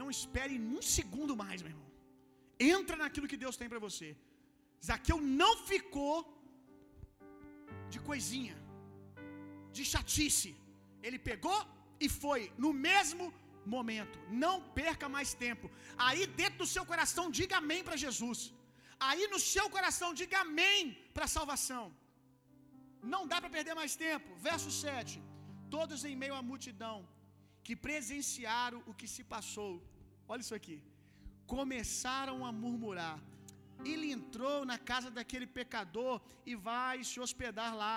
Não 0.00 0.08
espere 0.16 0.54
um 0.78 0.82
segundo 0.96 1.34
mais, 1.42 1.58
meu 1.62 1.72
irmão. 1.72 1.88
Entra 2.76 2.96
naquilo 3.02 3.30
que 3.30 3.42
Deus 3.44 3.56
tem 3.60 3.68
para 3.72 3.84
você. 3.86 4.08
Zaqueu 4.86 5.18
não 5.42 5.52
ficou 5.70 6.16
de 7.92 7.98
coisinha, 8.08 8.56
de 9.76 9.84
chatice. 9.92 10.50
Ele 11.06 11.18
pegou 11.30 11.58
e 12.04 12.08
foi 12.22 12.40
no 12.64 12.72
mesmo 12.88 13.26
momento. 13.74 14.16
Não 14.44 14.54
perca 14.80 15.08
mais 15.16 15.32
tempo. 15.44 15.66
Aí 16.06 16.22
dentro 16.40 16.58
do 16.62 16.68
seu 16.74 16.84
coração 16.92 17.26
diga 17.38 17.56
amém 17.62 17.82
para 17.88 18.02
Jesus. 18.04 18.40
Aí 19.08 19.24
no 19.32 19.40
seu 19.52 19.66
coração 19.76 20.10
diga 20.20 20.38
amém 20.46 20.80
para 21.14 21.26
a 21.28 21.34
salvação. 21.38 21.84
Não 23.14 23.22
dá 23.30 23.36
para 23.40 23.54
perder 23.56 23.74
mais 23.82 23.94
tempo. 24.06 24.28
Verso 24.48 24.70
7. 24.70 25.22
Todos 25.76 26.04
em 26.08 26.16
meio 26.22 26.34
à 26.40 26.42
multidão 26.50 26.96
que 27.66 27.74
presenciaram 27.86 28.80
o 28.90 28.94
que 28.98 29.08
se 29.14 29.22
passou. 29.34 29.72
Olha 30.30 30.42
isso 30.44 30.56
aqui. 30.60 30.78
Começaram 31.54 32.38
a 32.48 32.52
murmurar 32.62 33.16
ele 33.84 34.12
entrou 34.18 34.64
na 34.70 34.78
casa 34.90 35.10
daquele 35.10 35.46
pecador 35.58 36.20
e 36.44 36.54
vai 36.68 36.96
se 37.10 37.18
hospedar 37.24 37.74
lá. 37.82 37.96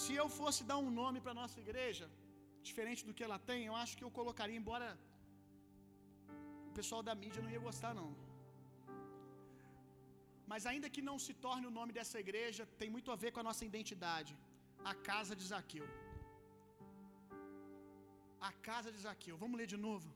Se 0.00 0.12
eu 0.20 0.28
fosse 0.38 0.62
dar 0.70 0.78
um 0.86 0.90
nome 1.00 1.20
para 1.24 1.40
nossa 1.40 1.58
igreja, 1.64 2.06
diferente 2.68 3.02
do 3.06 3.14
que 3.16 3.24
ela 3.26 3.38
tem, 3.50 3.60
eu 3.70 3.76
acho 3.82 3.96
que 3.96 4.04
eu 4.06 4.10
colocaria, 4.18 4.60
embora 4.62 4.88
o 6.68 6.72
pessoal 6.78 7.02
da 7.08 7.14
mídia 7.22 7.42
não 7.44 7.52
ia 7.56 7.66
gostar, 7.68 7.92
não. 8.00 8.10
Mas 10.50 10.66
ainda 10.70 10.92
que 10.94 11.02
não 11.10 11.18
se 11.26 11.32
torne 11.44 11.66
o 11.66 11.76
nome 11.78 11.92
dessa 11.98 12.18
igreja, 12.24 12.64
tem 12.80 12.90
muito 12.96 13.10
a 13.14 13.16
ver 13.22 13.30
com 13.32 13.40
a 13.42 13.48
nossa 13.48 13.64
identidade. 13.70 14.32
A 14.92 14.94
casa 15.10 15.34
de 15.40 15.44
Zaqueu. 15.52 15.86
A 18.48 18.52
casa 18.68 18.90
de 18.94 19.00
Zaqueu. 19.06 19.36
Vamos 19.42 19.58
ler 19.60 19.68
de 19.74 19.78
novo. 19.86 20.08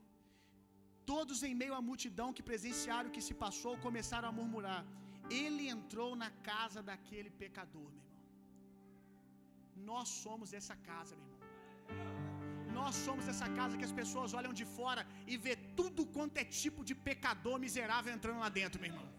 Todos 1.11 1.37
em 1.47 1.53
meio 1.61 1.75
à 1.79 1.81
multidão 1.89 2.27
que 2.37 2.47
presenciaram 2.49 3.09
o 3.09 3.13
que 3.15 3.23
se 3.27 3.35
passou 3.43 3.73
começaram 3.85 4.27
a 4.29 4.35
murmurar. 4.39 4.81
Ele 5.41 5.63
entrou 5.75 6.09
na 6.23 6.29
casa 6.49 6.79
daquele 6.89 7.31
pecador, 7.41 7.87
meu 7.95 8.03
irmão. 8.05 8.25
Nós 9.91 10.07
somos 10.23 10.51
essa 10.59 10.75
casa, 10.89 11.15
meu 11.19 11.27
irmão. 11.27 11.39
Nós 12.77 12.95
somos 13.05 13.27
essa 13.31 13.47
casa 13.59 13.77
que 13.79 13.87
as 13.89 13.95
pessoas 14.01 14.33
olham 14.39 14.53
de 14.59 14.65
fora 14.77 15.03
e 15.31 15.37
vê 15.45 15.55
tudo 15.79 16.05
quanto 16.15 16.37
é 16.43 16.45
tipo 16.61 16.83
de 16.89 16.95
pecador 17.09 17.57
miserável 17.65 18.13
entrando 18.17 18.43
lá 18.45 18.49
dentro, 18.61 18.81
meu 18.83 18.91
irmão. 18.91 19.09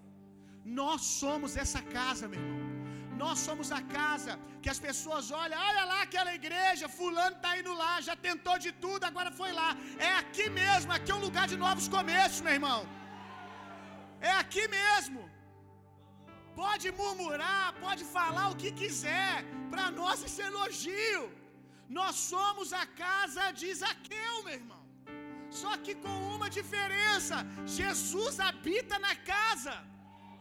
Nós 0.83 1.01
somos 1.23 1.57
essa 1.65 1.83
casa, 1.99 2.27
meu 2.29 2.41
irmão. 2.41 2.80
Nós 3.23 3.39
somos 3.47 3.69
a 3.79 3.83
casa 3.99 4.33
que 4.63 4.71
as 4.73 4.81
pessoas 4.87 5.25
olham, 5.41 5.59
olha 5.69 5.85
lá 5.91 5.99
aquela 6.07 6.33
igreja, 6.41 6.95
fulano 6.99 7.37
está 7.39 7.51
indo 7.61 7.73
lá, 7.83 7.93
já 8.09 8.15
tentou 8.29 8.57
de 8.65 8.71
tudo, 8.85 9.03
agora 9.11 9.31
foi 9.41 9.51
lá. 9.61 9.71
É 10.09 10.13
aqui 10.23 10.47
mesmo, 10.63 10.95
aqui 10.97 11.11
é 11.15 11.19
um 11.19 11.27
lugar 11.29 11.47
de 11.53 11.59
novos 11.65 11.89
começos, 11.97 12.41
meu 12.47 12.55
irmão. 12.59 12.81
É 14.31 14.33
aqui 14.43 14.65
mesmo. 14.79 15.21
Pode 16.63 16.87
murmurar, 17.01 17.67
pode 17.85 18.05
falar 18.17 18.47
o 18.53 18.59
que 18.63 18.71
quiser, 18.81 19.35
para 19.73 19.87
nós 20.01 20.25
isso 20.29 20.43
é 20.43 20.49
elogio. 20.53 21.25
Nós 21.99 22.17
somos 22.33 22.69
a 22.83 22.85
casa 23.05 23.45
de 23.61 23.69
Zaqueu, 23.83 24.37
meu 24.47 24.57
irmão. 24.61 24.83
Só 25.61 25.73
que 25.85 25.95
com 26.05 26.17
uma 26.37 26.49
diferença: 26.59 27.37
Jesus 27.79 28.35
habita 28.49 28.99
na 29.07 29.15
casa. 29.35 29.75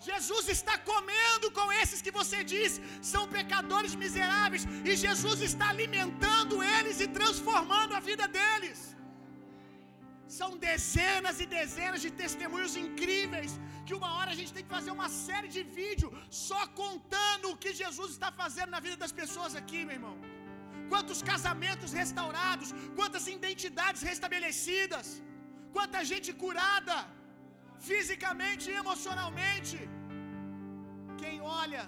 Jesus 0.07 0.45
está 0.55 0.75
comendo 0.91 1.47
com 1.57 1.67
esses 1.81 2.01
que 2.05 2.13
você 2.19 2.37
diz 2.53 2.73
são 3.13 3.23
pecadores 3.37 3.95
miseráveis, 4.03 4.63
e 4.89 4.95
Jesus 5.05 5.39
está 5.49 5.67
alimentando 5.73 6.63
eles 6.77 6.99
e 7.05 7.07
transformando 7.19 7.95
a 7.97 8.01
vida 8.09 8.27
deles. 8.37 8.79
São 10.39 10.49
dezenas 10.69 11.37
e 11.43 11.45
dezenas 11.57 12.01
de 12.05 12.11
testemunhos 12.23 12.75
incríveis 12.85 13.51
que 13.85 13.95
uma 13.99 14.09
hora 14.15 14.31
a 14.33 14.37
gente 14.39 14.53
tem 14.55 14.65
que 14.65 14.75
fazer 14.77 14.91
uma 14.97 15.09
série 15.27 15.49
de 15.55 15.61
vídeos 15.79 16.11
só 16.47 16.61
contando 16.81 17.45
o 17.51 17.57
que 17.63 17.71
Jesus 17.83 18.09
está 18.15 18.31
fazendo 18.41 18.71
na 18.75 18.81
vida 18.87 18.97
das 19.03 19.15
pessoas 19.21 19.53
aqui, 19.61 19.79
meu 19.85 19.97
irmão. 19.99 20.17
Quantos 20.91 21.19
casamentos 21.31 21.91
restaurados, 22.01 22.69
quantas 22.99 23.25
identidades 23.37 24.03
restabelecidas, 24.09 25.07
quanta 25.77 26.05
gente 26.11 26.29
curada 26.43 26.97
fisicamente 27.87 28.65
e 28.69 28.77
emocionalmente. 28.81 29.77
Quem 31.21 31.35
olha 31.61 31.83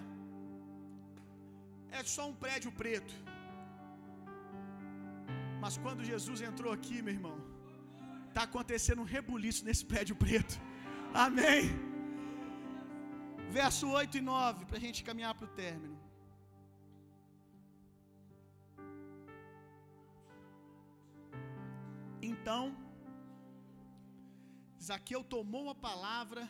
é 2.00 2.04
só 2.16 2.24
um 2.32 2.36
prédio 2.44 2.72
preto. 2.82 3.14
Mas 5.64 5.76
quando 5.84 6.10
Jesus 6.12 6.40
entrou 6.50 6.72
aqui, 6.78 6.98
meu 7.06 7.14
irmão, 7.18 7.38
tá 8.36 8.44
acontecendo 8.50 9.02
um 9.04 9.12
rebuliço 9.16 9.64
nesse 9.68 9.86
prédio 9.92 10.16
preto. 10.26 10.56
Amém. 11.26 11.64
Verso 13.60 13.86
8 14.02 14.18
e 14.20 14.22
9, 14.22 14.66
para 14.70 14.78
a 14.80 14.84
gente 14.86 15.04
caminhar 15.10 15.34
para 15.36 15.48
o 15.50 15.56
término. 15.64 15.98
Então, 22.32 22.64
Zaqueu 24.88 25.22
tomou 25.36 25.66
a 25.70 25.76
palavra 25.88 26.44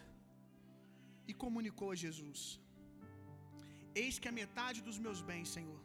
e 1.29 1.33
comunicou 1.43 1.89
a 1.91 1.99
Jesus: 2.03 2.39
Eis 4.01 4.17
que 4.21 4.29
a 4.31 4.37
metade 4.41 4.79
dos 4.87 4.97
meus 5.05 5.21
bens, 5.29 5.49
Senhor, 5.55 5.81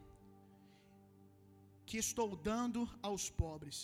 que 1.89 1.99
estou 2.07 2.31
dando 2.51 2.83
aos 3.09 3.25
pobres, 3.43 3.79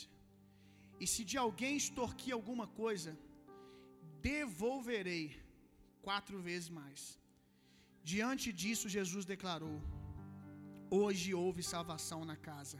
e 1.03 1.07
se 1.13 1.25
de 1.31 1.37
alguém 1.45 1.75
extorquir 1.83 2.35
alguma 2.39 2.67
coisa, 2.83 3.13
devolverei 4.31 5.25
quatro 6.07 6.39
vezes 6.49 6.71
mais. 6.81 7.01
Diante 8.13 8.49
disso, 8.63 8.95
Jesus 8.99 9.25
declarou: 9.35 9.79
Hoje 11.01 11.29
houve 11.43 11.71
salvação 11.75 12.21
na 12.31 12.37
casa, 12.51 12.79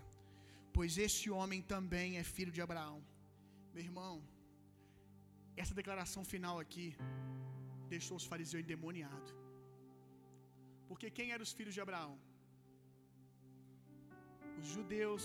pois 0.76 0.99
este 1.07 1.28
homem 1.39 1.61
também 1.74 2.18
é 2.20 2.24
filho 2.37 2.55
de 2.57 2.62
Abraão. 2.66 2.99
Meu 3.74 3.83
irmão, 3.89 4.14
essa 5.57 5.74
declaração 5.80 6.24
final 6.32 6.59
aqui 6.64 6.86
deixou 7.94 8.16
os 8.20 8.26
fariseus 8.32 8.62
endemoniados. 8.64 9.32
Porque 10.88 11.09
quem 11.18 11.30
eram 11.34 11.44
os 11.48 11.53
filhos 11.59 11.74
de 11.76 11.82
Abraão? 11.84 12.14
Os 14.61 14.68
judeus, 14.76 15.24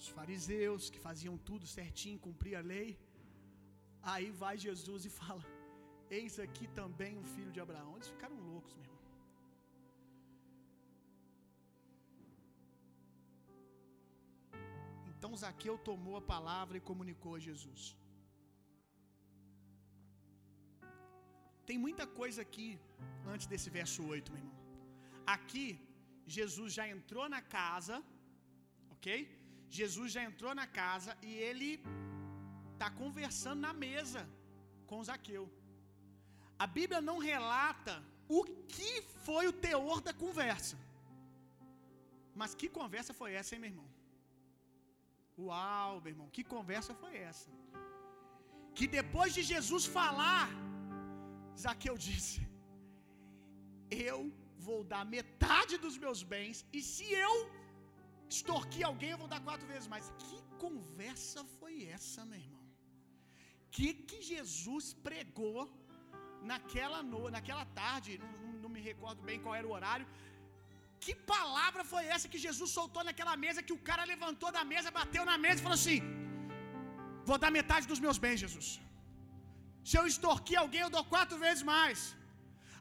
os 0.00 0.08
fariseus 0.18 0.90
que 0.92 1.00
faziam 1.08 1.36
tudo 1.48 1.66
certinho, 1.78 2.24
cumpriam 2.26 2.60
a 2.60 2.64
lei. 2.74 2.90
Aí 4.12 4.28
vai 4.42 4.54
Jesus 4.66 5.04
e 5.08 5.10
fala: 5.20 5.44
Eis 6.18 6.36
aqui 6.46 6.66
também 6.80 7.12
um 7.22 7.26
filho 7.34 7.52
de 7.56 7.60
Abraão. 7.66 7.92
Eles 7.96 8.12
ficaram 8.14 8.38
loucos, 8.50 8.74
meu 8.74 8.84
irmão. 8.84 9.00
Então 15.10 15.36
Zaqueu 15.42 15.76
tomou 15.90 16.16
a 16.16 16.28
palavra 16.34 16.76
e 16.76 16.86
comunicou 16.90 17.34
a 17.36 17.42
Jesus. 17.48 17.82
Tem 21.68 21.78
muita 21.86 22.06
coisa 22.20 22.40
aqui 22.46 22.68
antes 23.32 23.46
desse 23.52 23.70
verso 23.78 24.00
8, 24.14 24.32
meu 24.32 24.40
irmão. 24.42 24.58
Aqui, 25.36 25.66
Jesus 26.36 26.70
já 26.78 26.86
entrou 26.96 27.26
na 27.34 27.40
casa, 27.56 27.96
ok? 28.94 29.10
Jesus 29.78 30.08
já 30.16 30.22
entrou 30.30 30.54
na 30.60 30.66
casa 30.80 31.16
e 31.28 31.32
ele 31.48 31.70
está 32.72 32.88
conversando 33.02 33.60
na 33.66 33.72
mesa 33.86 34.22
com 34.88 35.04
Zaqueu. 35.08 35.44
A 36.64 36.66
Bíblia 36.78 37.00
não 37.08 37.18
relata 37.30 37.94
o 38.38 38.40
que 38.74 38.92
foi 39.26 39.44
o 39.50 39.56
teor 39.66 40.00
da 40.06 40.12
conversa. 40.24 40.76
Mas 42.40 42.54
que 42.60 42.68
conversa 42.80 43.12
foi 43.20 43.30
essa, 43.38 43.54
hein, 43.54 43.60
meu 43.62 43.70
irmão? 43.72 43.88
Uau, 45.46 46.00
meu 46.02 46.12
irmão, 46.14 46.28
que 46.36 46.44
conversa 46.54 46.92
foi 47.02 47.14
essa? 47.30 47.48
Que 48.76 48.86
depois 48.98 49.30
de 49.36 49.42
Jesus 49.52 49.84
falar, 49.98 50.48
Zaqueu 51.64 51.96
disse: 52.08 52.40
Eu 54.06 54.18
vou 54.66 54.80
dar 54.92 55.04
metade 55.16 55.76
dos 55.84 55.96
meus 56.04 56.22
bens, 56.34 56.64
e 56.76 56.82
se 56.92 57.06
eu 57.26 57.34
extorquir 58.34 58.84
alguém, 58.90 59.10
eu 59.12 59.20
vou 59.22 59.30
dar 59.34 59.40
quatro 59.48 59.66
vezes 59.72 59.88
mais. 59.94 60.06
Que 60.24 60.38
conversa 60.64 61.40
foi 61.58 61.74
essa, 61.96 62.20
meu 62.30 62.40
irmão? 62.44 62.66
Que 63.74 63.88
que 64.08 64.18
Jesus 64.32 64.86
pregou 65.06 65.60
naquela 66.52 67.00
no, 67.10 67.20
naquela 67.36 67.64
tarde? 67.80 68.20
Não, 68.24 68.52
não, 68.62 68.70
me 68.76 68.82
recordo 68.90 69.20
bem 69.28 69.40
qual 69.44 69.54
era 69.60 69.68
o 69.70 69.74
horário. 69.78 70.06
Que 71.04 71.14
palavra 71.34 71.82
foi 71.92 72.04
essa 72.14 72.30
que 72.32 72.40
Jesus 72.46 72.70
soltou 72.78 73.02
naquela 73.08 73.36
mesa 73.44 73.66
que 73.68 73.76
o 73.78 73.82
cara 73.88 74.04
levantou 74.12 74.50
da 74.58 74.64
mesa, 74.72 74.96
bateu 75.00 75.24
na 75.30 75.38
mesa 75.44 75.58
e 75.60 75.66
falou 75.66 75.78
assim: 75.80 76.00
Vou 77.28 77.38
dar 77.44 77.50
metade 77.58 77.86
dos 77.92 78.02
meus 78.06 78.18
bens, 78.24 78.40
Jesus. 78.44 78.68
Se 79.88 79.96
eu 79.98 80.04
extorquir 80.10 80.58
alguém, 80.62 80.82
eu 80.84 80.92
dou 80.96 81.04
quatro 81.14 81.36
vezes 81.44 81.62
mais. 81.74 82.00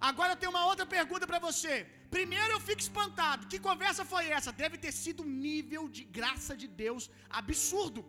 Agora 0.09 0.31
eu 0.33 0.39
tenho 0.41 0.53
uma 0.55 0.65
outra 0.71 0.85
pergunta 0.97 1.25
para 1.31 1.39
você. 1.47 1.73
Primeiro 2.17 2.51
eu 2.55 2.61
fico 2.67 2.81
espantado. 2.87 3.47
Que 3.51 3.59
conversa 3.69 4.03
foi 4.13 4.23
essa? 4.37 4.51
Deve 4.63 4.77
ter 4.85 4.93
sido 5.03 5.23
um 5.25 5.33
nível 5.49 5.83
de 5.95 6.03
graça 6.17 6.55
de 6.61 6.67
Deus 6.83 7.03
absurdo. 7.41 8.01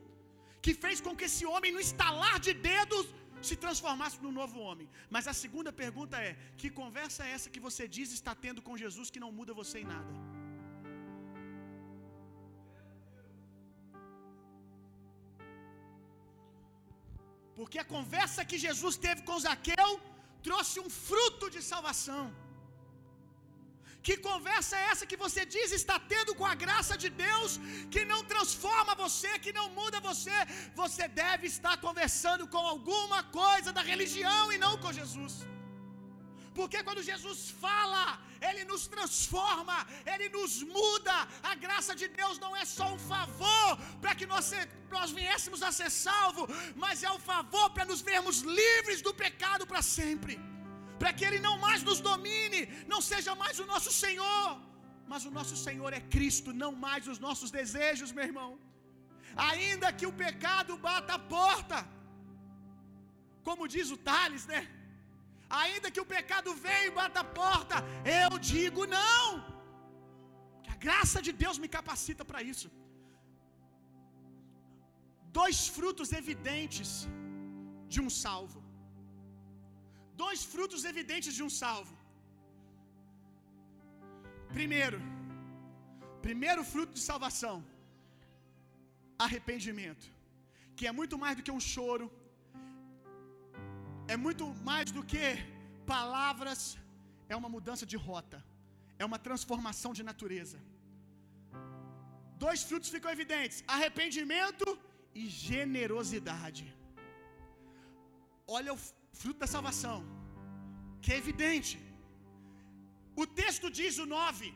Que 0.65 0.73
fez 0.85 0.99
com 1.07 1.15
que 1.19 1.27
esse 1.31 1.45
homem, 1.53 1.73
no 1.77 1.83
estalar 1.89 2.37
de 2.47 2.53
dedos, 2.71 3.07
se 3.49 3.57
transformasse 3.65 4.19
num 4.25 4.35
novo 4.41 4.59
homem. 4.67 4.89
Mas 5.15 5.27
a 5.33 5.35
segunda 5.45 5.73
pergunta 5.85 6.17
é: 6.29 6.33
que 6.61 6.71
conversa 6.83 7.27
é 7.27 7.33
essa 7.37 7.53
que 7.55 7.65
você 7.69 7.87
diz 7.97 8.11
está 8.19 8.35
tendo 8.47 8.63
com 8.69 8.81
Jesus 8.85 9.11
que 9.15 9.25
não 9.25 9.33
muda 9.41 9.61
você 9.63 9.79
em 9.81 9.89
nada? 9.95 10.13
Porque 17.59 17.79
a 17.83 17.91
conversa 17.97 18.49
que 18.51 18.59
Jesus 18.67 18.97
teve 19.07 19.23
com 19.29 19.43
Zaqueu 19.47 19.91
trouxe 20.49 20.77
um 20.85 20.91
fruto 21.09 21.49
de 21.55 21.61
salvação. 21.73 22.25
Que 24.07 24.15
conversa 24.29 24.75
é 24.79 24.87
essa 24.93 25.09
que 25.11 25.19
você 25.25 25.43
diz 25.55 25.69
está 25.81 25.97
tendo 26.13 26.33
com 26.39 26.47
a 26.53 26.57
graça 26.63 26.95
de 27.03 27.09
Deus, 27.27 27.51
que 27.93 28.03
não 28.13 28.21
transforma 28.33 28.97
você, 29.03 29.31
que 29.45 29.53
não 29.59 29.67
muda 29.79 30.07
você? 30.11 30.39
Você 30.83 31.07
deve 31.25 31.47
estar 31.55 31.77
conversando 31.87 32.47
com 32.55 32.63
alguma 32.75 33.21
coisa 33.41 33.71
da 33.77 33.83
religião 33.93 34.45
e 34.55 34.59
não 34.65 34.75
com 34.85 34.97
Jesus. 35.01 35.35
Porque 36.59 36.79
quando 36.87 37.07
Jesus 37.11 37.41
fala, 37.65 38.05
Ele 38.49 38.63
nos 38.71 38.83
transforma, 38.95 39.77
Ele 40.13 40.27
nos 40.37 40.55
muda. 40.77 41.17
A 41.51 41.55
graça 41.65 41.93
de 42.01 42.09
Deus 42.21 42.39
não 42.45 42.53
é 42.63 42.65
só 42.77 42.87
um 42.95 43.01
favor 43.13 43.69
para 44.03 44.15
que 44.19 44.27
nós, 44.33 44.47
nós 44.97 45.11
viéssemos 45.21 45.63
a 45.69 45.73
ser 45.79 45.91
salvos, 46.07 46.49
mas 46.85 47.05
é 47.09 47.13
um 47.19 47.23
favor 47.33 47.69
para 47.77 47.87
nos 47.91 48.03
vermos 48.11 48.39
livres 48.61 49.01
do 49.07 49.15
pecado 49.25 49.67
para 49.71 49.83
sempre. 49.99 50.37
Para 51.01 51.13
que 51.17 51.25
Ele 51.29 51.41
não 51.47 51.57
mais 51.67 51.83
nos 51.89 52.01
domine, 52.11 52.61
não 52.93 53.01
seja 53.13 53.33
mais 53.45 53.57
o 53.63 53.67
nosso 53.73 53.93
Senhor, 54.05 54.47
mas 55.13 55.25
o 55.31 55.33
nosso 55.39 55.57
Senhor 55.67 55.91
é 56.01 56.03
Cristo, 56.17 56.53
não 56.65 56.73
mais 56.87 57.09
os 57.13 57.19
nossos 57.27 57.51
desejos, 57.59 58.13
meu 58.19 58.27
irmão. 58.31 58.51
Ainda 59.51 59.89
que 59.99 60.07
o 60.11 60.17
pecado 60.25 60.73
bata 60.87 61.15
a 61.15 61.25
porta, 61.37 61.79
como 63.49 63.71
diz 63.75 63.89
o 63.97 64.01
Tales, 64.11 64.45
né? 64.53 64.61
Ainda 65.61 65.93
que 65.95 66.03
o 66.03 66.11
pecado 66.17 66.51
venha 66.67 66.87
e 66.89 66.97
bata 66.99 67.21
a 67.23 67.31
porta, 67.41 67.77
eu 68.23 68.31
digo 68.53 68.83
não. 68.99 69.25
Que 70.65 70.71
a 70.77 70.79
graça 70.87 71.21
de 71.27 71.33
Deus 71.43 71.59
me 71.63 71.71
capacita 71.79 72.25
para 72.31 72.43
isso. 72.53 72.69
Dois 75.41 75.59
frutos 75.77 76.11
evidentes 76.21 76.91
de 77.95 78.01
um 78.05 78.11
salvo. 78.25 78.61
Dois 80.25 80.41
frutos 80.55 80.83
evidentes 80.93 81.35
de 81.39 81.45
um 81.49 81.53
salvo. 81.63 81.95
Primeiro, 84.57 84.99
primeiro 86.27 86.63
fruto 86.73 86.93
de 86.99 87.03
salvação, 87.11 87.57
arrependimento, 89.27 90.07
que 90.77 90.87
é 90.91 90.93
muito 90.99 91.17
mais 91.23 91.37
do 91.37 91.45
que 91.47 91.55
um 91.59 91.65
choro, 91.73 92.07
é 94.15 94.17
muito 94.17 94.47
mais 94.69 94.91
do 94.97 95.03
que 95.13 95.27
palavras, 95.95 96.61
é 97.29 97.37
uma 97.41 97.51
mudança 97.57 97.87
de 97.93 97.97
rota, 98.09 98.39
é 98.99 99.05
uma 99.11 99.19
transformação 99.27 99.93
de 99.99 100.03
natureza. 100.11 100.59
Dois 102.45 102.63
frutos 102.69 102.91
ficam 102.95 103.11
evidentes: 103.17 103.59
arrependimento 103.77 104.67
e 105.21 105.25
generosidade. 105.51 106.65
Olha 108.59 108.73
o 108.75 108.81
fruto 109.21 109.41
da 109.45 109.51
salvação, 109.57 109.99
que 111.03 111.13
é 111.15 111.19
evidente. 111.23 111.75
O 113.23 113.27
texto 113.43 113.69
diz 113.81 113.97
o 114.05 114.07
9: 114.07 114.53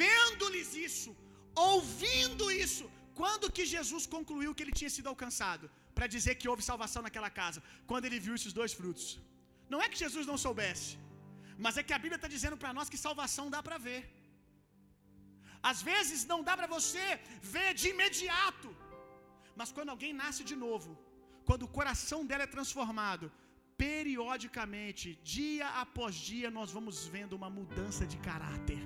vendo-lhes 0.00 0.70
isso, 0.88 1.10
ouvindo 1.70 2.46
isso, 2.64 2.86
quando 3.20 3.52
que 3.56 3.64
Jesus 3.74 4.04
concluiu 4.16 4.54
que 4.54 4.62
ele 4.64 4.78
tinha 4.80 4.92
sido 4.96 5.10
alcançado? 5.12 5.66
Para 5.98 6.08
dizer 6.14 6.34
que 6.40 6.48
houve 6.50 6.68
salvação 6.70 7.02
naquela 7.06 7.30
casa, 7.40 7.60
quando 7.90 8.06
ele 8.08 8.20
viu 8.26 8.34
esses 8.38 8.54
dois 8.58 8.72
frutos. 8.80 9.06
Não 9.72 9.80
é 9.84 9.88
que 9.92 10.02
Jesus 10.04 10.26
não 10.30 10.38
soubesse, 10.46 10.90
mas 11.64 11.76
é 11.80 11.82
que 11.86 11.96
a 11.96 12.02
Bíblia 12.04 12.20
está 12.20 12.30
dizendo 12.36 12.56
para 12.62 12.74
nós 12.76 12.90
que 12.92 13.04
salvação 13.06 13.46
dá 13.54 13.62
para 13.68 13.78
ver. 13.88 14.02
Às 15.70 15.80
vezes 15.90 16.20
não 16.32 16.40
dá 16.48 16.54
para 16.58 16.68
você 16.76 17.04
ver 17.56 17.70
de 17.80 17.86
imediato, 17.94 18.70
mas 19.60 19.70
quando 19.76 19.92
alguém 19.94 20.12
nasce 20.22 20.42
de 20.50 20.56
novo, 20.66 20.90
quando 21.48 21.64
o 21.64 21.72
coração 21.78 22.20
dela 22.28 22.44
é 22.46 22.54
transformado, 22.56 23.26
periodicamente, 23.84 25.06
dia 25.36 25.68
após 25.84 26.14
dia, 26.30 26.50
nós 26.58 26.70
vamos 26.76 27.06
vendo 27.14 27.34
uma 27.40 27.50
mudança 27.58 28.04
de 28.12 28.18
caráter, 28.28 28.82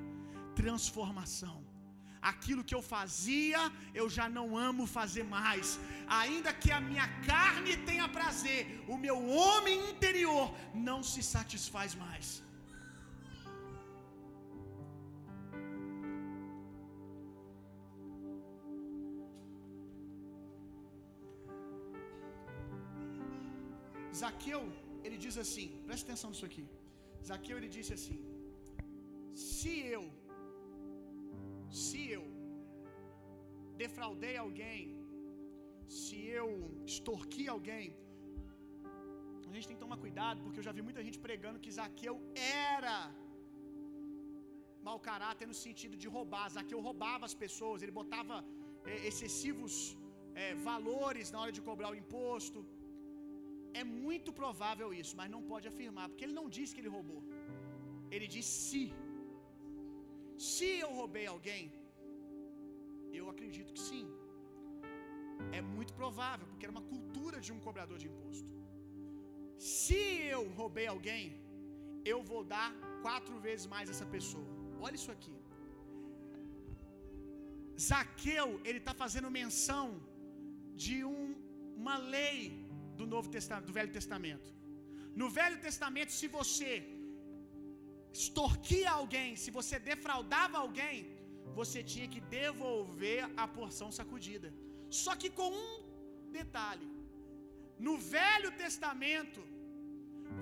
transformação 0.60 1.56
aquilo 2.20 2.64
que 2.64 2.74
eu 2.74 2.82
fazia, 2.82 3.60
eu 3.94 4.08
já 4.08 4.28
não 4.28 4.56
amo 4.56 4.86
fazer 4.86 5.24
mais. 5.24 5.78
Ainda 6.06 6.52
que 6.52 6.70
a 6.70 6.80
minha 6.80 7.08
carne 7.30 7.76
tenha 7.88 8.08
prazer, 8.08 8.82
o 8.88 8.96
meu 8.96 9.18
homem 9.28 9.90
interior 9.90 10.54
não 10.74 11.02
se 11.02 11.22
satisfaz 11.22 11.94
mais. 11.94 12.42
Zaqueu, 24.20 24.62
ele 25.04 25.16
diz 25.16 25.36
assim, 25.38 25.68
presta 25.86 26.06
atenção 26.08 26.30
nisso 26.30 26.44
aqui. 26.44 26.66
Zaqueu 27.28 27.56
ele 27.58 27.68
disse 27.76 27.92
assim: 27.98 28.18
Se 29.34 29.72
eu 29.96 30.02
se 31.70 32.00
eu 32.16 32.24
defraudei 33.82 34.36
alguém, 34.36 34.82
se 36.00 36.18
eu 36.40 36.48
extorqui 36.90 37.44
alguém, 37.56 37.86
a 39.50 39.54
gente 39.54 39.68
tem 39.68 39.76
que 39.76 39.84
tomar 39.86 39.98
cuidado, 40.04 40.38
porque 40.44 40.58
eu 40.60 40.66
já 40.68 40.72
vi 40.78 40.82
muita 40.88 41.02
gente 41.06 41.18
pregando 41.26 41.62
que 41.64 41.70
Zaqueu 41.78 42.16
era 42.70 42.98
mau 44.88 44.98
caráter 45.08 45.46
no 45.52 45.56
sentido 45.66 45.96
de 46.02 46.08
roubar. 46.16 46.46
Zaqueu 46.56 46.80
roubava 46.88 47.24
as 47.30 47.36
pessoas, 47.44 47.82
ele 47.82 47.94
botava 48.00 48.36
é, 48.92 48.94
excessivos 49.10 49.72
é, 50.42 50.46
valores 50.68 51.32
na 51.34 51.40
hora 51.42 51.52
de 51.58 51.62
cobrar 51.68 51.90
o 51.92 51.98
imposto. 52.02 52.60
É 53.80 53.84
muito 54.06 54.30
provável 54.40 54.88
isso, 55.00 55.14
mas 55.18 55.32
não 55.34 55.42
pode 55.52 55.66
afirmar, 55.72 56.06
porque 56.08 56.24
ele 56.26 56.38
não 56.40 56.48
diz 56.56 56.72
que 56.72 56.80
ele 56.82 56.94
roubou. 56.96 57.22
Ele 58.14 58.28
diz 58.34 58.46
se. 58.66 58.82
Se 60.46 60.68
eu 60.84 60.90
roubei 60.98 61.26
alguém, 61.34 61.64
eu 63.18 63.24
acredito 63.32 63.72
que 63.76 63.84
sim. 63.90 64.06
É 65.58 65.60
muito 65.74 65.92
provável, 66.00 66.46
porque 66.48 66.66
era 66.66 66.74
uma 66.76 66.86
cultura 66.92 67.38
de 67.46 67.50
um 67.54 67.60
cobrador 67.66 67.98
de 68.02 68.08
imposto. 68.10 68.52
Se 69.74 70.00
eu 70.34 70.42
roubei 70.60 70.86
alguém, 70.94 71.24
eu 72.12 72.18
vou 72.30 72.42
dar 72.54 72.68
quatro 73.06 73.36
vezes 73.46 73.66
mais 73.74 73.86
essa 73.92 74.06
pessoa. 74.16 74.48
Olha 74.86 74.98
isso 75.00 75.12
aqui. 75.16 75.36
Zaqueu, 77.88 78.48
ele 78.68 78.80
está 78.82 78.94
fazendo 79.02 79.36
menção 79.40 79.86
de 80.84 80.96
um, 81.14 81.24
uma 81.82 81.96
lei 82.16 82.40
do 82.98 83.06
Novo 83.14 83.28
Testamento, 83.36 83.66
do 83.70 83.76
Velho 83.80 83.92
Testamento. 83.98 84.48
No 85.20 85.28
Velho 85.38 85.58
Testamento, 85.66 86.12
se 86.20 86.28
você 86.38 86.70
extorquia 88.12 88.90
alguém, 88.90 89.36
se 89.42 89.50
você 89.58 89.78
defraudava 89.90 90.56
alguém, 90.58 90.96
você 91.60 91.82
tinha 91.92 92.08
que 92.14 92.20
devolver 92.38 93.20
a 93.42 93.46
porção 93.58 93.90
sacudida. 93.98 94.50
Só 95.02 95.14
que 95.20 95.30
com 95.38 95.50
um 95.64 95.74
detalhe: 96.40 96.88
no 97.86 97.94
Velho 98.16 98.50
Testamento, 98.64 99.42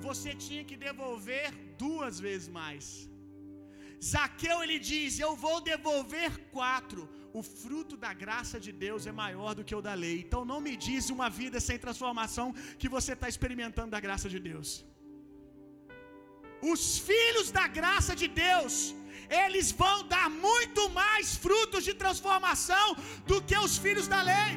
você 0.07 0.31
tinha 0.47 0.65
que 0.71 0.77
devolver 0.87 1.47
duas 1.85 2.19
vezes 2.27 2.49
mais. 2.61 2.87
Zaqueu 4.11 4.57
ele 4.63 4.79
diz: 4.91 5.19
Eu 5.19 5.35
vou 5.45 5.61
devolver 5.73 6.31
quatro. 6.57 7.03
O 7.39 7.43
fruto 7.43 7.95
da 8.05 8.13
graça 8.25 8.59
de 8.67 8.73
Deus 8.85 9.07
é 9.11 9.13
maior 9.13 9.51
do 9.55 9.65
que 9.69 9.75
o 9.79 9.83
da 9.89 9.95
lei. 10.05 10.17
Então 10.25 10.43
não 10.51 10.61
me 10.67 10.75
diz 10.89 11.11
uma 11.17 11.29
vida 11.41 11.59
sem 11.69 11.79
transformação 11.79 12.47
que 12.81 12.89
você 12.97 13.13
está 13.17 13.29
experimentando 13.29 13.91
da 13.97 14.01
graça 14.07 14.29
de 14.35 14.39
Deus. 14.51 14.69
Os 16.73 16.83
filhos 17.09 17.49
da 17.57 17.67
graça 17.79 18.13
de 18.21 18.29
Deus, 18.45 18.75
eles 19.43 19.69
vão 19.83 19.97
dar 20.15 20.29
muito 20.47 20.83
mais 21.01 21.35
frutos 21.45 21.83
de 21.89 21.95
transformação 22.03 22.87
do 23.31 23.39
que 23.49 23.59
os 23.67 23.75
filhos 23.85 24.09
da 24.15 24.21
lei. 24.33 24.53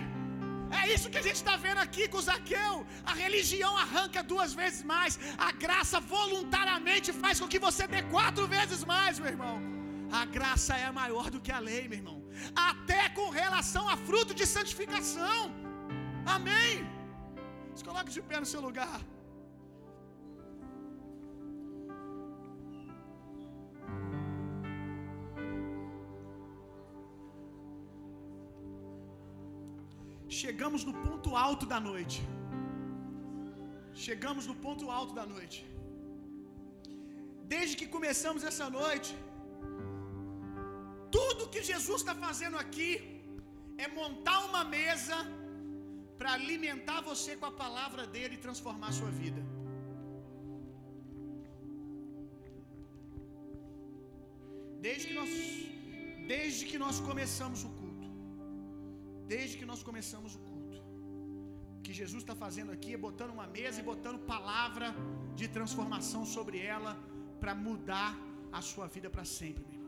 É 0.79 0.81
isso 0.93 1.09
que 1.11 1.19
a 1.21 1.25
gente 1.27 1.39
está 1.41 1.55
vendo 1.65 1.81
aqui 1.85 2.03
com 2.13 2.25
Zaqueu. 2.27 2.73
A 3.11 3.13
religião 3.23 3.71
arranca 3.85 4.21
duas 4.31 4.51
vezes 4.61 4.81
mais. 4.93 5.13
A 5.47 5.51
graça 5.63 5.99
voluntariamente 6.15 7.11
faz 7.23 7.39
com 7.39 7.47
que 7.53 7.61
você 7.67 7.85
dê 7.93 8.01
quatro 8.15 8.45
vezes 8.55 8.83
mais, 8.93 9.19
meu 9.21 9.31
irmão. 9.35 9.55
A 10.21 10.23
graça 10.37 10.75
é 10.85 10.89
maior 11.01 11.27
do 11.33 11.41
que 11.45 11.51
a 11.57 11.61
lei, 11.69 11.83
meu 11.87 11.99
irmão. 12.01 12.17
Até 12.71 13.01
com 13.17 13.29
relação 13.41 13.85
a 13.93 13.97
fruto 14.07 14.33
de 14.39 14.45
santificação. 14.55 15.39
Amém. 16.37 16.73
Se 17.77 17.83
coloque 17.89 18.11
de 18.17 18.21
pé 18.29 18.39
no 18.39 18.51
seu 18.53 18.61
lugar. 18.67 18.99
Chegamos 30.37 30.81
no 30.87 30.93
ponto 31.05 31.29
alto 31.47 31.65
da 31.73 31.79
noite. 31.89 32.19
Chegamos 34.05 34.45
no 34.49 34.55
ponto 34.65 34.85
alto 34.97 35.13
da 35.19 35.25
noite. 35.35 35.59
Desde 37.53 37.75
que 37.79 37.87
começamos 37.95 38.43
essa 38.49 38.67
noite, 38.79 39.11
tudo 41.17 41.49
que 41.53 41.63
Jesus 41.71 41.99
está 42.01 42.15
fazendo 42.27 42.57
aqui 42.63 42.91
é 43.83 43.87
montar 44.01 44.39
uma 44.49 44.63
mesa 44.77 45.17
para 46.19 46.31
alimentar 46.39 46.99
você 47.09 47.31
com 47.39 47.47
a 47.49 47.55
palavra 47.63 48.05
dele 48.13 48.35
e 48.35 48.43
transformar 48.47 48.89
a 48.89 48.97
sua 48.99 49.11
vida. 49.21 49.41
Desde 54.85 55.05
que 55.07 55.15
nós, 55.19 55.31
desde 56.33 56.63
que 56.69 56.77
nós 56.85 56.99
começamos 57.09 57.63
o 57.67 57.71
desde 59.33 59.57
que 59.59 59.67
nós 59.71 59.81
começamos 59.87 60.31
o 60.37 60.41
culto, 60.49 60.77
o 61.77 61.81
que 61.85 61.93
Jesus 62.01 62.21
está 62.23 62.35
fazendo 62.45 62.71
aqui 62.75 62.91
é 62.97 63.01
botando 63.07 63.31
uma 63.37 63.47
mesa 63.57 63.77
e 63.81 63.89
botando 63.91 64.25
palavra 64.35 64.87
de 65.39 65.47
transformação 65.57 66.23
sobre 66.35 66.57
ela 66.75 66.93
para 67.41 67.53
mudar 67.67 68.11
a 68.51 68.61
sua 68.71 68.87
vida 68.95 69.09
para 69.15 69.25
sempre. 69.39 69.63
Meu. 69.71 69.78